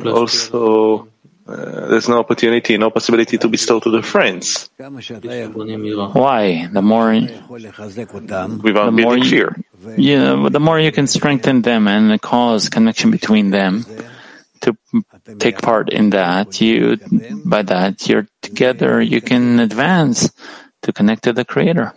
also 0.07 1.07
uh, 1.47 1.87
there's 1.87 2.09
no 2.09 2.19
opportunity, 2.19 2.77
no 2.77 2.89
possibility 2.89 3.37
to 3.37 3.47
bestow 3.47 3.79
to 3.79 3.89
the 3.89 4.01
friends 4.01 4.69
Why? 4.77 6.67
The 6.67 6.81
more, 6.81 7.13
without 7.13 8.85
the 8.85 8.91
more 8.91 9.15
building 9.15 9.23
you, 9.23 9.29
fear. 9.29 9.55
yeah, 9.95 10.49
the 10.49 10.59
more 10.59 10.79
you 10.79 10.91
can 10.91 11.07
strengthen 11.07 11.61
them 11.61 11.87
and 11.87 12.21
cause 12.21 12.67
connection 12.67 13.11
between 13.11 13.51
them 13.51 13.85
to 14.61 14.75
take 15.39 15.61
part 15.61 15.89
in 15.89 16.09
that, 16.09 16.59
you, 16.59 16.97
by 17.45 17.61
that, 17.61 18.09
you're 18.09 18.27
together, 18.41 19.01
you 19.01 19.21
can 19.21 19.59
advance 19.59 20.31
to 20.87 20.93
connect 20.95 21.23
to 21.27 21.33
the 21.33 21.43
Creator. 21.43 21.91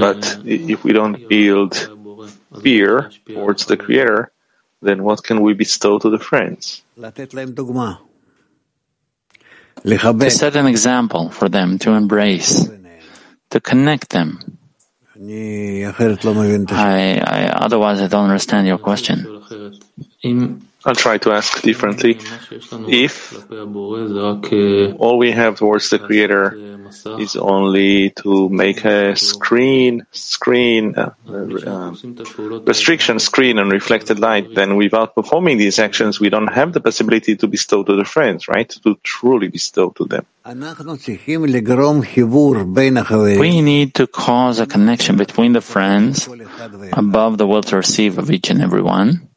But 0.00 0.24
if 0.46 0.82
we 0.82 0.92
don't 0.96 1.28
build 1.28 1.76
fear 2.64 3.10
towards 3.36 3.66
the 3.68 3.76
Creator, 3.76 4.32
then 4.80 5.02
what 5.04 5.22
can 5.22 5.42
we 5.44 5.52
bestow 5.54 5.98
to 6.00 6.08
the 6.08 6.18
friends? 6.18 6.82
To 9.84 10.30
set 10.30 10.56
an 10.56 10.66
example 10.66 11.28
for 11.30 11.48
them 11.48 11.78
to 11.84 11.92
embrace, 11.92 12.66
to 13.52 13.60
connect 13.60 14.08
them. 14.10 14.56
I, 16.72 17.18
I 17.18 17.40
otherwise 17.66 18.00
I 18.00 18.08
don't 18.08 18.24
understand 18.24 18.66
your 18.66 18.78
question. 18.78 19.18
I'll 20.84 20.94
try 20.94 21.18
to 21.18 21.32
ask 21.32 21.60
differently. 21.62 22.20
If 22.86 23.34
all 24.98 25.18
we 25.18 25.32
have 25.32 25.56
towards 25.56 25.90
the 25.90 25.98
Creator 25.98 26.78
is 27.18 27.36
only 27.36 28.10
to 28.22 28.48
make 28.48 28.84
a 28.84 29.16
screen, 29.16 30.06
screen, 30.12 30.94
uh, 30.96 31.10
uh, 31.28 31.94
restriction 32.64 33.18
screen 33.18 33.58
and 33.58 33.72
reflected 33.72 34.20
light, 34.20 34.54
then 34.54 34.76
without 34.76 35.14
performing 35.16 35.58
these 35.58 35.78
actions, 35.80 36.20
we 36.20 36.30
don't 36.30 36.52
have 36.52 36.72
the 36.72 36.80
possibility 36.80 37.34
to 37.36 37.48
bestow 37.48 37.82
to 37.82 37.96
the 37.96 38.04
friends, 38.04 38.46
right? 38.46 38.68
To 38.84 38.96
truly 39.02 39.48
bestow 39.48 39.90
to 39.90 40.04
them. 40.04 40.26
We 43.38 43.62
need 43.62 43.94
to 43.94 44.06
cause 44.06 44.60
a 44.60 44.66
connection 44.66 45.16
between 45.16 45.52
the 45.52 45.60
friends 45.60 46.28
above 46.92 47.36
the 47.36 47.46
will 47.46 47.62
to 47.64 47.76
receive 47.76 48.16
of 48.18 48.30
each 48.30 48.48
and 48.50 48.62
every 48.62 48.82
one 48.82 49.27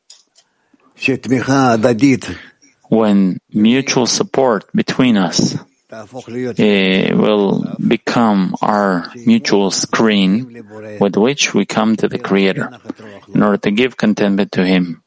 when 2.89 3.39
mutual 3.49 4.05
support 4.05 4.69
between 4.75 5.17
us 5.17 5.57
eh, 6.59 7.13
will 7.13 7.75
become 7.87 8.55
our 8.61 9.11
mutual 9.25 9.71
screen 9.71 10.63
with 10.99 11.15
which 11.17 11.53
we 11.53 11.65
come 11.65 11.95
to 11.95 12.07
the 12.07 12.19
Creator 12.19 12.69
in 13.33 13.41
order 13.41 13.57
to 13.57 13.71
give 13.71 13.97
contentment 13.97 14.51
to 14.51 14.65
Him. 14.65 15.03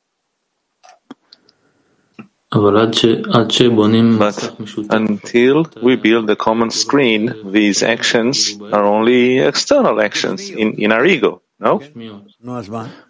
But 4.19 4.57
until 4.91 5.67
we 5.83 5.97
build 5.97 6.31
a 6.31 6.37
common 6.37 6.71
screen, 6.71 7.53
these 7.53 7.83
actions 7.83 8.57
are 8.73 8.85
only 8.85 9.39
external 9.39 10.01
actions 10.01 10.51
in, 10.51 10.75
in 10.75 10.93
our 10.93 11.05
ego, 11.05 11.43
no? 11.59 11.81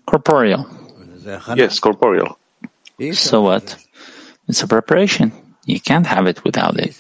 Corporeal. 0.07 0.67
Yes, 1.57 1.79
corporeal. 1.81 2.39
So 3.13 3.43
what? 3.43 3.77
It's 4.49 4.63
a 4.63 4.69
preparation. 4.69 5.33
You 5.67 5.81
can't 5.81 6.07
have 6.07 6.27
it 6.27 6.45
without 6.45 6.79
it. 6.79 6.93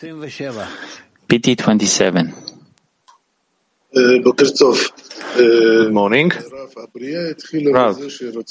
PT 1.29 1.59
27. 1.59 2.35
Good 5.37 5.93
morning. 5.93 6.33
Rav, 7.73 7.97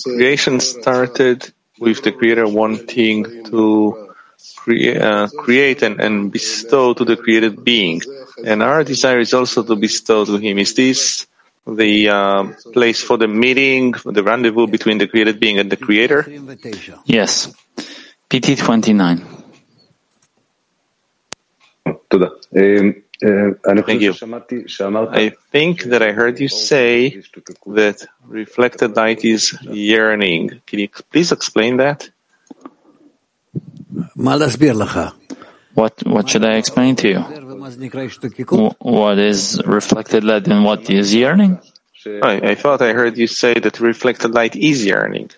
creation 0.04 0.60
started 0.62 1.52
with 1.80 2.02
the 2.04 2.12
Creator 2.14 2.48
wanting 2.48 3.44
to 3.46 4.14
crea- 4.56 4.98
uh, 4.98 5.28
create 5.38 5.82
and, 5.82 6.00
and 6.00 6.32
bestow 6.32 6.94
to 6.94 7.04
the 7.04 7.18
created 7.18 7.64
being. 7.66 8.02
And 8.46 8.64
our 8.64 8.84
desire 8.86 9.20
is 9.20 9.34
also 9.34 9.64
to 9.64 9.76
bestow 9.76 10.24
to 10.26 10.38
Him. 10.38 10.60
Is 10.60 10.74
this 10.76 11.28
the 11.66 12.10
uh, 12.10 12.44
place 12.74 13.02
for 13.02 13.18
the 13.18 13.28
meeting, 13.28 13.94
the 14.06 14.24
rendezvous 14.24 14.68
between 14.68 14.98
the 14.98 15.08
created 15.08 15.40
being 15.40 15.60
and 15.60 15.72
the 15.72 15.78
creator? 15.78 16.26
Yes. 17.06 17.54
PT 18.30 18.58
29. 18.58 19.26
Thank 23.86 24.02
you. 24.02 24.14
I 25.14 25.32
think 25.52 25.84
that 25.84 26.02
I 26.02 26.12
heard 26.12 26.40
you 26.40 26.48
say 26.48 27.22
that 27.66 28.06
reflected 28.28 28.96
light 28.96 29.24
is 29.24 29.56
yearning. 29.64 30.62
Can 30.68 30.80
you 30.80 30.90
please 31.12 31.32
explain 31.32 31.78
that? 31.78 32.10
What, 35.74 36.06
what 36.06 36.30
should 36.30 36.46
I 36.46 36.54
explain 36.56 36.96
to 36.98 37.08
you? 37.10 37.20
What 38.80 39.18
is 39.20 39.62
reflected 39.66 40.24
light 40.24 40.48
and 40.48 40.64
what 40.66 40.90
is 40.90 41.14
yearning? 41.14 41.60
I, 42.06 42.52
I, 42.52 42.56
thought 42.56 42.82
I 42.82 42.92
heard 42.92 43.18
you 43.18 43.28
say 43.28 43.54
that 43.54 43.80
reflected 43.80 44.34
light 44.34 44.56
is 44.56 44.86
yearning. 44.86 45.30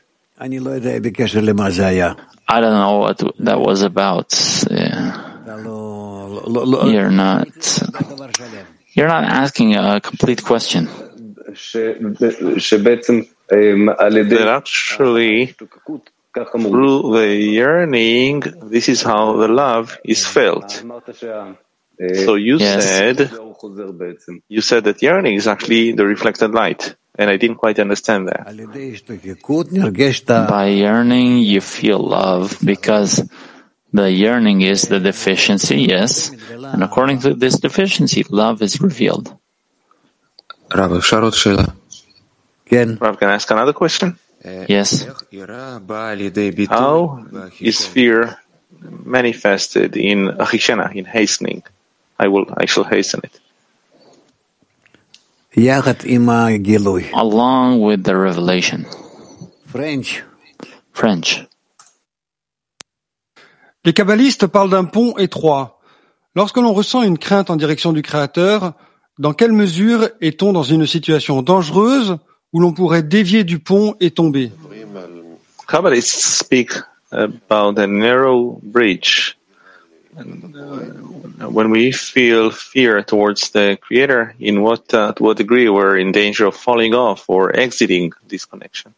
I 2.48 2.60
don't 2.62 2.74
know 2.74 2.98
what 2.98 3.22
that 3.40 3.60
was 3.60 3.82
about. 3.84 4.34
Yeah. 4.72 5.44
You're 6.88 7.12
not. 7.12 7.48
You're 8.94 9.08
not 9.08 9.24
asking 9.26 9.76
a 9.76 10.00
complete 10.02 10.44
question. 10.44 10.88
That 14.30 14.48
actually, 14.48 15.56
through 16.34 17.18
the 17.18 17.36
yearning, 17.36 18.42
this 18.64 18.90
is 18.90 19.02
how 19.04 19.38
the 19.38 19.48
love 19.48 19.98
is 20.04 20.26
felt. 20.26 20.84
So 21.98 22.36
you 22.36 22.58
yes. 22.58 22.90
said 22.90 23.32
you 24.50 24.62
said 24.62 24.84
that 24.84 25.02
yearning 25.02 25.36
is 25.36 25.48
actually 25.48 25.94
the 25.94 26.06
reflected 26.06 26.52
light, 26.52 26.96
and 27.18 27.30
I 27.30 27.38
didn't 27.38 27.58
quite 27.58 27.80
understand 27.80 28.28
that. 28.28 28.46
By 30.50 30.68
yearning, 30.68 31.38
you 31.38 31.62
feel 31.62 32.00
love 32.00 32.58
because 32.64 33.24
the 33.94 34.12
yearning 34.12 34.62
is 34.62 34.84
the 34.84 35.00
deficiency, 35.00 35.82
yes, 35.84 36.32
and 36.52 36.84
according 36.84 37.20
to 37.20 37.34
this 37.34 37.60
deficiency, 37.60 38.26
love 38.30 38.62
is 38.62 38.82
revealed. 38.82 39.34
Rav, 43.00 43.20
can 43.20 43.30
I 43.30 43.36
ask 43.36 43.50
another 43.52 43.74
question? 43.74 44.18
Yes. 44.44 45.08
How 46.70 47.26
is 47.62 47.86
fear 47.88 48.38
manifested 48.82 49.96
in 49.96 50.28
achishena, 50.28 50.94
in 50.94 51.06
hastening? 51.06 51.64
I 52.20 52.28
will, 52.28 52.46
I 52.60 52.66
Les 63.84 63.94
kabbalistes 63.94 64.48
parlent 64.48 64.70
d'un 64.70 64.86
pont 64.86 65.18
étroit. 65.18 65.80
Lorsque 66.36 66.58
l'on 66.58 66.74
ressent 66.74 67.04
une 67.04 67.18
crainte 67.18 67.50
en 67.50 67.56
direction 67.56 67.94
du 67.94 68.02
Créateur, 68.02 68.74
dans 69.20 69.34
quelle 69.34 69.54
mesure 69.54 70.10
est-on 70.22 70.52
dans 70.52 70.64
une 70.64 70.86
situation 70.86 71.42
dangereuse 71.42 72.18
où 72.52 72.60
l'on 72.60 72.74
pourrait 72.74 73.04
dévier 73.04 73.44
du 73.44 73.60
pont 73.60 73.96
et 74.00 74.12
tomber? 74.12 74.52
Kabbalists 75.68 76.38
speak 76.38 76.72
about 77.12 77.80
a 77.80 77.88
narrow 77.88 78.60
bridge 78.64 79.38
Uh, 80.18 81.50
when 81.50 81.70
we 81.70 81.92
feel 81.92 82.50
fear 82.50 83.04
towards 83.04 83.50
the 83.50 83.78
Creator, 83.82 84.36
in 84.40 84.62
what 84.62 84.94
uh, 84.94 85.12
to 85.14 85.24
what 85.24 85.38
degree 85.38 85.68
we're 85.68 85.98
in 85.98 86.14
danger 86.14 86.46
of 86.46 86.56
falling 86.56 86.94
off 86.94 87.30
or 87.30 87.54
exiting 87.56 88.14
this 88.28 88.46
connection? 88.46 88.94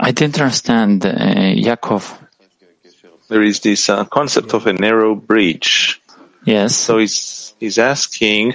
I 0.00 0.10
didn't 0.10 0.40
understand 0.40 1.06
uh, 1.06 1.10
There 3.28 3.42
is 3.42 3.60
this 3.60 3.88
uh, 3.88 4.04
concept 4.04 4.54
of 4.54 4.66
a 4.66 4.72
narrow 4.72 5.14
bridge. 5.14 6.00
Yes. 6.44 6.74
So 6.74 6.98
he's, 6.98 7.54
he's 7.60 7.78
asking 7.78 8.54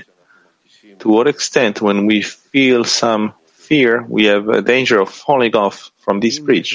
to 1.00 1.08
what 1.08 1.28
extent, 1.28 1.82
when 1.82 2.08
we 2.08 2.22
feel 2.22 2.84
some 2.84 3.34
fear, 3.46 4.04
we 4.04 4.26
have 4.26 4.50
a 4.50 4.62
danger 4.62 5.00
of 5.00 5.10
falling 5.10 5.56
off 5.56 5.92
from 6.10 6.20
this 6.22 6.40
bridge. 6.40 6.74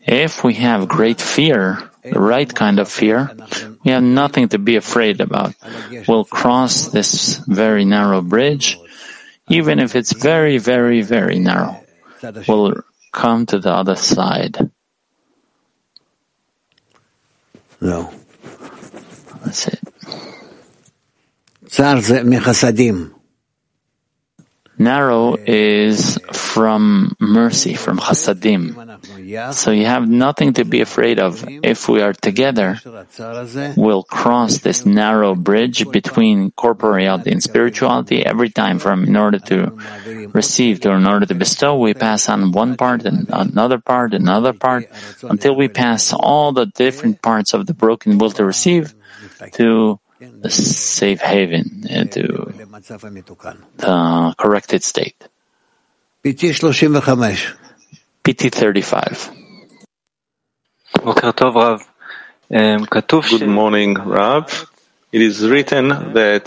If 0.00 0.42
we 0.42 0.54
have 0.54 0.88
great 0.88 1.20
fear, 1.20 1.90
the 2.02 2.18
right 2.18 2.48
kind 2.48 2.78
of 2.80 2.88
fear, 2.88 3.28
we 3.84 3.90
have 3.90 4.02
nothing 4.02 4.48
to 4.48 4.58
be 4.58 4.76
afraid 4.76 5.20
about. 5.20 5.52
We'll 6.08 6.24
cross 6.24 6.88
this 6.88 7.36
very 7.44 7.84
narrow 7.84 8.22
bridge, 8.22 8.78
even 9.50 9.78
if 9.78 9.94
it's 9.94 10.14
very, 10.14 10.56
very, 10.56 11.02
very 11.02 11.38
narrow. 11.38 11.84
We'll 12.48 12.80
come 13.12 13.44
to 13.52 13.58
the 13.58 13.72
other 13.72 13.96
side. 13.96 14.70
No. 17.78 18.10
That's 19.44 19.68
it. 19.68 19.80
Narrow 24.82 25.36
is 25.46 26.18
from 26.32 27.14
mercy, 27.20 27.74
from 27.74 27.98
chasadim. 27.98 28.74
So 29.54 29.70
you 29.70 29.86
have 29.86 30.08
nothing 30.08 30.54
to 30.54 30.64
be 30.64 30.80
afraid 30.80 31.20
of. 31.20 31.44
If 31.62 31.88
we 31.88 32.02
are 32.02 32.12
together, 32.12 32.80
we'll 33.76 34.02
cross 34.02 34.58
this 34.58 34.84
narrow 34.84 35.34
bridge 35.34 35.88
between 35.90 36.50
corporeality 36.50 37.30
and 37.30 37.42
spirituality 37.42 38.26
every 38.26 38.50
time 38.50 38.78
from 38.78 39.04
in 39.04 39.16
order 39.16 39.38
to 39.54 39.70
receive 40.34 40.80
to 40.80 40.90
in 40.90 41.06
order 41.06 41.26
to 41.26 41.34
bestow. 41.34 41.78
We 41.78 41.94
pass 41.94 42.28
on 42.28 42.50
one 42.50 42.76
part 42.76 43.04
and 43.04 43.30
another 43.30 43.78
part, 43.78 44.14
another 44.14 44.52
part 44.52 44.90
until 45.22 45.54
we 45.54 45.68
pass 45.68 46.12
all 46.12 46.52
the 46.52 46.66
different 46.66 47.22
parts 47.22 47.54
of 47.54 47.66
the 47.66 47.74
broken 47.74 48.18
will 48.18 48.30
to 48.32 48.44
receive 48.44 48.94
to 49.54 50.00
the 50.40 50.50
safe 50.50 51.20
haven, 51.20 51.84
uh, 51.90 52.04
to 52.04 52.52
the 53.76 54.34
corrected 54.38 54.84
state. 54.84 55.28
PT 56.24 56.54
35. 56.54 57.54
PT 58.24 58.54
35. 58.54 59.30
Good 63.30 63.48
morning, 63.48 63.94
Rav. 63.94 64.70
It 65.12 65.20
is 65.20 65.48
written 65.48 65.88
that 66.14 66.44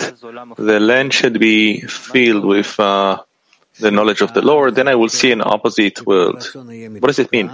the 0.57 0.79
land 0.79 1.13
should 1.13 1.39
be 1.39 1.81
filled 1.81 2.45
with 2.45 2.79
uh, 2.79 3.21
the 3.79 3.91
knowledge 3.91 4.21
of 4.21 4.33
the 4.33 4.41
Lord, 4.41 4.75
then 4.75 4.87
I 4.87 4.95
will 4.95 5.09
see 5.09 5.31
an 5.31 5.41
opposite 5.41 6.05
world. 6.05 6.49
What 6.53 7.07
does 7.07 7.19
it 7.19 7.31
mean? 7.31 7.51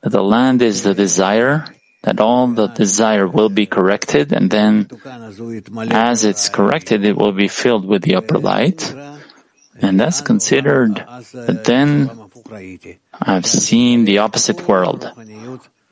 The 0.00 0.22
land 0.22 0.62
is 0.62 0.82
the 0.82 0.94
desire, 0.94 1.64
that 2.04 2.20
all 2.20 2.46
the 2.48 2.68
desire 2.68 3.26
will 3.26 3.48
be 3.48 3.66
corrected, 3.66 4.32
and 4.32 4.50
then 4.50 4.88
as 5.90 6.24
it's 6.24 6.48
corrected, 6.48 7.04
it 7.04 7.16
will 7.16 7.32
be 7.32 7.48
filled 7.48 7.84
with 7.86 8.02
the 8.02 8.14
upper 8.14 8.38
light. 8.38 8.94
And 9.80 9.98
that's 9.98 10.20
considered 10.20 10.96
that 11.32 11.64
then 11.64 12.10
I've 13.20 13.46
seen 13.46 14.04
the 14.04 14.18
opposite 14.18 14.68
world. 14.68 15.10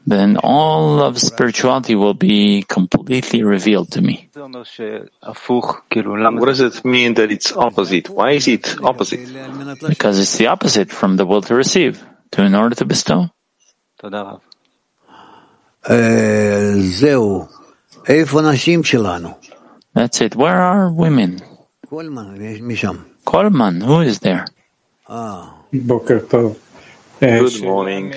Then 0.06 0.36
all 0.36 1.00
of 1.00 1.18
spirituality 1.18 1.94
will 1.94 2.14
be 2.14 2.64
completely 2.68 3.42
revealed 3.42 3.90
to 3.92 4.02
me. 4.02 4.28
What 4.34 4.52
does 6.46 6.60
it 6.60 6.84
mean 6.84 7.14
that 7.14 7.30
it's 7.30 7.52
opposite? 7.56 8.10
Why 8.10 8.32
is 8.32 8.48
it 8.48 8.76
opposite? 8.82 9.26
Because 9.88 10.18
it's 10.18 10.36
the 10.36 10.48
opposite 10.48 10.90
from 10.90 11.16
the 11.16 11.24
will 11.24 11.42
to 11.42 11.54
receive, 11.54 12.04
to 12.32 12.42
in 12.42 12.54
order 12.54 12.74
to 12.76 12.84
bestow. 12.84 13.30
That's 19.95 20.20
it. 20.22 20.34
Where 20.34 20.61
are 20.61 20.90
women? 20.90 21.40
Kolman, 23.26 23.82
who 23.84 24.01
is 24.01 24.20
there? 24.20 24.47
Good 27.20 27.62
morning. 27.62 28.12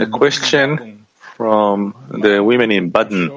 A 0.00 0.06
question 0.18 1.06
from 1.36 1.94
the 2.10 2.42
women 2.44 2.70
in 2.70 2.90
Baden. 2.90 3.28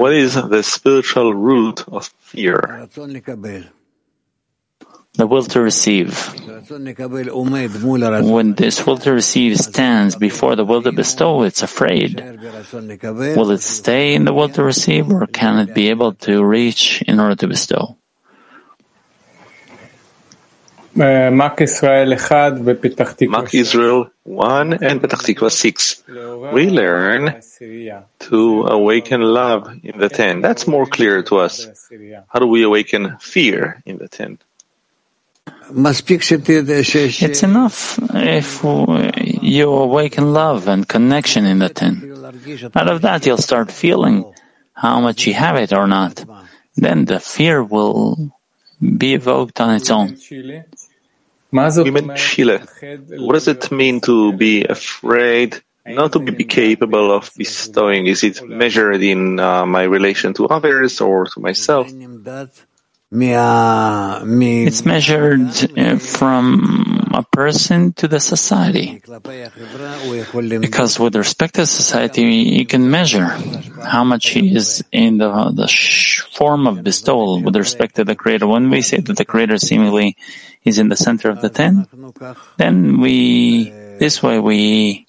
What 0.00 0.12
is 0.14 0.34
the 0.34 0.62
spiritual 0.62 1.34
root 1.34 1.84
of 1.88 2.06
fear? 2.18 2.58
The 5.14 5.26
will 5.26 5.44
to 5.44 5.60
receive. 5.60 6.16
When 8.24 8.54
this 8.54 8.86
will 8.86 8.96
to 8.98 9.12
receive 9.12 9.58
stands 9.58 10.16
before 10.16 10.56
the 10.56 10.64
will 10.64 10.82
to 10.82 10.92
bestow, 10.92 11.42
it's 11.42 11.62
afraid. 11.62 12.18
Will 13.36 13.50
it 13.50 13.60
stay 13.60 14.14
in 14.14 14.24
the 14.24 14.32
will 14.32 14.48
to 14.50 14.62
receive 14.64 15.10
or 15.12 15.26
can 15.26 15.58
it 15.58 15.74
be 15.74 15.90
able 15.90 16.14
to 16.26 16.42
reach 16.42 17.02
in 17.02 17.20
order 17.20 17.34
to 17.36 17.46
bestow? 17.46 17.98
Mak 23.28 23.54
Israel 23.54 24.10
1 24.24 24.72
and 24.74 25.00
Petach 25.00 25.22
Tikva 25.24 25.50
6. 25.50 26.04
We 26.52 26.68
learn 26.68 27.40
to 28.20 28.62
awaken 28.66 29.20
love 29.22 29.74
in 29.82 29.98
the 29.98 30.08
10. 30.08 30.40
That's 30.42 30.66
more 30.66 30.86
clear 30.86 31.22
to 31.24 31.38
us. 31.38 31.90
How 32.28 32.38
do 32.38 32.46
we 32.46 32.62
awaken 32.62 33.16
fear 33.20 33.82
in 33.84 33.98
the 33.98 34.08
10? 34.08 34.38
It's 37.22 37.42
enough 37.42 37.98
if 38.14 38.62
you 39.42 39.70
awaken 39.72 40.32
love 40.32 40.68
and 40.68 40.86
connection 40.88 41.46
in 41.46 41.58
the 41.58 41.68
10. 41.68 42.70
Out 42.74 42.88
of 42.88 43.02
that, 43.02 43.26
you'll 43.26 43.38
start 43.38 43.70
feeling 43.72 44.24
how 44.74 45.00
much 45.00 45.26
you 45.26 45.34
have 45.34 45.56
it 45.56 45.72
or 45.72 45.86
not. 45.86 46.24
Then 46.76 47.04
the 47.06 47.20
fear 47.20 47.62
will 47.62 48.32
be 48.80 49.14
evoked 49.14 49.60
on 49.60 49.74
its 49.74 49.90
own. 49.90 50.16
Women 51.84 52.16
Chile, 52.16 52.58
what 53.18 53.34
does 53.34 53.46
it 53.48 53.70
mean 53.70 54.00
to 54.02 54.32
be 54.32 54.64
afraid, 54.64 55.60
not 55.86 56.12
to 56.12 56.18
be 56.20 56.44
capable 56.44 57.12
of 57.12 57.30
bestowing? 57.36 58.06
Is 58.06 58.24
it 58.24 58.42
measured 58.48 59.02
in 59.02 59.38
uh, 59.38 59.66
my 59.66 59.82
relation 59.82 60.32
to 60.34 60.46
others 60.46 61.00
or 61.00 61.26
to 61.26 61.40
myself? 61.40 61.88
It's 64.66 64.86
measured 64.86 65.78
uh, 65.78 65.98
from 65.98 67.10
a 67.12 67.22
person 67.22 67.92
to 67.94 68.08
the 68.08 68.18
society. 68.18 69.02
Because 70.60 70.98
with 70.98 71.14
respect 71.14 71.56
to 71.56 71.66
society, 71.66 72.22
you 72.22 72.64
can 72.64 72.90
measure 72.90 73.26
how 73.84 74.02
much 74.02 74.30
he 74.30 74.56
is 74.56 74.82
in 74.92 75.18
the, 75.18 75.52
the 75.52 75.68
form 76.32 76.66
of 76.66 76.82
bestowal 76.82 77.42
with 77.42 77.54
respect 77.54 77.96
to 77.96 78.04
the 78.04 78.14
Creator. 78.14 78.46
When 78.46 78.70
we 78.70 78.80
say 78.80 79.00
that 79.00 79.16
the 79.16 79.26
Creator 79.26 79.58
seemingly 79.58 80.16
is 80.64 80.78
in 80.78 80.88
the 80.88 80.96
center 80.96 81.28
of 81.28 81.42
the 81.42 81.50
ten, 81.50 81.86
then 82.56 83.00
we, 83.00 83.68
this 83.98 84.22
way 84.22 84.38
we, 84.38 85.04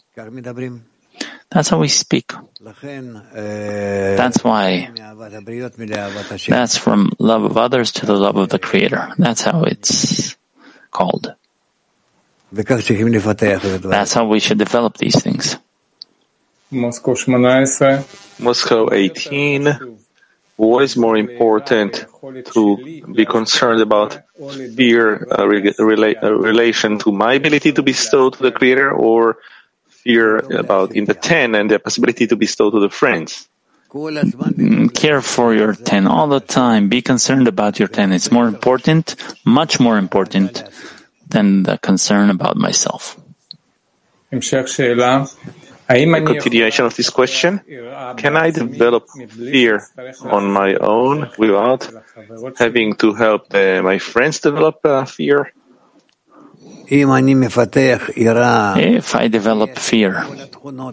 that's 1.54 1.70
how 1.70 1.80
we 1.80 1.88
speak. 1.88 2.34
That's 4.18 4.44
why. 4.44 4.90
That's 6.48 6.78
from 6.78 7.12
love 7.20 7.44
of 7.44 7.58
others 7.58 7.92
to 7.94 8.06
the 8.06 8.16
love 8.16 8.38
of 8.38 8.50
the 8.50 8.60
Creator. 8.60 9.14
That's 9.18 9.42
how 9.42 9.64
it's 9.64 10.36
called. 10.92 11.34
That's 13.90 14.14
how 14.14 14.28
we 14.28 14.40
should 14.40 14.58
develop 14.58 14.98
these 14.98 15.22
things. 15.22 15.58
Moscow 16.72 17.16
18. 17.16 18.04
Moscow 18.40 18.90
18. 18.94 19.98
What 20.56 20.84
is 20.84 20.96
more 20.96 21.18
important 21.18 22.06
to 22.54 22.78
be 23.12 23.26
concerned 23.26 23.82
about 23.82 24.20
fear 24.76 25.28
uh, 25.32 25.46
rela- 25.46 26.24
uh, 26.24 26.34
relation 26.34 27.00
to 27.00 27.12
my 27.12 27.34
ability 27.34 27.72
to 27.74 27.82
bestow 27.82 28.30
to 28.30 28.42
the 28.42 28.52
Creator 28.52 28.92
or 28.92 29.38
fear 30.04 30.38
about 30.38 30.96
in 30.96 31.06
the 31.06 31.14
10 31.14 31.56
and 31.56 31.72
the 31.72 31.80
possibility 31.80 32.28
to 32.28 32.36
bestow 32.36 32.70
to 32.70 32.80
the 32.80 32.90
friends? 32.90 33.48
Care 34.94 35.22
for 35.22 35.54
your 35.54 35.74
10 35.74 36.08
all 36.08 36.28
the 36.28 36.40
time. 36.40 36.90
Be 36.90 37.02
concerned 37.02 37.48
about 37.48 37.80
your 37.80 37.88
10. 37.88 38.12
It's 38.12 38.32
more 38.32 38.48
important, 38.48 39.16
much 39.46 39.80
more 39.80 39.98
important 39.98 40.64
than 41.28 41.64
the 41.64 41.78
concern 41.78 42.30
about 42.30 42.58
myself. 42.58 43.20
A 45.90 46.06
continuation 46.26 46.86
of 46.86 46.96
this 46.96 47.10
question 47.10 47.62
Can 48.18 48.36
I 48.36 48.50
develop 48.50 49.10
fear 49.30 49.84
on 50.24 50.52
my 50.52 50.76
own 50.76 51.30
without 51.38 51.88
having 52.58 52.96
to 52.96 53.14
help 53.14 53.54
uh, 53.54 53.82
my 53.84 54.00
friends 54.00 54.40
develop 54.40 54.80
uh, 54.86 55.06
fear? 55.06 55.54
If 58.78 59.16
I 59.16 59.28
develop 59.28 59.78
fear, 59.78 60.26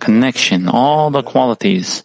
connection, 0.01 0.69
all 0.69 1.11
the 1.11 1.23
qualities 1.23 2.03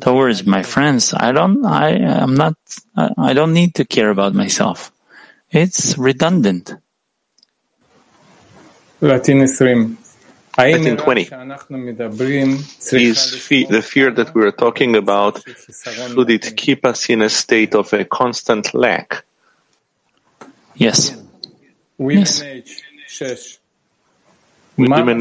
towards 0.00 0.46
my 0.46 0.62
friends, 0.62 1.14
I 1.14 1.32
don't, 1.32 1.64
I 1.64 1.90
am 1.90 2.34
not, 2.34 2.54
I 2.96 3.32
don't 3.32 3.52
need 3.52 3.74
to 3.76 3.84
care 3.84 4.10
about 4.10 4.34
myself. 4.34 4.90
It's 5.50 5.96
redundant. 5.98 6.74
Latin 9.00 10.96
20. 10.96 10.96
Latin 10.96 10.96
20. 10.96 11.24
Is 13.02 13.16
fe- 13.46 13.64
the 13.64 13.80
fear 13.82 14.10
that 14.10 14.34
we 14.34 14.42
are 14.44 14.50
talking 14.50 14.96
about, 14.96 15.40
should 15.46 16.30
it 16.30 16.56
keep 16.56 16.84
us 16.84 17.08
in 17.08 17.22
a 17.22 17.28
state 17.28 17.74
of 17.76 17.92
a 17.92 18.04
constant 18.04 18.74
lack? 18.74 19.24
Yes. 20.74 21.14
Yes. 22.18 22.42
Women 24.78 25.20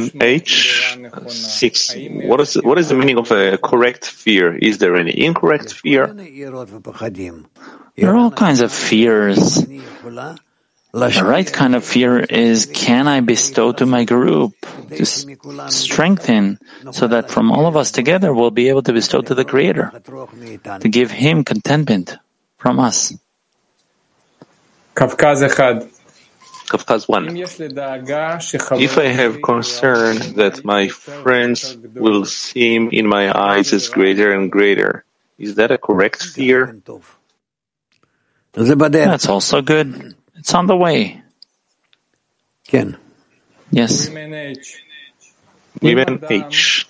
six. 1.29 1.95
What 2.29 2.41
is 2.41 2.53
what 2.61 2.77
is 2.77 2.89
the 2.89 2.95
meaning 2.95 3.17
of 3.17 3.31
a 3.31 3.57
correct 3.57 4.05
fear? 4.05 4.55
Is 4.55 4.77
there 4.77 4.95
any 4.95 5.25
incorrect 5.25 5.73
fear? 5.73 6.13
There 7.95 8.11
are 8.11 8.15
all 8.15 8.29
kinds 8.29 8.61
of 8.61 8.71
fears. 8.71 9.65
The 10.93 11.23
right 11.23 11.51
kind 11.51 11.75
of 11.75 11.83
fear 11.83 12.19
is 12.19 12.65
can 12.67 13.07
I 13.07 13.21
bestow 13.21 13.71
to 13.73 13.85
my 13.85 14.03
group 14.05 14.53
to 14.89 15.05
strengthen 15.69 16.59
so 16.91 17.07
that 17.07 17.29
from 17.29 17.51
all 17.51 17.65
of 17.65 17.75
us 17.75 17.91
together 17.91 18.33
we'll 18.33 18.51
be 18.51 18.69
able 18.69 18.83
to 18.83 18.93
bestow 18.93 19.21
to 19.21 19.33
the 19.35 19.43
Creator, 19.43 19.91
to 20.79 20.89
give 20.89 21.11
Him 21.11 21.43
contentment 21.43 22.15
from 22.57 22.79
us. 22.79 23.13
Kafkaz 24.95 25.41
Kafkaz 26.67 27.07
1. 27.07 27.35
If 28.79 28.97
I 28.97 29.07
have 29.07 29.41
concern 29.41 30.17
that 30.35 30.63
my 30.63 30.89
friends 30.89 31.77
will 31.95 32.25
seem 32.25 32.89
in 32.91 33.07
my 33.07 33.31
eyes 33.31 33.73
as 33.73 33.89
greater 33.89 34.33
and 34.33 34.51
greater, 34.51 35.05
is 35.37 35.55
that 35.55 35.71
a 35.71 35.77
correct 35.77 36.23
fear? 36.23 36.77
That's 38.53 39.29
also 39.29 39.61
good. 39.61 40.15
It's 40.35 40.53
on 40.53 40.67
the 40.67 40.75
way. 40.75 41.21
Ken. 42.67 42.97
Yes. 43.71 44.09
Women 44.09 46.23
H. 46.29 46.87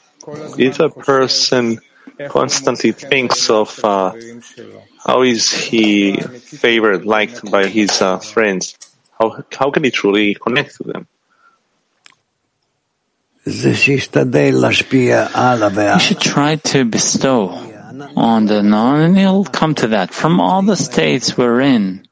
If 0.57 0.79
a 0.79 0.89
person 0.89 1.79
constantly 2.29 2.91
thinks 2.91 3.49
of 3.49 3.79
uh, 3.83 4.13
how 5.05 5.21
is 5.21 5.51
he 5.51 6.17
favored, 6.17 7.05
liked 7.05 7.49
by 7.49 7.67
his 7.67 8.01
uh, 8.01 8.19
friends, 8.19 8.75
how, 9.19 9.43
how 9.51 9.71
can 9.71 9.83
he 9.83 9.91
truly 9.91 10.35
connect 10.35 10.75
to 10.77 10.83
them? 10.83 11.07
You 13.45 13.75
should 15.99 16.19
try 16.19 16.55
to 16.55 16.85
bestow 16.85 17.49
on 18.15 18.45
the 18.45 18.61
non, 18.61 18.99
and 18.99 19.17
he'll 19.17 19.45
come 19.45 19.73
to 19.75 19.87
that 19.87 20.13
from 20.13 20.41
all 20.41 20.61
the 20.61 20.75
states 20.75 21.37
we're 21.37 21.61
in. 21.61 22.05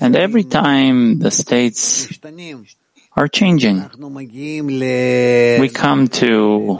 And 0.00 0.16
every 0.16 0.44
time 0.44 1.18
the 1.18 1.30
states 1.30 2.08
are 3.16 3.28
changing, 3.28 3.90
we 3.98 5.68
come 5.68 6.08
to 6.08 6.78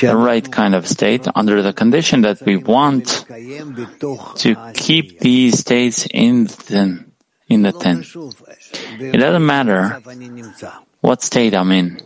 the 0.00 0.14
right 0.14 0.52
kind 0.52 0.74
of 0.74 0.86
state 0.86 1.26
under 1.34 1.62
the 1.62 1.72
condition 1.72 2.20
that 2.22 2.42
we 2.42 2.56
want 2.56 3.24
to 4.36 4.54
keep 4.74 5.18
these 5.18 5.58
states 5.58 6.06
in 6.12 6.44
them 6.68 7.05
in 7.48 7.62
the 7.62 7.72
tent. 7.72 8.06
It 8.98 9.18
doesn't 9.18 9.46
matter 9.46 10.00
what 11.00 11.22
state 11.22 11.54
I'm 11.54 11.72
in. 11.72 12.00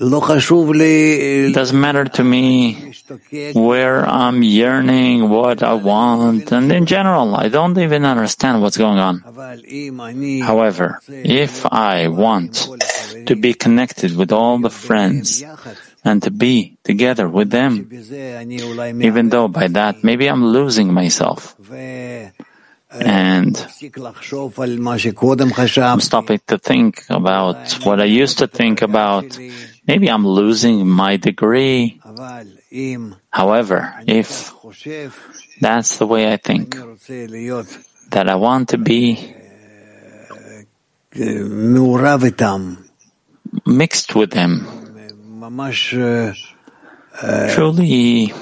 It 0.00 1.54
doesn't 1.54 1.78
matter 1.78 2.04
to 2.06 2.24
me 2.24 2.94
where 3.52 4.04
I'm 4.04 4.42
yearning, 4.42 5.28
what 5.28 5.62
I 5.62 5.74
want, 5.74 6.50
and 6.50 6.72
in 6.72 6.86
general, 6.86 7.36
I 7.36 7.48
don't 7.48 7.76
even 7.78 8.04
understand 8.04 8.62
what's 8.62 8.78
going 8.78 8.98
on. 8.98 9.20
However, 10.40 10.98
if 11.08 11.66
I 11.66 12.08
want 12.08 12.68
to 13.26 13.36
be 13.36 13.52
connected 13.54 14.16
with 14.16 14.32
all 14.32 14.58
the 14.58 14.70
friends 14.70 15.44
and 16.04 16.22
to 16.22 16.30
be 16.30 16.78
together 16.82 17.28
with 17.28 17.50
them, 17.50 17.88
even 19.02 19.28
though 19.28 19.48
by 19.48 19.68
that 19.68 20.02
maybe 20.02 20.26
I'm 20.26 20.46
losing 20.46 20.92
myself, 20.92 21.54
and 22.92 23.56
I'm 25.76 26.00
stopping 26.00 26.40
to 26.46 26.58
think 26.58 27.04
about 27.08 27.72
what 27.84 28.00
I 28.00 28.04
used 28.04 28.38
to 28.38 28.46
think 28.46 28.82
about. 28.82 29.38
Maybe 29.86 30.10
I'm 30.10 30.26
losing 30.26 30.86
my 30.86 31.16
degree. 31.16 32.00
However, 33.30 33.94
if 34.06 34.52
that's 35.60 35.96
the 35.96 36.06
way 36.06 36.32
I 36.32 36.36
think, 36.36 36.76
that 38.10 38.28
I 38.28 38.34
want 38.34 38.68
to 38.70 38.78
be 38.78 39.34
mixed 43.66 44.14
with 44.14 44.30
them, 44.30 44.66
truly 47.50 48.32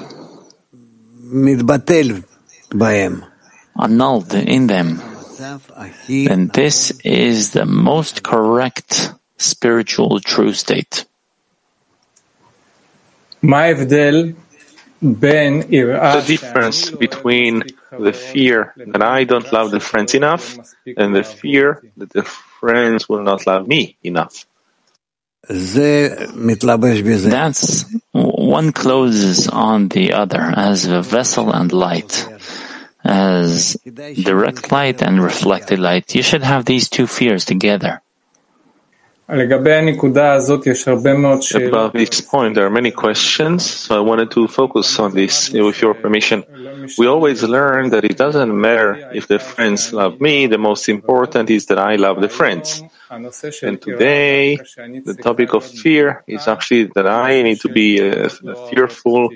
annulled 3.79 4.33
in 4.33 4.67
them, 4.67 5.01
then 6.07 6.47
this 6.53 6.91
is 7.03 7.51
the 7.51 7.65
most 7.65 8.23
correct 8.23 9.13
spiritual 9.37 10.19
true 10.19 10.53
state. 10.53 11.05
The 15.01 16.23
difference 16.27 16.91
between 16.91 17.63
the 17.91 18.13
fear 18.13 18.73
that 18.77 19.01
I 19.01 19.23
don't 19.23 19.51
love 19.51 19.71
the 19.71 19.79
friends 19.79 20.13
enough 20.13 20.59
and 20.95 21.15
the 21.15 21.23
fear 21.23 21.81
that 21.97 22.11
the 22.11 22.21
friends 22.23 23.09
will 23.09 23.23
not 23.23 23.47
love 23.47 23.67
me 23.67 23.97
enough. 24.03 24.45
That's 25.47 25.75
one 28.11 28.71
closes 28.73 29.47
on 29.47 29.87
the 29.89 30.13
other 30.13 30.53
as 30.55 30.85
a 30.85 31.01
vessel 31.01 31.51
and 31.51 31.73
light 31.73 32.27
as 33.03 33.77
direct 34.23 34.71
light 34.71 35.01
and 35.01 35.21
reflected 35.23 35.79
light. 35.79 36.13
You 36.15 36.23
should 36.23 36.43
have 36.43 36.65
these 36.65 36.89
two 36.89 37.07
fears 37.07 37.45
together. 37.45 38.01
About 41.69 41.93
this 41.93 42.19
point, 42.19 42.55
there 42.55 42.65
are 42.65 42.69
many 42.69 42.91
questions, 42.91 43.65
so 43.65 43.95
I 43.95 44.01
wanted 44.01 44.29
to 44.31 44.45
focus 44.49 44.99
on 44.99 45.13
this 45.13 45.49
with 45.51 45.81
your 45.81 45.93
permission. 45.93 46.43
We 46.97 47.07
always 47.07 47.41
learn 47.41 47.91
that 47.91 48.03
it 48.03 48.17
doesn't 48.17 48.53
matter 48.59 49.09
if 49.13 49.27
the 49.27 49.39
friends 49.39 49.93
love 49.93 50.19
me, 50.19 50.47
the 50.47 50.57
most 50.57 50.89
important 50.89 51.49
is 51.49 51.67
that 51.67 51.79
I 51.79 51.95
love 51.95 52.19
the 52.19 52.27
friends. 52.27 52.83
And 53.09 53.81
today, 53.81 54.57
the 54.57 55.17
topic 55.21 55.53
of 55.53 55.63
fear 55.65 56.25
is 56.27 56.49
actually 56.49 56.85
that 56.95 57.07
I 57.07 57.41
need 57.41 57.61
to 57.61 57.69
be 57.69 58.01
uh, 58.01 58.27
fearful 58.69 59.29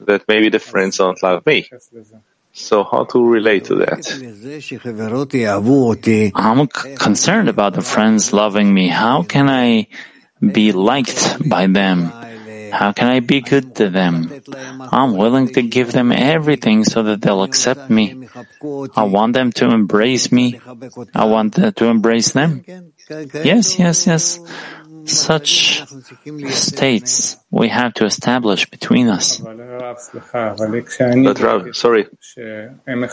that 0.00 0.24
maybe 0.26 0.48
the 0.48 0.58
friends 0.58 0.98
don't 0.98 1.22
love 1.22 1.46
me. 1.46 1.68
So 2.56 2.84
how 2.84 3.04
to 3.12 3.20
relate 3.20 3.66
to 3.66 3.84
that? 3.84 4.00
I'm 6.34 6.66
concerned 6.96 7.48
about 7.50 7.74
the 7.74 7.82
friends 7.82 8.32
loving 8.32 8.72
me. 8.72 8.88
How 8.88 9.22
can 9.22 9.48
I 9.48 9.88
be 10.40 10.72
liked 10.72 11.36
by 11.48 11.66
them? 11.66 12.10
How 12.72 12.92
can 12.92 13.08
I 13.08 13.20
be 13.20 13.42
good 13.42 13.76
to 13.76 13.90
them? 13.90 14.32
I'm 14.90 15.16
willing 15.16 15.52
to 15.52 15.62
give 15.62 15.92
them 15.92 16.10
everything 16.10 16.84
so 16.84 17.02
that 17.04 17.20
they'll 17.20 17.42
accept 17.44 17.90
me. 17.90 18.26
I 18.96 19.04
want 19.04 19.34
them 19.34 19.52
to 19.60 19.68
embrace 19.68 20.32
me. 20.32 20.58
I 21.14 21.24
want 21.24 21.54
to 21.54 21.84
embrace 21.84 22.32
them. 22.32 22.64
Yes, 23.44 23.78
yes, 23.78 24.06
yes. 24.06 24.40
Such 25.06 25.82
states 26.50 27.36
we 27.50 27.68
have 27.68 27.94
to 27.94 28.04
establish 28.04 28.68
between 28.68 29.08
us. 29.08 29.38
But 29.38 29.56
Rav, 31.40 31.76
sorry, 31.76 32.06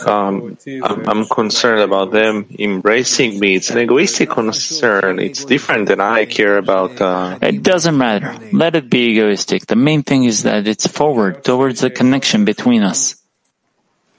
um, 0.06 0.58
I'm, 0.82 1.08
I'm, 1.08 1.26
concerned 1.26 1.80
about 1.80 2.10
them 2.10 2.46
embracing 2.58 3.38
me. 3.38 3.56
It's 3.56 3.70
an 3.70 3.78
egoistic 3.78 4.30
concern. 4.30 5.18
It's 5.18 5.44
different 5.44 5.88
than 5.88 6.00
I 6.00 6.24
care 6.24 6.58
about. 6.58 7.00
Uh... 7.00 7.38
It 7.40 7.62
doesn't 7.62 7.96
matter. 7.96 8.36
Let 8.52 8.74
it 8.74 8.90
be 8.90 9.10
egoistic. 9.12 9.66
The 9.66 9.76
main 9.76 10.02
thing 10.02 10.24
is 10.24 10.42
that 10.42 10.66
it's 10.66 10.86
forward 10.86 11.44
towards 11.44 11.80
the 11.80 11.90
connection 11.90 12.44
between 12.44 12.82
us. 12.82 13.16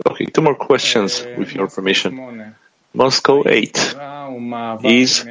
Okay, 0.05 0.26
two 0.26 0.41
more 0.41 0.55
questions 0.55 1.26
with 1.38 1.53
your 1.53 1.67
permission. 1.67 2.55
Moscow 2.95 3.43
8. 3.45 3.95
Is 4.83 5.24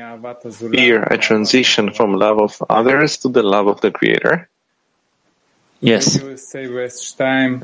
fear 0.71 1.03
a 1.03 1.19
transition 1.19 1.93
from 1.93 2.15
love 2.15 2.41
of 2.41 2.63
others 2.69 3.17
to 3.19 3.29
the 3.29 3.43
love 3.43 3.67
of 3.67 3.81
the 3.81 3.91
Creator? 3.91 4.49
Yes. 5.81 6.19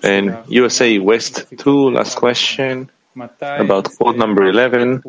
And 0.03 0.37
USA 0.49 0.99
West 0.99 1.45
2, 1.57 1.91
last 1.91 2.17
question 2.17 2.91
about 3.43 3.89
quote 3.97 4.17
number 4.17 4.45
11. 4.45 5.03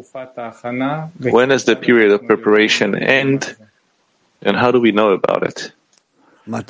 When 1.20 1.50
does 1.50 1.66
the 1.66 1.76
period 1.76 2.12
of 2.12 2.26
preparation 2.26 2.96
end 2.96 3.56
and 4.42 4.58
how 4.58 4.72
do 4.72 4.80
we 4.80 4.92
know 4.92 5.12
about 5.12 5.44
it? 5.44 5.72
Whenever 6.48 6.68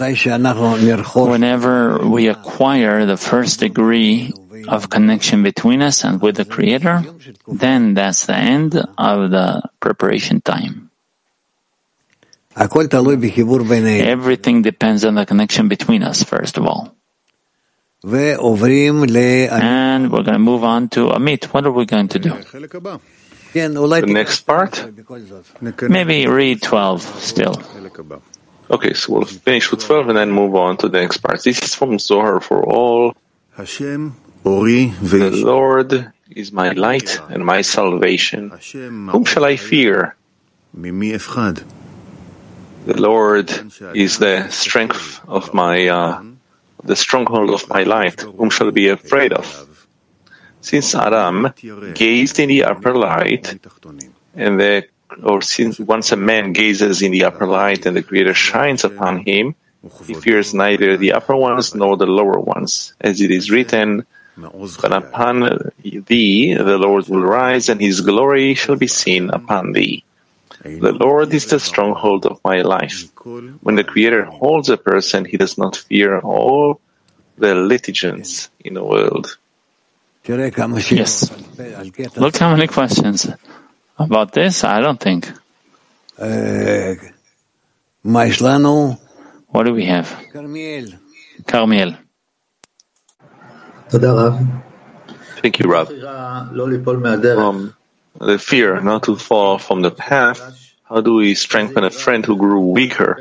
we 2.05 2.27
acquire 2.27 3.05
the 3.05 3.17
first 3.17 3.61
degree 3.61 4.33
of 4.67 4.89
connection 4.89 5.43
between 5.43 5.81
us 5.81 6.03
and 6.03 6.21
with 6.21 6.35
the 6.35 6.45
Creator, 6.45 7.03
then 7.47 7.93
that's 7.93 8.25
the 8.25 8.35
end 8.35 8.75
of 8.97 9.31
the 9.31 9.61
preparation 9.79 10.41
time. 10.41 10.91
Everything 12.55 14.61
depends 14.61 15.05
on 15.05 15.15
the 15.15 15.25
connection 15.25 15.69
between 15.69 16.03
us, 16.03 16.23
first 16.23 16.57
of 16.57 16.65
all. 16.65 16.95
And 18.03 20.11
we're 20.11 20.23
going 20.23 20.33
to 20.33 20.39
move 20.39 20.63
on 20.63 20.89
to 20.89 21.09
Amit. 21.09 21.45
What 21.45 21.65
are 21.65 21.71
we 21.71 21.85
going 21.85 22.07
to 22.09 22.19
do? 22.19 22.31
The 23.53 24.03
next 24.07 24.41
part? 24.41 24.85
Maybe 25.81 26.27
read 26.27 26.61
12 26.61 27.01
still. 27.01 27.61
Okay, 28.69 28.93
so 28.93 29.13
we'll 29.13 29.25
finish 29.25 29.69
with 29.69 29.81
12 29.81 30.09
and 30.09 30.17
then 30.17 30.31
move 30.31 30.55
on 30.55 30.77
to 30.77 30.89
the 30.89 31.01
next 31.01 31.17
part. 31.17 31.43
This 31.43 31.61
is 31.61 31.75
from 31.75 31.99
Zohar 31.99 32.39
for 32.39 32.63
all. 32.63 33.13
Hashem 33.55 34.15
the 35.01 35.30
Lord 35.45 36.11
is 36.31 36.51
my 36.51 36.72
light 36.72 37.19
and 37.30 37.45
my 37.45 37.61
salvation. 37.61 38.51
Whom 39.11 39.26
shall 39.26 39.45
I 39.45 39.55
fear? 39.57 40.15
The 42.85 42.99
Lord 42.99 43.51
is 43.93 44.18
the 44.18 44.49
strength 44.49 45.22
of 45.27 45.53
my, 45.53 45.88
uh, 45.88 46.23
the 46.84 46.95
stronghold 46.95 47.51
of 47.51 47.69
my 47.69 47.84
light. 47.84 48.22
Whom 48.22 48.49
shall 48.49 48.68
I 48.69 48.72
be 48.72 48.88
afraid 48.89 49.34
of? 49.34 49.45
Since 50.61 50.95
Adam 50.95 51.53
gazed 51.93 52.39
in 52.39 52.49
the 52.49 52.63
upper 52.63 52.95
light, 52.95 53.59
and 54.35 54.59
the, 54.59 54.85
or 55.23 55.41
since 55.41 55.80
once 55.80 56.11
a 56.11 56.15
man 56.15 56.53
gazes 56.53 57.01
in 57.01 57.11
the 57.11 57.26
upper 57.26 57.45
light 57.45 57.85
and 57.85 57.95
the 57.95 58.01
Creator 58.03 58.34
shines 58.34 58.84
upon 58.84 59.19
him, 59.19 59.55
he 60.05 60.13
fears 60.13 60.53
neither 60.53 60.97
the 60.97 61.13
upper 61.13 61.35
ones 61.35 61.76
nor 61.76 61.97
the 61.97 62.05
lower 62.05 62.39
ones, 62.39 62.93
as 63.01 63.19
it 63.22 63.31
is 63.31 63.49
written, 63.51 64.05
but 64.81 64.93
upon 64.93 65.71
thee 65.83 66.53
the 66.53 66.77
Lord 66.77 67.07
will 67.09 67.21
rise, 67.23 67.69
and 67.69 67.79
his 67.81 68.01
glory 68.01 68.53
shall 68.55 68.75
be 68.75 68.87
seen 68.87 69.29
upon 69.29 69.73
thee. 69.73 70.03
The 70.63 70.91
Lord 70.91 71.33
is 71.33 71.47
the 71.47 71.59
stronghold 71.59 72.25
of 72.25 72.39
my 72.43 72.61
life. 72.61 73.09
When 73.61 73.75
the 73.75 73.83
Creator 73.83 74.25
holds 74.25 74.69
a 74.69 74.77
person, 74.77 75.25
he 75.25 75.37
does 75.37 75.57
not 75.57 75.75
fear 75.75 76.19
all 76.19 76.79
the 77.37 77.55
litigants 77.55 78.49
in 78.63 78.75
the 78.75 78.83
world. 78.83 79.37
Yes. 80.99 81.31
Look 82.15 82.37
how 82.37 82.51
many 82.55 82.67
questions. 82.67 83.27
About 83.97 84.33
this, 84.33 84.63
I 84.63 84.81
don't 84.81 84.99
think. 84.99 85.31
What 89.47 89.63
do 89.65 89.73
we 89.73 89.85
have? 89.85 90.07
Carmiel. 91.47 91.95
Thank 95.41 95.59
you, 95.59 95.69
Rav. 95.69 95.89
Um, 97.38 97.76
the 98.19 98.39
fear 98.39 98.80
not 98.81 99.03
to 99.03 99.15
fall 99.15 99.57
from 99.57 99.81
the 99.81 99.91
path, 99.91 100.39
how 100.84 101.01
do 101.01 101.15
we 101.15 101.35
strengthen 101.35 101.84
a 101.84 101.89
friend 101.89 102.26
who 102.26 102.38
grew 102.38 102.59
weaker? 102.59 103.15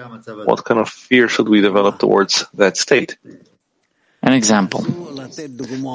What 0.45 0.65
kind 0.65 0.81
of 0.81 0.89
fear 0.89 1.29
should 1.29 1.49
we 1.49 1.61
develop 1.61 1.99
towards 1.99 2.45
that 2.55 2.77
state? 2.77 3.17
An 4.23 4.33
example. 4.33 4.85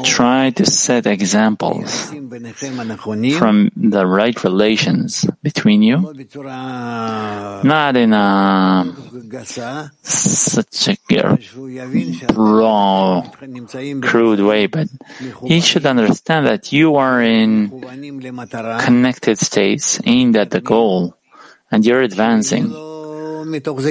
Try 0.03 0.49
to 0.51 0.65
set 0.65 1.05
examples 1.07 2.09
from 3.37 3.71
the 3.75 4.05
right 4.05 4.43
relations 4.43 5.25
between 5.43 5.81
you, 5.81 6.13
not 7.63 7.97
in 7.97 8.13
a 8.13 8.93
such 10.03 10.87
a 10.89 10.97
raw, 12.33 13.21
crude 14.01 14.39
way, 14.39 14.67
but 14.67 14.87
he 15.45 15.59
should 15.61 15.85
understand 15.85 16.45
that 16.47 16.71
you 16.71 16.95
are 16.95 17.21
in 17.21 17.69
connected 18.79 19.37
states 19.39 19.99
aimed 20.05 20.35
at 20.37 20.51
the 20.51 20.61
goal, 20.61 21.15
and 21.71 21.85
you're 21.85 22.01
advancing 22.01 22.71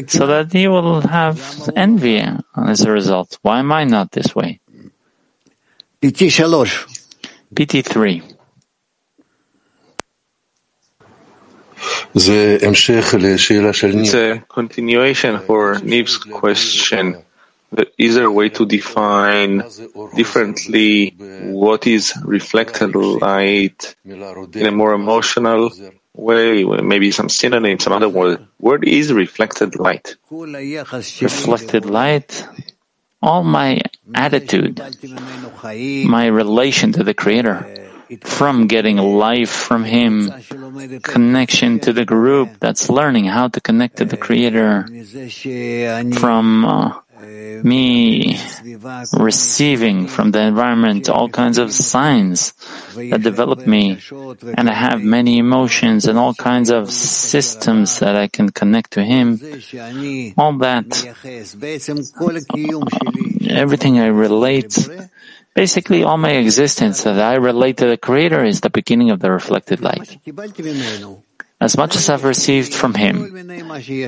so 0.09 0.27
that 0.27 0.49
he 0.53 0.67
will 0.69 1.01
have 1.03 1.71
envy 1.77 2.21
as 2.57 2.83
a 2.83 2.91
result. 2.91 3.39
Why 3.43 3.61
am 3.61 3.73
I 3.73 3.85
not 3.85 4.11
this 4.13 4.35
way? 4.35 4.61
PT3. 7.55 8.35
It's 12.15 12.29
a 14.15 14.45
continuation 14.49 15.41
for 15.41 15.75
Niv's 15.77 16.19
question. 16.19 17.25
Is 17.99 18.15
there 18.17 18.27
a 18.27 18.31
way 18.31 18.51
to 18.51 18.67
define 18.67 19.65
differently 20.15 21.15
what 21.53 21.87
is 21.87 22.13
reflected 22.23 22.95
light 22.95 23.97
in 24.05 24.67
a 24.67 24.71
more 24.71 24.93
emotional 24.93 25.71
way, 26.15 26.65
maybe 26.65 27.11
some 27.13 27.29
synonym, 27.29 27.81
some 27.81 27.93
other 27.95 28.09
word. 28.11 28.47
What 28.59 28.85
is 28.85 29.13
reflected 29.13 29.77
light. 29.77 30.17
Reflected 30.31 31.87
light, 31.87 32.47
all 33.23 33.43
my 33.43 33.81
attitude, 34.13 34.81
my 36.07 36.27
relation 36.27 36.93
to 36.93 37.05
the 37.05 37.15
Creator, 37.15 37.89
from 38.23 38.67
getting 38.67 38.99
life 38.99 39.51
from 39.51 39.85
Him, 39.85 40.31
connection 41.03 41.81
to 41.81 41.93
the 41.93 42.05
group 42.05 42.61
that's 42.61 42.91
learning 42.91 43.25
how 43.27 43.49
to 43.49 43.61
connect 43.61 43.97
to 43.99 44.05
the 44.05 44.17
Creator, 44.17 44.89
from 46.19 46.65
uh, 46.65 47.01
me 47.63 48.39
receiving 49.15 50.07
from 50.07 50.31
the 50.33 50.41
environment 50.41 51.09
all 51.09 51.29
kinds 51.29 51.59
of 51.59 51.73
signs 51.73 52.53
that 52.95 53.23
develop 53.23 53.67
me, 53.67 53.99
and 54.57 54.69
I 54.69 54.75
have 54.75 55.01
many 55.03 55.39
emotions 55.39 56.07
and 56.07 56.19
all 56.19 56.35
kinds 56.35 56.71
of 56.71 56.93
systems 56.93 58.01
that 58.01 58.17
I 58.17 58.29
can 58.29 58.51
connect 58.51 58.93
to 58.93 59.03
Him, 59.03 59.41
all 60.37 60.53
that, 60.59 60.85
everything 63.51 63.99
I 63.99 64.07
relate, 64.07 64.77
basically 65.55 66.03
all 66.03 66.17
my 66.17 66.33
existence 66.33 67.03
that 67.05 67.21
I 67.21 67.37
relate 67.37 67.79
to 67.79 67.87
the 67.87 67.97
Creator 67.97 68.45
is 68.45 68.61
the 68.61 68.71
beginning 68.71 69.11
of 69.11 69.21
the 69.21 69.31
reflected 69.31 69.81
light. 69.81 70.19
As 71.61 71.77
much 71.77 71.97
as 71.97 72.11
I've 72.11 72.25
received 72.25 72.75
from 72.75 72.95
Him, 72.95 73.49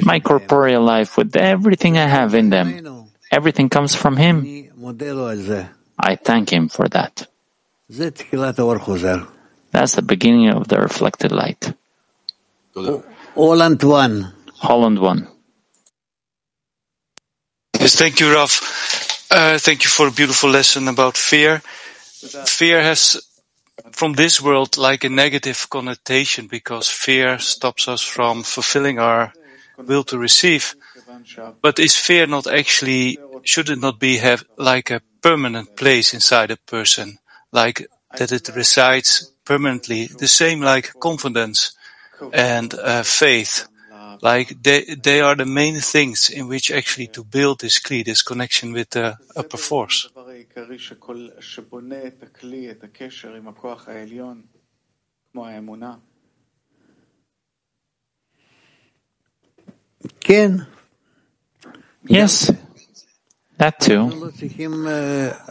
my 0.02 0.20
corporeal 0.20 0.82
life 0.82 1.16
with 1.16 1.36
everything 1.36 1.96
I 1.96 2.06
have 2.06 2.34
in 2.34 2.50
them, 2.50 3.06
Everything 3.30 3.68
comes 3.68 3.94
from 3.94 4.16
Him. 4.16 4.44
I 5.98 6.16
thank 6.16 6.52
Him 6.52 6.68
for 6.68 6.88
that. 6.88 7.26
That's 7.88 9.94
the 9.94 10.02
beginning 10.02 10.48
of 10.48 10.68
the 10.68 10.78
reflected 10.78 11.32
light. 11.32 11.72
Holland 13.34 13.82
one. 13.82 14.32
Holland 14.58 14.98
one. 14.98 15.28
Yes, 17.78 17.96
thank 17.96 18.20
you, 18.20 18.32
Rav. 18.32 18.50
Uh, 19.30 19.58
thank 19.58 19.84
you 19.84 19.90
for 19.90 20.06
a 20.08 20.12
beautiful 20.12 20.50
lesson 20.50 20.88
about 20.88 21.16
fear. 21.16 21.58
Fear 22.46 22.82
has, 22.82 23.20
from 23.92 24.14
this 24.14 24.40
world, 24.40 24.76
like 24.76 25.04
a 25.04 25.08
negative 25.08 25.66
connotation 25.68 26.46
because 26.46 26.88
fear 26.88 27.38
stops 27.38 27.88
us 27.88 28.02
from 28.02 28.42
fulfilling 28.42 28.98
our 28.98 29.32
will 29.78 30.04
to 30.04 30.18
receive. 30.18 30.74
But 31.60 31.78
is 31.78 31.96
fear 31.96 32.26
not 32.26 32.46
actually, 32.46 33.18
should 33.42 33.68
it 33.68 33.80
not 33.80 33.98
be 33.98 34.18
have 34.18 34.44
like 34.56 34.90
a 34.90 35.02
permanent 35.22 35.76
place 35.76 36.14
inside 36.14 36.50
a 36.50 36.56
person, 36.56 37.18
like 37.52 37.86
that 38.16 38.32
it 38.32 38.48
resides 38.54 39.32
permanently, 39.44 40.06
the 40.06 40.28
same 40.28 40.60
like 40.60 40.94
confidence 41.00 41.76
and 42.32 42.74
uh, 42.74 43.02
faith, 43.02 43.66
like 44.26 44.48
they, 44.60 44.82
they 45.08 45.20
are 45.20 45.36
the 45.36 45.46
main 45.46 45.78
things 45.78 46.28
in 46.28 46.48
which 46.48 46.66
actually 46.72 47.06
to 47.06 47.22
build 47.22 47.60
this 47.60 47.78
kli, 47.78 48.04
this 48.04 48.22
connection 48.22 48.72
with 48.72 48.90
the 48.90 49.16
upper 49.36 49.56
force. 49.56 50.08
Ken. 60.18 60.66
Yes, 62.08 62.50
that 63.58 63.78
too. 63.78 64.32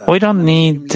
We 0.06 0.18
don't 0.18 0.44
need, 0.44 0.94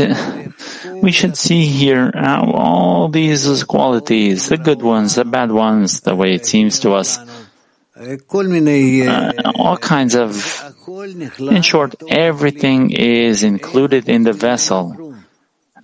we 1.03 1.13
should 1.13 1.37
see 1.37 1.65
here 1.65 2.13
all 2.15 3.09
these 3.09 3.65
qualities, 3.65 4.49
the 4.49 4.59
good 4.59 4.83
ones, 4.83 5.15
the 5.15 5.25
bad 5.25 5.51
ones, 5.51 6.01
the 6.01 6.15
way 6.15 6.35
it 6.35 6.45
seems 6.45 6.79
to 6.81 6.93
us. 6.93 7.19
Uh, 8.01 9.33
all 9.55 9.77
kinds 9.77 10.15
of, 10.15 10.33
in 11.39 11.63
short, 11.63 11.95
everything 12.09 12.91
is 12.91 13.43
included 13.43 14.09
in 14.09 14.25
the 14.25 14.33
vessel. 14.33 15.15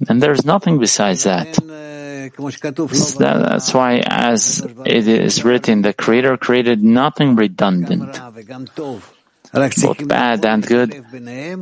And 0.09 0.23
there's 0.23 0.45
nothing 0.45 0.79
besides 0.79 1.25
that. 1.25 1.53
That's 3.19 3.75
why, 3.75 4.03
as 4.07 4.67
it 4.85 5.09
is 5.09 5.45
written, 5.45 5.83
the 5.83 5.93
Creator 5.93 6.39
created 6.39 6.83
nothing 6.83 7.37
redundant 7.37 8.19
both 9.53 10.07
bad 10.07 10.45
and 10.45 10.67
good. 10.67 11.05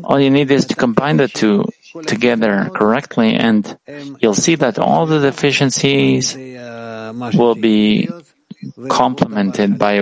All 0.04 0.20
you 0.20 0.30
need 0.30 0.50
is 0.50 0.66
to 0.66 0.74
combine 0.74 1.18
the 1.18 1.28
two 1.28 1.64
together 2.06 2.70
correctly, 2.74 3.34
and 3.34 3.78
you'll 4.20 4.34
see 4.34 4.54
that 4.56 4.78
all 4.78 5.06
the 5.06 5.20
deficiencies 5.20 6.34
will 6.34 7.54
be 7.54 8.08
complemented 8.88 9.78
by 9.78 10.00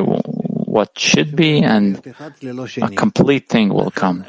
what 0.72 0.98
should 0.98 1.36
be, 1.36 1.60
and 1.62 2.00
a 2.80 2.88
complete 2.96 3.46
thing 3.46 3.68
will 3.68 3.90
come. 3.90 4.24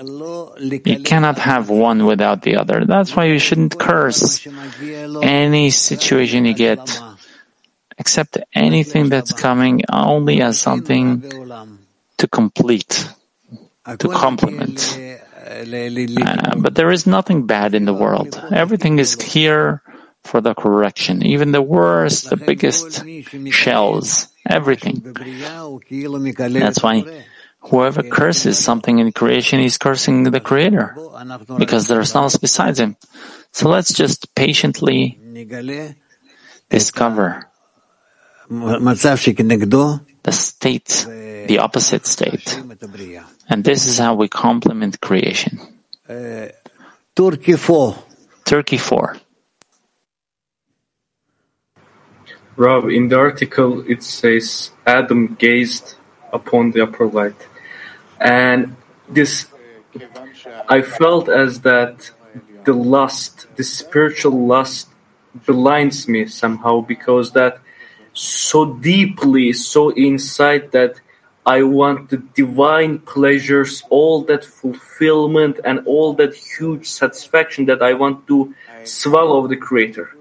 You 0.59 0.99
cannot 0.99 1.39
have 1.39 1.69
one 1.69 2.05
without 2.05 2.41
the 2.41 2.57
other. 2.57 2.83
That's 2.83 3.15
why 3.15 3.31
you 3.31 3.39
shouldn't 3.39 3.79
curse 3.79 4.45
any 5.23 5.69
situation 5.69 6.43
you 6.43 6.53
get. 6.53 6.83
Accept 7.97 8.39
anything 8.53 9.07
that's 9.07 9.31
coming 9.31 9.83
only 9.87 10.41
as 10.41 10.59
something 10.59 11.23
to 12.17 12.27
complete 12.27 13.07
to 13.87 14.07
complement. 14.09 14.99
Uh, 14.99 16.55
but 16.57 16.75
there 16.75 16.91
is 16.91 17.07
nothing 17.07 17.47
bad 17.47 17.73
in 17.73 17.85
the 17.85 17.93
world. 17.93 18.35
Everything 18.51 18.99
is 18.99 19.15
here 19.15 19.81
for 20.23 20.41
the 20.41 20.53
correction. 20.53 21.23
Even 21.23 21.53
the 21.53 21.61
worst, 21.61 22.29
the 22.29 22.35
biggest 22.35 23.05
shells, 23.47 24.27
everything. 24.49 25.01
That's 25.03 26.83
why 26.83 27.03
whoever 27.59 28.03
curses 28.03 28.59
something 28.59 28.99
in 28.99 29.11
creation 29.11 29.59
is 29.59 29.77
cursing 29.77 30.23
the 30.23 30.39
Creator, 30.39 30.95
because 31.57 31.87
there's 31.87 32.13
no 32.13 32.23
else 32.23 32.37
besides 32.37 32.79
Him. 32.79 32.95
So 33.51 33.69
let's 33.69 33.93
just 33.93 34.33
patiently 34.35 35.19
discover 36.69 37.47
the 40.23 40.31
state, 40.31 41.05
the 41.47 41.59
opposite 41.59 42.05
state. 42.05 42.59
And 43.49 43.63
this 43.63 43.85
is 43.85 43.99
how 43.99 44.15
we 44.15 44.27
complement 44.27 44.99
creation. 45.01 45.59
Uh, 46.07 46.47
Turkey 47.15 47.53
4. 47.53 47.95
Turkey 48.45 48.77
4. 48.77 49.17
Rob, 52.55 52.89
in 52.89 53.09
the 53.09 53.17
article 53.17 53.83
it 53.89 54.03
says 54.03 54.71
Adam 54.85 55.35
gazed 55.35 55.95
upon 56.31 56.71
the 56.71 56.81
upper 56.81 57.07
light. 57.07 57.47
And 58.19 58.75
this, 59.09 59.47
I 60.69 60.81
felt 60.81 61.29
as 61.29 61.61
that 61.61 62.11
the 62.63 62.73
lust, 62.73 63.47
the 63.55 63.63
spiritual 63.63 64.45
lust 64.45 64.89
blinds 65.45 66.07
me 66.07 66.27
somehow 66.27 66.81
because 66.81 67.31
that 67.31 67.59
so 68.13 68.73
deeply, 68.75 69.53
so 69.53 69.89
inside 69.89 70.71
that 70.71 71.01
I 71.45 71.63
want 71.63 72.09
the 72.09 72.17
divine 72.17 72.99
pleasures, 72.99 73.83
all 73.89 74.23
that 74.25 74.45
fulfillment 74.45 75.59
and 75.65 75.85
all 75.85 76.13
that 76.13 76.33
huge 76.35 76.87
satisfaction 76.87 77.65
that 77.65 77.81
I 77.81 77.93
want 77.93 78.27
to 78.27 78.53
swallow 78.85 79.47
the 79.47 79.57
creator 79.57 80.15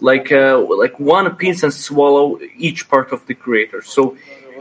Like 0.00 0.32
uh, 0.32 0.58
like 0.84 0.98
one 0.98 1.36
piece 1.36 1.62
and 1.62 1.72
swallow 1.72 2.38
each 2.56 2.88
part 2.88 3.12
of 3.12 3.26
the 3.26 3.34
creator. 3.34 3.80
So 3.82 4.16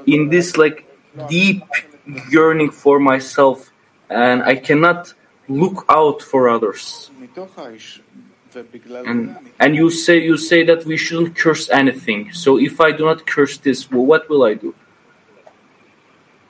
in 0.06 0.30
this 0.30 0.58
like 0.58 0.86
deep 1.30 1.64
yearning 2.30 2.72
for 2.72 3.00
myself 3.00 3.72
and 4.10 4.44
I 4.44 4.56
cannot 4.56 5.14
look 5.48 5.86
out 5.90 6.22
for 6.22 6.50
others. 6.50 7.10
And 9.12 9.38
and 9.60 9.76
you 9.76 9.90
say 9.90 10.22
you 10.22 10.38
say 10.38 10.64
that 10.64 10.86
we 10.86 10.98
shouldn't 10.98 11.36
curse 11.36 11.70
anything. 11.70 12.34
So 12.34 12.58
if 12.60 12.82
I 12.82 12.92
do 12.92 13.06
not 13.06 13.26
curse 13.26 13.58
this, 13.58 13.90
well, 13.92 14.06
what 14.06 14.30
will 14.30 14.44
I 14.44 14.54
do? 14.56 14.74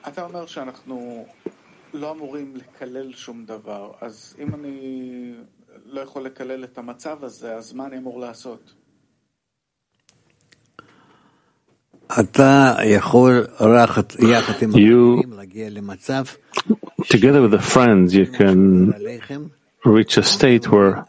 אתה 0.07 0.23
אומר 0.23 0.45
שאנחנו 0.45 1.25
לא 1.93 2.11
אמורים 2.11 2.53
לקלל 2.55 3.13
שום 3.13 3.45
דבר, 3.45 3.91
אז 4.01 4.35
אם 4.39 4.55
אני 4.55 5.33
לא 5.85 6.01
יכול 6.01 6.21
לקלל 6.21 6.63
את 6.63 6.77
המצב 6.77 7.23
הזה, 7.23 7.55
אז 7.55 7.73
מה 7.73 7.85
אני 7.85 7.97
אמור 7.97 8.19
לעשות? 8.19 8.73
You, 12.11 12.17
together 17.15 17.41
with 17.41 17.53
a 17.53 17.61
friend, 17.73 18.11
you 18.11 18.25
can 18.27 18.93
reach 19.85 20.17
a 20.17 20.23
state 20.23 20.69
where 20.69 21.05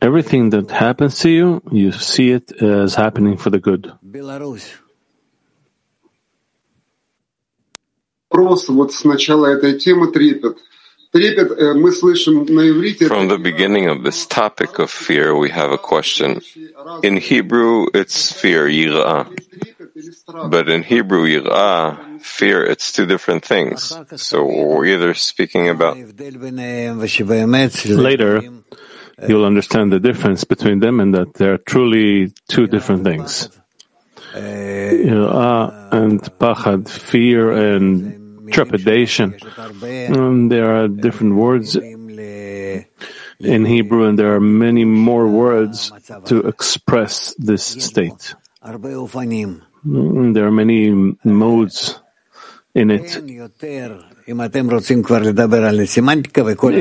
everything 0.00 0.50
that 0.50 0.70
happens 0.70 1.18
to 1.22 1.30
you, 1.30 1.60
you 1.72 1.90
see 1.90 2.30
it 2.30 2.52
as 2.62 2.94
happening 2.94 3.36
for 3.36 3.50
the 3.50 3.58
good. 3.58 3.92
Просто 8.28 8.72
вот 8.72 8.92
с 8.92 9.04
начала 9.04 9.46
этой 9.46 9.76
темы 9.80 10.12
трепет. 10.12 10.58
From 11.15 11.23
the 13.29 13.39
beginning 13.41 13.87
of 13.87 14.03
this 14.03 14.25
topic 14.25 14.79
of 14.79 14.91
fear, 14.91 15.33
we 15.33 15.49
have 15.49 15.71
a 15.71 15.77
question. 15.77 16.41
In 17.03 17.15
Hebrew, 17.15 17.85
it's 17.93 18.33
fear, 18.33 18.67
yirah. 18.67 19.31
But 20.51 20.67
in 20.67 20.83
Hebrew, 20.83 21.25
yirah, 21.25 22.19
fear, 22.19 22.65
it's 22.65 22.91
two 22.91 23.05
different 23.05 23.45
things. 23.45 23.97
So 24.17 24.43
we're 24.43 24.87
either 24.87 25.13
speaking 25.13 25.69
about. 25.69 25.95
Later, 25.95 28.41
you'll 29.25 29.45
understand 29.45 29.93
the 29.93 30.01
difference 30.01 30.43
between 30.43 30.81
them 30.81 30.99
and 30.99 31.13
that 31.13 31.35
they're 31.35 31.59
truly 31.59 32.33
two 32.49 32.67
different 32.67 33.05
things. 33.05 33.47
Yirah 34.33 35.93
and 35.93 36.21
pachad, 36.21 36.89
fear 36.89 37.53
and 37.53 38.24
trepidation. 38.51 39.35
Um, 40.09 40.49
there 40.49 40.67
are 40.75 40.87
different 40.87 41.35
words 41.35 41.75
in 43.39 43.65
Hebrew, 43.65 44.05
and 44.07 44.17
there 44.17 44.33
are 44.35 44.39
many 44.39 44.85
more 44.85 45.27
words 45.27 45.91
to 46.25 46.39
express 46.47 47.35
this 47.37 47.63
state. 47.63 48.35
Mm, 49.85 50.33
There 50.33 50.45
are 50.47 50.51
many 50.51 50.89
modes 51.23 51.99
in 52.73 52.89
it. 52.89 53.05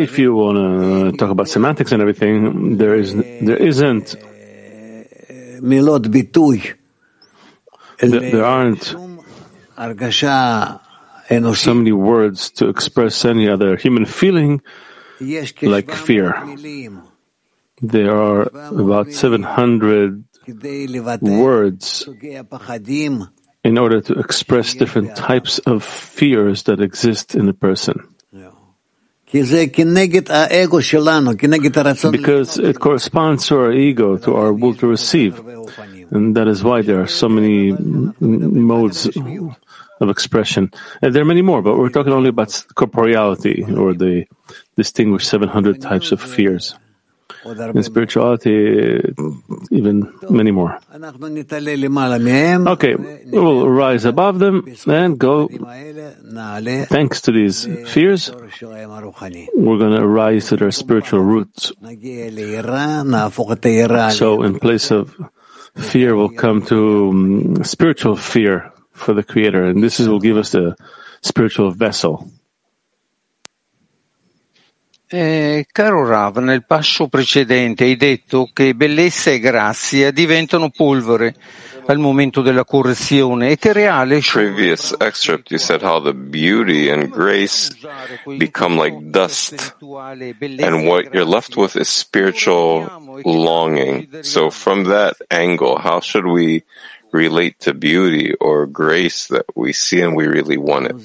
If 0.00 0.18
you 0.18 0.34
want 0.34 0.56
to 0.56 1.12
talk 1.18 1.30
about 1.30 1.48
semantics 1.48 1.92
and 1.92 2.00
everything, 2.00 2.78
there 2.78 2.94
is 2.94 3.12
there 3.44 3.60
isn't 3.60 4.16
there, 8.00 8.20
there 8.32 8.44
aren't 8.44 8.96
so 11.54 11.74
many 11.74 11.92
words 11.92 12.50
to 12.50 12.68
express 12.68 13.24
any 13.24 13.48
other 13.48 13.76
human 13.76 14.04
feeling 14.04 14.60
like 15.62 15.90
fear. 15.90 16.34
There 17.80 18.14
are 18.16 18.42
about 18.70 19.12
700 19.12 20.24
words 21.20 22.08
in 23.64 23.78
order 23.78 24.00
to 24.00 24.12
express 24.14 24.74
different 24.74 25.16
types 25.16 25.58
of 25.60 25.82
fears 25.82 26.64
that 26.64 26.80
exist 26.80 27.34
in 27.34 27.48
a 27.48 27.54
person. 27.54 28.08
Because 32.12 32.58
it 32.58 32.78
corresponds 32.78 33.46
to 33.48 33.58
our 33.58 33.72
ego, 33.72 34.16
to 34.18 34.34
our 34.36 34.52
will 34.52 34.74
to 34.74 34.86
receive. 34.86 35.42
And 36.10 36.36
that 36.36 36.46
is 36.46 36.62
why 36.62 36.82
there 36.82 37.00
are 37.00 37.08
so 37.08 37.28
many 37.28 37.72
modes 38.20 39.08
of 40.00 40.08
expression. 40.10 40.70
And 41.02 41.14
there 41.14 41.22
are 41.22 41.26
many 41.26 41.42
more, 41.42 41.62
but 41.62 41.78
we're 41.78 41.88
talking 41.90 42.12
only 42.12 42.30
about 42.30 42.48
corporeality 42.74 43.62
or 43.76 43.94
the 43.94 44.26
distinguished 44.76 45.28
700 45.28 45.80
types 45.80 46.12
of 46.12 46.20
fears. 46.20 46.74
In 47.44 47.82
spirituality, 47.82 49.02
even 49.70 50.10
many 50.30 50.50
more. 50.50 50.78
Okay, 52.68 52.94
we'll 52.96 53.68
rise 53.68 54.04
above 54.06 54.38
them 54.38 54.64
and 54.86 55.18
go. 55.18 55.48
Thanks 56.88 57.20
to 57.22 57.32
these 57.32 57.66
fears, 57.86 58.30
we're 58.32 59.78
going 59.78 59.96
to 60.00 60.06
rise 60.06 60.48
to 60.48 60.56
their 60.56 60.70
spiritual 60.70 61.20
roots. 61.20 61.72
So, 64.10 64.42
in 64.42 64.58
place 64.58 64.90
of 64.90 65.14
fear, 65.76 66.16
we'll 66.16 66.30
come 66.30 66.62
to 66.66 67.10
um, 67.10 67.64
spiritual 67.64 68.16
fear 68.16 68.72
for 68.94 69.12
the 69.12 69.22
Creator, 69.22 69.64
and 69.64 69.82
this 69.82 70.00
is, 70.00 70.08
will 70.08 70.20
give 70.20 70.36
us 70.36 70.50
the 70.50 70.76
spiritual 71.20 71.72
vessel. 71.72 72.30
Eh, 75.06 75.66
caro 75.70 76.04
Rav, 76.04 76.38
nel 76.38 76.64
passo 76.64 77.08
precedente 77.08 77.84
hai 77.84 77.96
detto 77.96 78.48
che 78.52 78.74
bellezza 78.74 79.30
e 79.30 79.38
grazia 79.38 80.10
diventano 80.10 80.70
polvere 80.70 81.34
al 81.86 81.98
momento 81.98 82.40
della 82.40 82.64
correzione 82.64 83.50
e 83.50 83.56
che 83.56 83.72
reale 83.72 84.20
Previous 84.20 84.94
excerpt, 84.98 85.50
you 85.50 85.58
said 85.58 85.82
how 85.82 86.00
the 86.00 86.14
beauty 86.14 86.90
and 86.90 87.10
grace 87.10 87.70
become 88.38 88.80
like 88.80 88.96
dust, 89.10 89.76
and 89.80 90.86
what 90.86 91.12
you're 91.12 91.28
left 91.28 91.56
with 91.56 91.76
is 91.76 91.88
spiritual 91.88 92.88
longing. 93.24 94.22
So, 94.22 94.50
from 94.50 94.84
that 94.84 95.16
angle, 95.30 95.78
how 95.78 96.00
should 96.00 96.24
we 96.24 96.64
relate 97.14 97.60
to 97.60 97.72
beauty 97.72 98.34
or 98.42 98.66
grace 98.66 99.28
that 99.28 99.46
we 99.54 99.72
see 99.72 100.02
and 100.02 100.16
we 100.18 100.26
really 100.26 100.58
want 100.58 100.90
it? 100.90 100.96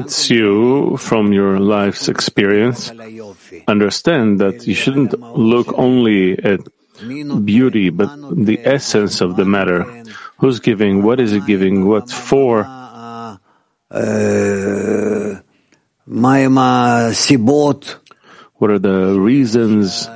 It's 0.00 0.30
you 0.30 0.96
from 0.96 1.32
your 1.32 1.60
life's 1.60 2.08
experience. 2.08 2.90
Understand 3.68 4.40
that 4.40 4.66
you 4.66 4.74
shouldn't 4.74 5.12
look 5.20 5.68
only 5.76 6.38
at 6.38 6.60
beauty, 7.44 7.90
but 7.90 8.08
the 8.32 8.58
essence 8.64 9.20
of 9.20 9.36
the 9.36 9.44
matter. 9.44 9.84
Who's 10.38 10.60
giving? 10.60 11.02
What 11.02 11.20
is 11.20 11.32
it 11.32 11.44
giving? 11.46 11.84
What 11.86 12.10
for? 12.10 12.64
What 18.58 18.70
are 18.70 18.78
the 18.78 19.18
reasons? 19.18 20.08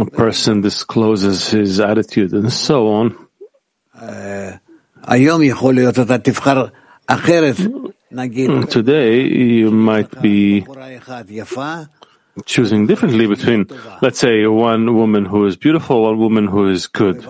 A 0.00 0.04
person 0.10 0.60
discloses 0.60 1.48
his 1.50 1.80
attitude 1.80 2.32
and 2.32 2.52
so 2.52 2.88
on. 2.88 3.16
Mm, 8.10 8.68
today, 8.70 9.22
you 9.22 9.70
might 9.70 10.10
be 10.22 10.64
choosing 12.46 12.86
differently 12.86 13.26
between, 13.26 13.66
let's 14.02 14.18
say, 14.18 14.46
one 14.46 14.94
woman 14.94 15.24
who 15.24 15.46
is 15.46 15.56
beautiful, 15.56 16.02
one 16.02 16.18
woman 16.18 16.46
who 16.48 16.68
is 16.68 16.86
good. 16.88 17.22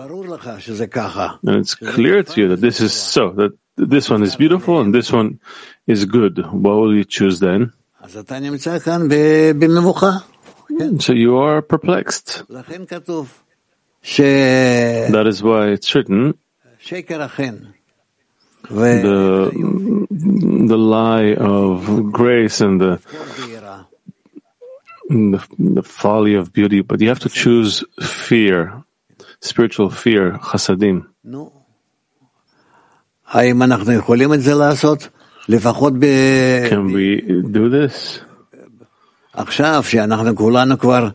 And 1.43 1.55
it's 1.57 1.75
clear 1.75 2.23
to 2.23 2.41
you 2.41 2.47
that 2.49 2.61
this 2.61 2.81
is 2.81 2.93
so, 2.93 3.29
that 3.31 3.51
this 3.77 4.09
one 4.09 4.23
is 4.23 4.35
beautiful 4.35 4.79
and 4.81 4.93
this 4.93 5.11
one 5.11 5.39
is 5.87 6.05
good. 6.05 6.37
What 6.51 6.75
will 6.75 6.95
you 6.95 7.03
choose 7.05 7.39
then? 7.39 7.73
So 10.99 11.13
you 11.13 11.37
are 11.37 11.61
perplexed. 11.61 12.43
That 15.11 15.25
is 15.27 15.41
why 15.43 15.69
it's 15.69 15.93
written 15.95 16.35
the, 19.03 19.51
the 20.67 20.77
lie 20.77 21.33
of 21.35 22.11
grace 22.11 22.61
and 22.61 22.81
the, 22.81 22.99
the, 25.09 25.39
the 25.59 25.83
folly 25.83 26.33
of 26.35 26.51
beauty, 26.51 26.81
but 26.81 26.99
you 27.01 27.09
have 27.09 27.19
to 27.19 27.29
choose 27.29 27.83
fear, 28.01 28.83
spiritual 29.39 29.89
fear, 29.89 30.31
chasadim. 30.41 31.05
Can 36.68 36.92
we 36.92 37.20
do 37.52 37.68
this? 37.68 38.20
עכשיו, 39.34 39.84
שאנחנו 39.84 40.36
כולנו 40.36 40.78
כבר 40.78 41.08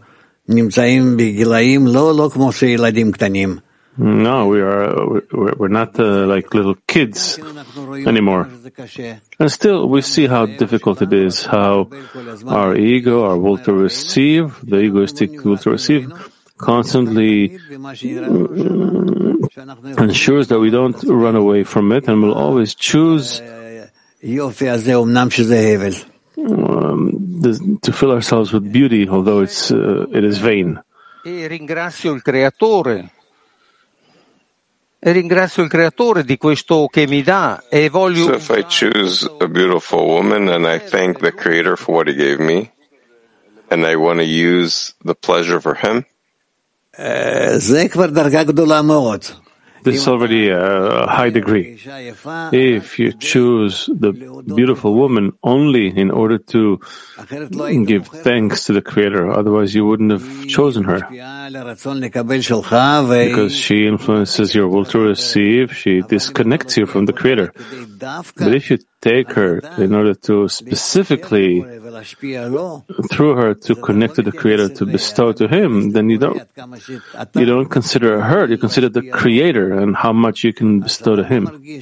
נמצאים 0.49 1.17
בגילאים 1.17 1.87
לא, 1.87 2.13
לא 2.17 2.29
כמו 2.33 2.51
שילדים 2.51 3.11
קטנים. 3.11 3.57
No, 3.97 4.47
we 4.47 4.59
are 4.59 4.93
we're, 5.31 5.53
we're 5.57 5.67
not 5.69 5.97
uh, 5.97 6.27
like 6.27 6.53
little 6.53 6.75
kids 6.85 7.39
anymore. 8.05 8.45
And 9.39 9.49
still, 9.49 9.87
we 9.87 10.01
see 10.01 10.27
how 10.27 10.45
difficult 10.45 11.01
it 11.01 11.13
is, 11.13 11.45
how 11.45 11.89
our 12.45 12.75
ego, 12.75 13.23
our 13.23 13.37
will 13.37 13.57
to 13.59 13.73
receive, 13.73 14.59
the 14.63 14.79
egoistic 14.79 15.45
will 15.45 15.57
to 15.59 15.69
receive, 15.69 16.11
constantly 16.60 17.58
ensures 19.98 20.48
that 20.48 20.58
we 20.60 20.70
don't 20.70 21.02
run 21.04 21.36
away 21.36 21.64
from 21.64 21.92
it 21.92 22.06
and 22.08 22.22
will 22.22 22.34
always 22.34 22.74
choose 22.74 23.40
um, 26.48 27.40
the, 27.40 27.78
to 27.82 27.92
fill 27.92 28.12
ourselves 28.12 28.52
with 28.52 28.70
beauty, 28.70 29.08
although 29.08 29.40
it's 29.40 29.70
uh, 29.70 30.06
it 30.12 30.24
is 30.24 30.38
vain. 30.38 30.80
E 31.22 31.46
ringrazio 31.46 32.12
il 32.12 32.22
creatore. 32.22 33.12
E 34.98 35.12
ringrazio 35.12 35.62
il 35.62 35.68
creatore 35.68 36.24
di 36.24 36.36
questo 36.36 36.86
che 36.88 37.06
mi 37.06 37.22
dà 37.22 37.64
e 37.68 37.88
voglio. 37.88 38.24
So 38.24 38.34
if 38.34 38.50
I 38.50 38.64
choose 38.64 39.28
a 39.40 39.48
beautiful 39.48 40.06
woman 40.06 40.48
and 40.48 40.66
I 40.66 40.78
thank 40.78 41.20
the 41.20 41.32
creator 41.32 41.76
for 41.76 41.94
what 41.94 42.08
he 42.08 42.14
gave 42.14 42.38
me, 42.38 42.70
and 43.70 43.84
I 43.84 43.96
want 43.96 44.18
to 44.20 44.26
use 44.26 44.94
the 45.04 45.14
pleasure 45.14 45.60
for 45.60 45.74
him. 45.74 46.04
This 49.82 49.96
is 49.96 50.08
already 50.08 50.50
a 50.50 51.06
high 51.06 51.30
degree. 51.30 51.78
If 52.52 52.98
you 52.98 53.12
choose 53.12 53.88
the 53.88 54.12
beautiful 54.44 54.92
woman 54.92 55.32
only 55.42 55.88
in 55.88 56.10
order 56.10 56.36
to 56.52 56.80
give 57.86 58.08
thanks 58.08 58.64
to 58.66 58.74
the 58.74 58.82
Creator, 58.82 59.30
otherwise 59.32 59.74
you 59.74 59.86
wouldn't 59.86 60.10
have 60.12 60.46
chosen 60.48 60.84
her. 60.84 61.00
Because 63.30 63.54
she 63.56 63.86
influences 63.86 64.54
your 64.54 64.68
will 64.68 64.84
to 64.84 64.98
receive, 64.98 65.74
she 65.74 66.02
disconnects 66.02 66.76
you 66.76 66.84
from 66.84 67.06
the 67.06 67.14
Creator. 67.14 67.50
But 68.36 68.52
if 68.54 68.70
you 68.70 68.78
take 69.00 69.32
her 69.32 69.60
in 69.78 69.94
order 69.94 70.14
to 70.14 70.48
specifically, 70.48 71.62
through 73.10 73.34
her, 73.34 73.54
to 73.54 73.74
connect 73.76 74.16
to 74.16 74.22
the 74.22 74.32
Creator, 74.32 74.68
to 74.76 74.86
bestow 74.86 75.32
to 75.32 75.48
Him, 75.48 75.90
then 75.92 76.10
you 76.10 76.18
don't, 76.18 76.42
you 77.34 77.46
don't 77.46 77.70
consider 77.70 78.20
her, 78.20 78.46
you 78.46 78.58
consider 78.58 78.88
the 78.88 79.08
Creator 79.08 79.72
and 79.72 79.96
how 79.96 80.12
much 80.12 80.44
you 80.44 80.52
can 80.52 80.80
bestow 80.80 81.16
to 81.16 81.24
Him. 81.24 81.62
You 81.64 81.80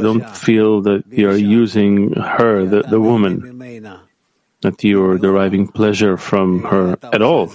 don't 0.00 0.28
feel 0.36 0.82
that 0.82 1.04
you're 1.08 1.36
using 1.36 2.14
her, 2.14 2.64
the, 2.66 2.82
the 2.82 3.00
woman, 3.00 3.60
that 4.62 4.82
you're 4.82 5.18
deriving 5.18 5.68
pleasure 5.68 6.16
from 6.16 6.64
her 6.64 6.98
at 7.02 7.22
all. 7.22 7.52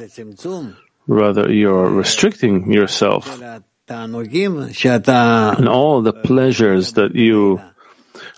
Rather, 1.08 1.52
you're 1.52 1.90
restricting 1.90 2.72
yourself 2.72 3.42
and 3.88 5.70
all 5.70 6.02
the 6.02 6.14
pleasures 6.14 6.94
that 6.94 7.14
you 7.14 7.62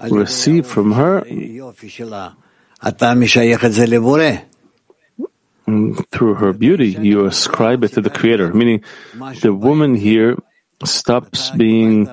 receive 0.10 0.66
from 0.66 0.94
her 0.94 1.24
through 6.12 6.36
her 6.36 6.54
beauty, 6.54 6.90
you 6.90 7.26
ascribe 7.26 7.84
it 7.84 7.92
to 7.94 8.02
the 8.02 8.10
Creator. 8.10 8.54
Meaning, 8.54 8.84
the 9.42 9.54
woman 9.54 9.96
here 9.96 10.38
stops 10.86 11.50
being 11.52 12.08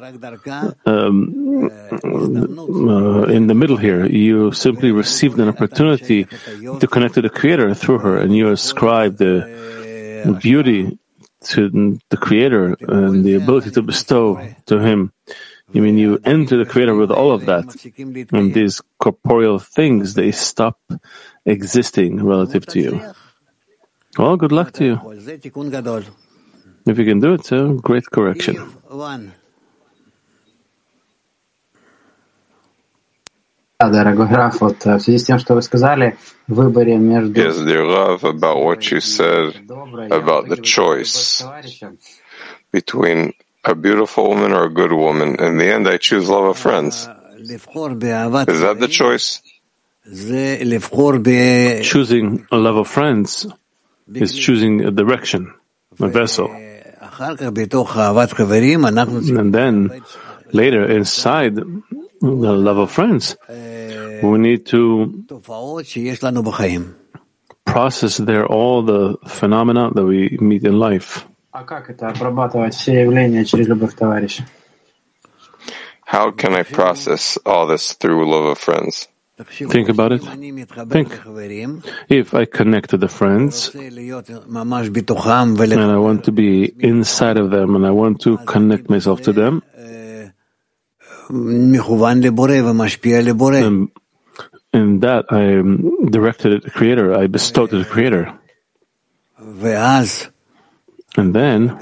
um, 0.86 1.70
uh, 2.02 3.24
in 3.31 3.47
the 3.47 3.55
middle 3.55 3.77
here. 3.77 4.06
You 4.06 4.52
simply 4.52 4.90
received 4.90 5.39
an 5.39 5.48
opportunity 5.48 6.24
to 6.81 6.86
connect 6.90 7.15
to 7.15 7.23
the 7.23 7.31
Creator 7.31 7.74
through 7.74 7.98
her, 7.98 8.19
and 8.19 8.35
you 8.35 8.51
ascribe 8.51 9.19
the 9.19 10.39
beauty 10.40 10.98
to 11.44 11.98
the 12.09 12.16
Creator 12.16 12.77
and 12.89 13.24
the 13.24 13.35
ability 13.35 13.70
to 13.73 13.82
bestow 13.82 14.40
to 14.66 14.78
Him. 14.78 15.12
I 15.73 15.80
mean, 15.80 15.97
you 15.97 16.19
enter 16.26 16.57
the 16.57 16.65
Creator 16.65 16.95
with 16.95 17.11
all 17.11 17.31
of 17.31 17.45
that, 17.45 17.76
and 18.31 18.53
these 18.53 18.81
corporeal 18.97 19.59
things 19.59 20.15
they 20.15 20.31
stop 20.31 20.80
existing 21.45 22.23
relative 22.23 22.65
to 22.67 22.80
you. 22.80 23.01
Well, 24.17 24.35
good 24.35 24.51
luck 24.51 24.71
to 24.73 24.84
you. 24.84 24.99
If 26.85 26.97
you 26.97 27.05
can 27.05 27.19
do 27.19 27.34
it, 27.34 27.41
it's 27.41 27.51
a 27.51 27.77
great 27.81 28.05
correction. 28.09 28.73
Дорогой 33.81 34.27
Раф, 34.27 34.59
вот 34.59 34.84
в 34.84 34.99
связи 34.99 35.19
с 35.19 35.23
тем, 35.23 35.39
что 35.39 35.55
вы 35.55 35.61
сказали, 35.61 36.17
в 36.47 36.55
выборе 36.55 36.97
между... 36.97 37.31
Yes, 37.39 37.63
dear 37.63 37.85
love, 37.85 38.26
about 38.26 38.61
what 38.61 38.91
you 38.91 38.99
said 38.99 39.55
about 40.11 40.49
the 40.49 40.57
choice 40.57 41.41
between 42.73 43.31
a 43.64 43.74
beautiful 43.74 44.28
woman 44.28 44.52
or 44.52 44.64
a 44.64 44.70
good 44.70 44.92
woman. 44.92 45.36
In 45.40 45.58
the 45.58 45.72
end, 45.72 45.88
I 45.88 45.96
choose 45.98 46.28
love 46.28 46.44
of 46.44 46.58
friends. 46.58 47.08
Is 48.48 48.60
that 48.60 48.76
the 48.78 48.88
choice? 48.88 49.40
Choosing 51.82 52.46
a 52.52 52.56
love 52.56 52.76
of 52.76 52.88
friends 52.88 53.46
is 54.12 54.36
choosing 54.36 54.84
a 54.84 54.90
direction, 54.90 55.52
a 55.98 56.08
vessel. 56.08 56.48
And 59.38 59.54
then 59.54 60.02
later, 60.52 60.84
inside 60.84 61.56
the 61.56 62.52
love 62.52 62.78
of 62.78 62.90
friends, 62.90 63.36
we 63.48 64.38
need 64.38 64.66
to 64.66 65.24
process 67.64 68.18
there 68.18 68.46
all 68.46 68.82
the 68.82 69.16
phenomena 69.26 69.90
that 69.94 70.04
we 70.04 70.36
meet 70.40 70.64
in 70.64 70.78
life. 70.78 71.24
How 76.05 76.31
can 76.32 76.52
I 76.55 76.62
process 76.64 77.39
all 77.47 77.66
this 77.66 77.93
through 77.94 78.28
love 78.28 78.44
of 78.44 78.59
friends? 78.59 79.09
Think 79.70 79.89
about 79.89 80.12
it. 80.12 80.22
Think. 80.90 81.10
If 82.09 82.35
I 82.35 82.44
connect 82.44 82.90
to 82.90 82.97
the 82.98 83.09
friends 83.09 83.70
and 85.78 85.90
I 85.90 85.98
want 85.98 86.24
to 86.24 86.32
be 86.32 86.72
inside 86.81 87.36
of 87.36 87.51
them 87.51 87.74
and 87.76 87.86
I 87.86 87.90
want 87.90 88.20
to 88.22 88.36
connect 88.47 88.90
myself 88.90 89.22
to 89.22 89.32
them, 89.32 89.62
and 93.64 93.90
in 94.72 95.01
that 95.01 95.24
I 95.31 95.43
am 95.59 96.10
directed 96.10 96.52
at 96.52 96.62
the 96.62 96.70
Creator, 96.70 97.14
I 97.14 97.26
bestow 97.28 97.66
to 97.66 97.78
the 97.78 97.85
Creator. 97.85 98.32
And 101.16 101.34
then 101.34 101.78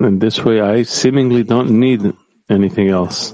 in 0.00 0.18
this 0.18 0.44
way 0.44 0.60
I 0.60 0.82
seemingly 0.82 1.42
don't 1.42 1.70
need 1.70 2.12
anything 2.48 2.88
else. 2.88 3.32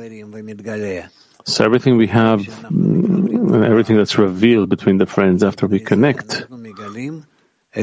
So 1.46 1.64
everything 1.64 1.96
we 1.98 2.06
have, 2.06 2.40
mm, 2.40 3.66
everything 3.66 3.96
that's 3.96 4.16
revealed 4.16 4.70
between 4.70 4.96
the 4.96 5.06
friends 5.06 5.42
after 5.42 5.66
we 5.66 5.78
connect, 5.78 6.46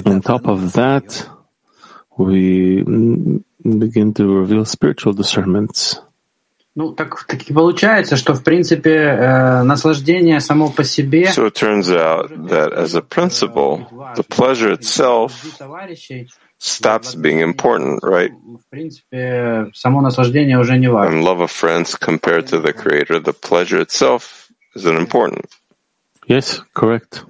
on 0.06 0.22
top 0.22 0.48
of 0.48 0.74
that, 0.74 1.30
we 2.18 2.82
mm, 2.84 3.44
begin 3.64 4.14
to 4.16 4.26
reveal 4.34 4.66
spiritual 4.66 5.14
discernments. 5.14 6.00
Ну, 6.75 6.93
так, 6.93 7.25
так 7.25 7.43
и 7.49 7.55
получается, 7.55 8.17
что, 8.17 8.35
в 8.35 8.45
принципе, 8.45 8.91
э, 8.91 9.63
наслаждение 9.63 10.41
само 10.41 10.69
по 10.69 10.85
себе... 10.85 11.25
So 11.35 11.47
it 11.47 11.55
turns 11.55 11.91
out 11.91 12.29
that 12.49 12.75
as 12.75 12.95
a 12.95 13.01
principle, 13.01 13.87
the 14.15 14.23
pleasure 14.23 14.71
itself 14.71 15.33
stops 16.59 17.15
being 17.15 17.41
important, 17.41 18.01
right? 18.03 18.31
В 18.31 18.69
принципе, 18.69 19.71
само 19.75 20.03
наслаждение 20.03 20.59
уже 20.59 20.77
не 20.79 20.89
важно. 20.89 21.15
And 21.15 21.25
love 21.25 21.41
of 21.41 21.51
friends 21.51 21.95
compared 21.97 22.47
to 22.49 22.61
the 22.61 22.75
creator, 22.75 23.19
the 23.21 23.33
pleasure 23.33 23.81
itself 23.81 24.51
isn't 24.77 24.97
important. 24.97 25.47
Yes, 26.29 26.61
correct. 26.75 27.25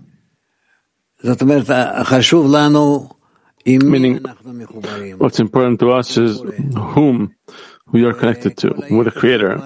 זאת 1.23 1.43
אומרת, 1.43 1.67
חשוב 2.05 2.51
לנו 2.51 3.09
עם 3.65 3.81
מי 3.85 3.99
Meaning, 3.99 4.21
אנחנו 4.25 4.53
מחוברים. 4.53 5.19
what's 5.19 5.39
important 5.39 5.79
to 5.79 5.93
us 5.93 6.17
is 6.17 6.43
whom 6.95 7.31
we 7.92 8.06
are 8.06 8.14
connected 8.14 8.56
to 8.58 8.68
with 8.90 9.06
the 9.06 9.12
Creator. 9.12 9.58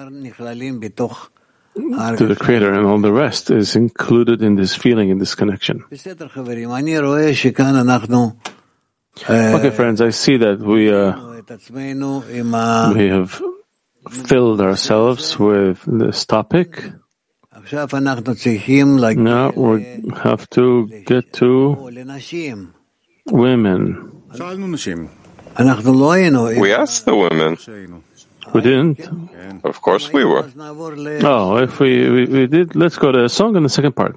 To 2.16 2.26
the 2.26 2.36
Creator, 2.36 2.72
and 2.72 2.86
all 2.86 3.00
the 3.00 3.12
rest 3.12 3.50
is 3.50 3.76
included 3.76 4.40
in 4.42 4.56
this 4.56 4.74
feeling, 4.74 5.10
in 5.10 5.18
this 5.18 5.34
connection. 5.34 5.84
Okay, 9.54 9.70
friends, 9.70 10.00
I 10.00 10.10
see 10.10 10.36
that 10.38 10.58
we 10.60 10.88
uh, 10.92 11.12
we 12.94 13.08
have 13.08 13.40
filled 14.28 14.60
ourselves 14.60 15.38
with 15.38 15.80
this 15.86 16.24
topic. 16.26 16.92
Now 19.16 19.52
we 19.56 19.82
have 20.22 20.48
to 20.50 20.86
get 21.04 21.32
to 21.40 21.74
women. 23.26 24.12
We 26.60 26.72
asked 26.74 27.04
the 27.06 27.16
women. 27.16 27.56
We 28.54 28.60
didn't? 28.60 29.00
Of 29.64 29.82
course 29.82 30.12
we 30.12 30.24
were. 30.24 30.48
Oh, 30.58 31.56
if 31.58 31.80
we, 31.80 32.08
we, 32.08 32.24
we 32.26 32.46
did, 32.46 32.76
let's 32.76 32.96
go 32.96 33.12
to 33.12 33.24
a 33.24 33.28
song 33.28 33.56
in 33.56 33.62
the 33.62 33.68
second 33.68 33.92
part. 33.92 34.16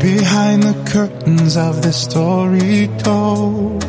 Behind 0.00 0.62
the 0.62 0.90
curtains 0.92 1.56
of 1.56 1.82
the 1.82 1.92
story 1.92 2.88
told, 2.98 3.80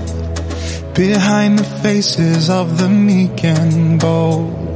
behind 0.95 1.59
the 1.59 1.69
faces 1.83 2.49
of 2.49 2.79
the 2.79 2.89
meek 2.89 3.43
and 3.43 3.99
bold 3.99 4.66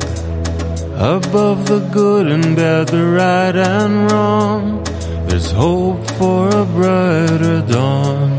above 1.01 1.65
the 1.65 1.79
good 1.91 2.27
and 2.27 2.55
bad, 2.55 2.87
the 2.89 3.03
right 3.03 3.55
and 3.55 4.11
wrong, 4.11 4.83
there's 5.27 5.49
hope 5.49 6.05
for 6.11 6.47
a 6.49 6.63
brighter 6.63 7.61
dawn. 7.67 8.37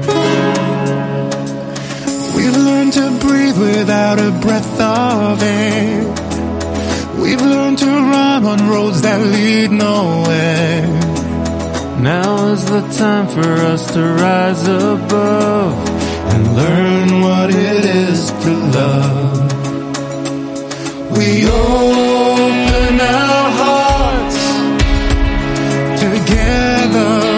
We've 2.37 2.57
learned 2.57 2.93
to 2.93 3.19
breathe 3.19 3.59
without 3.59 4.21
a 4.21 4.31
breath 4.41 4.81
of 4.81 5.43
air. 5.43 6.05
We've 7.21 7.43
learned 7.43 7.79
to 7.79 7.87
run 7.87 8.45
on 8.45 8.69
roads 8.69 9.03
that 9.03 9.21
lead 9.21 9.73
nowhere. 9.73 10.87
Now 12.01 12.53
is 12.53 12.65
the 12.65 12.83
time 12.97 13.27
for 13.27 13.53
us 13.73 13.93
to 13.95 14.01
rise 14.01 14.69
above 14.69 15.89
and 16.33 16.57
learn 16.57 17.23
what 17.23 17.51
it 17.51 17.85
is 17.85 18.31
to 18.31 18.53
love. 18.79 19.43
We 21.19 21.45
open 22.93 23.01
our 23.01 23.51
hearts, 23.51 24.37
together 26.01 27.32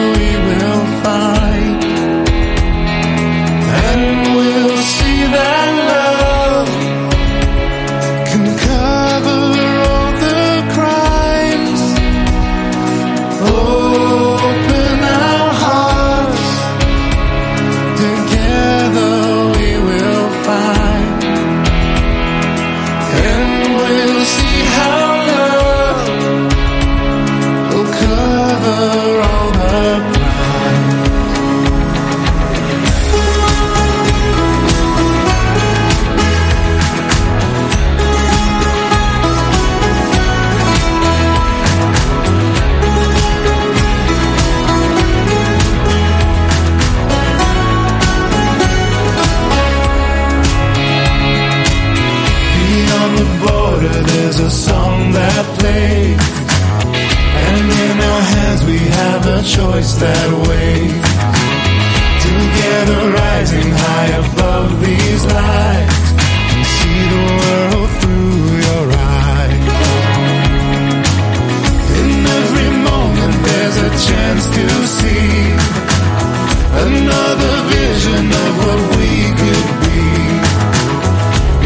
choice 59.56 59.92
that 60.02 60.28
waits. 60.48 61.10
Together 62.26 63.00
rising 63.22 63.70
high 63.84 64.10
above 64.24 64.70
these 64.82 65.22
lights, 65.38 66.06
and 66.50 66.62
see 66.74 67.02
the 67.14 67.24
world 67.40 67.90
through 68.00 68.42
your 68.66 68.86
eyes. 69.22 69.66
In 72.00 72.10
every 72.40 72.70
moment 72.90 73.34
there's 73.46 73.78
a 73.88 73.90
chance 74.08 74.44
to 74.58 74.66
see 74.98 75.32
another 76.86 77.54
vision 77.76 78.24
of 78.44 78.50
what 78.64 78.80
we 78.98 79.12
could 79.40 79.68
be. 79.86 80.02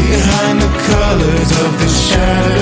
Behind 0.03 0.55
the 0.65 0.73
colors 0.91 1.51
of 1.63 1.71
the 1.81 1.89
shadows. 2.05 2.58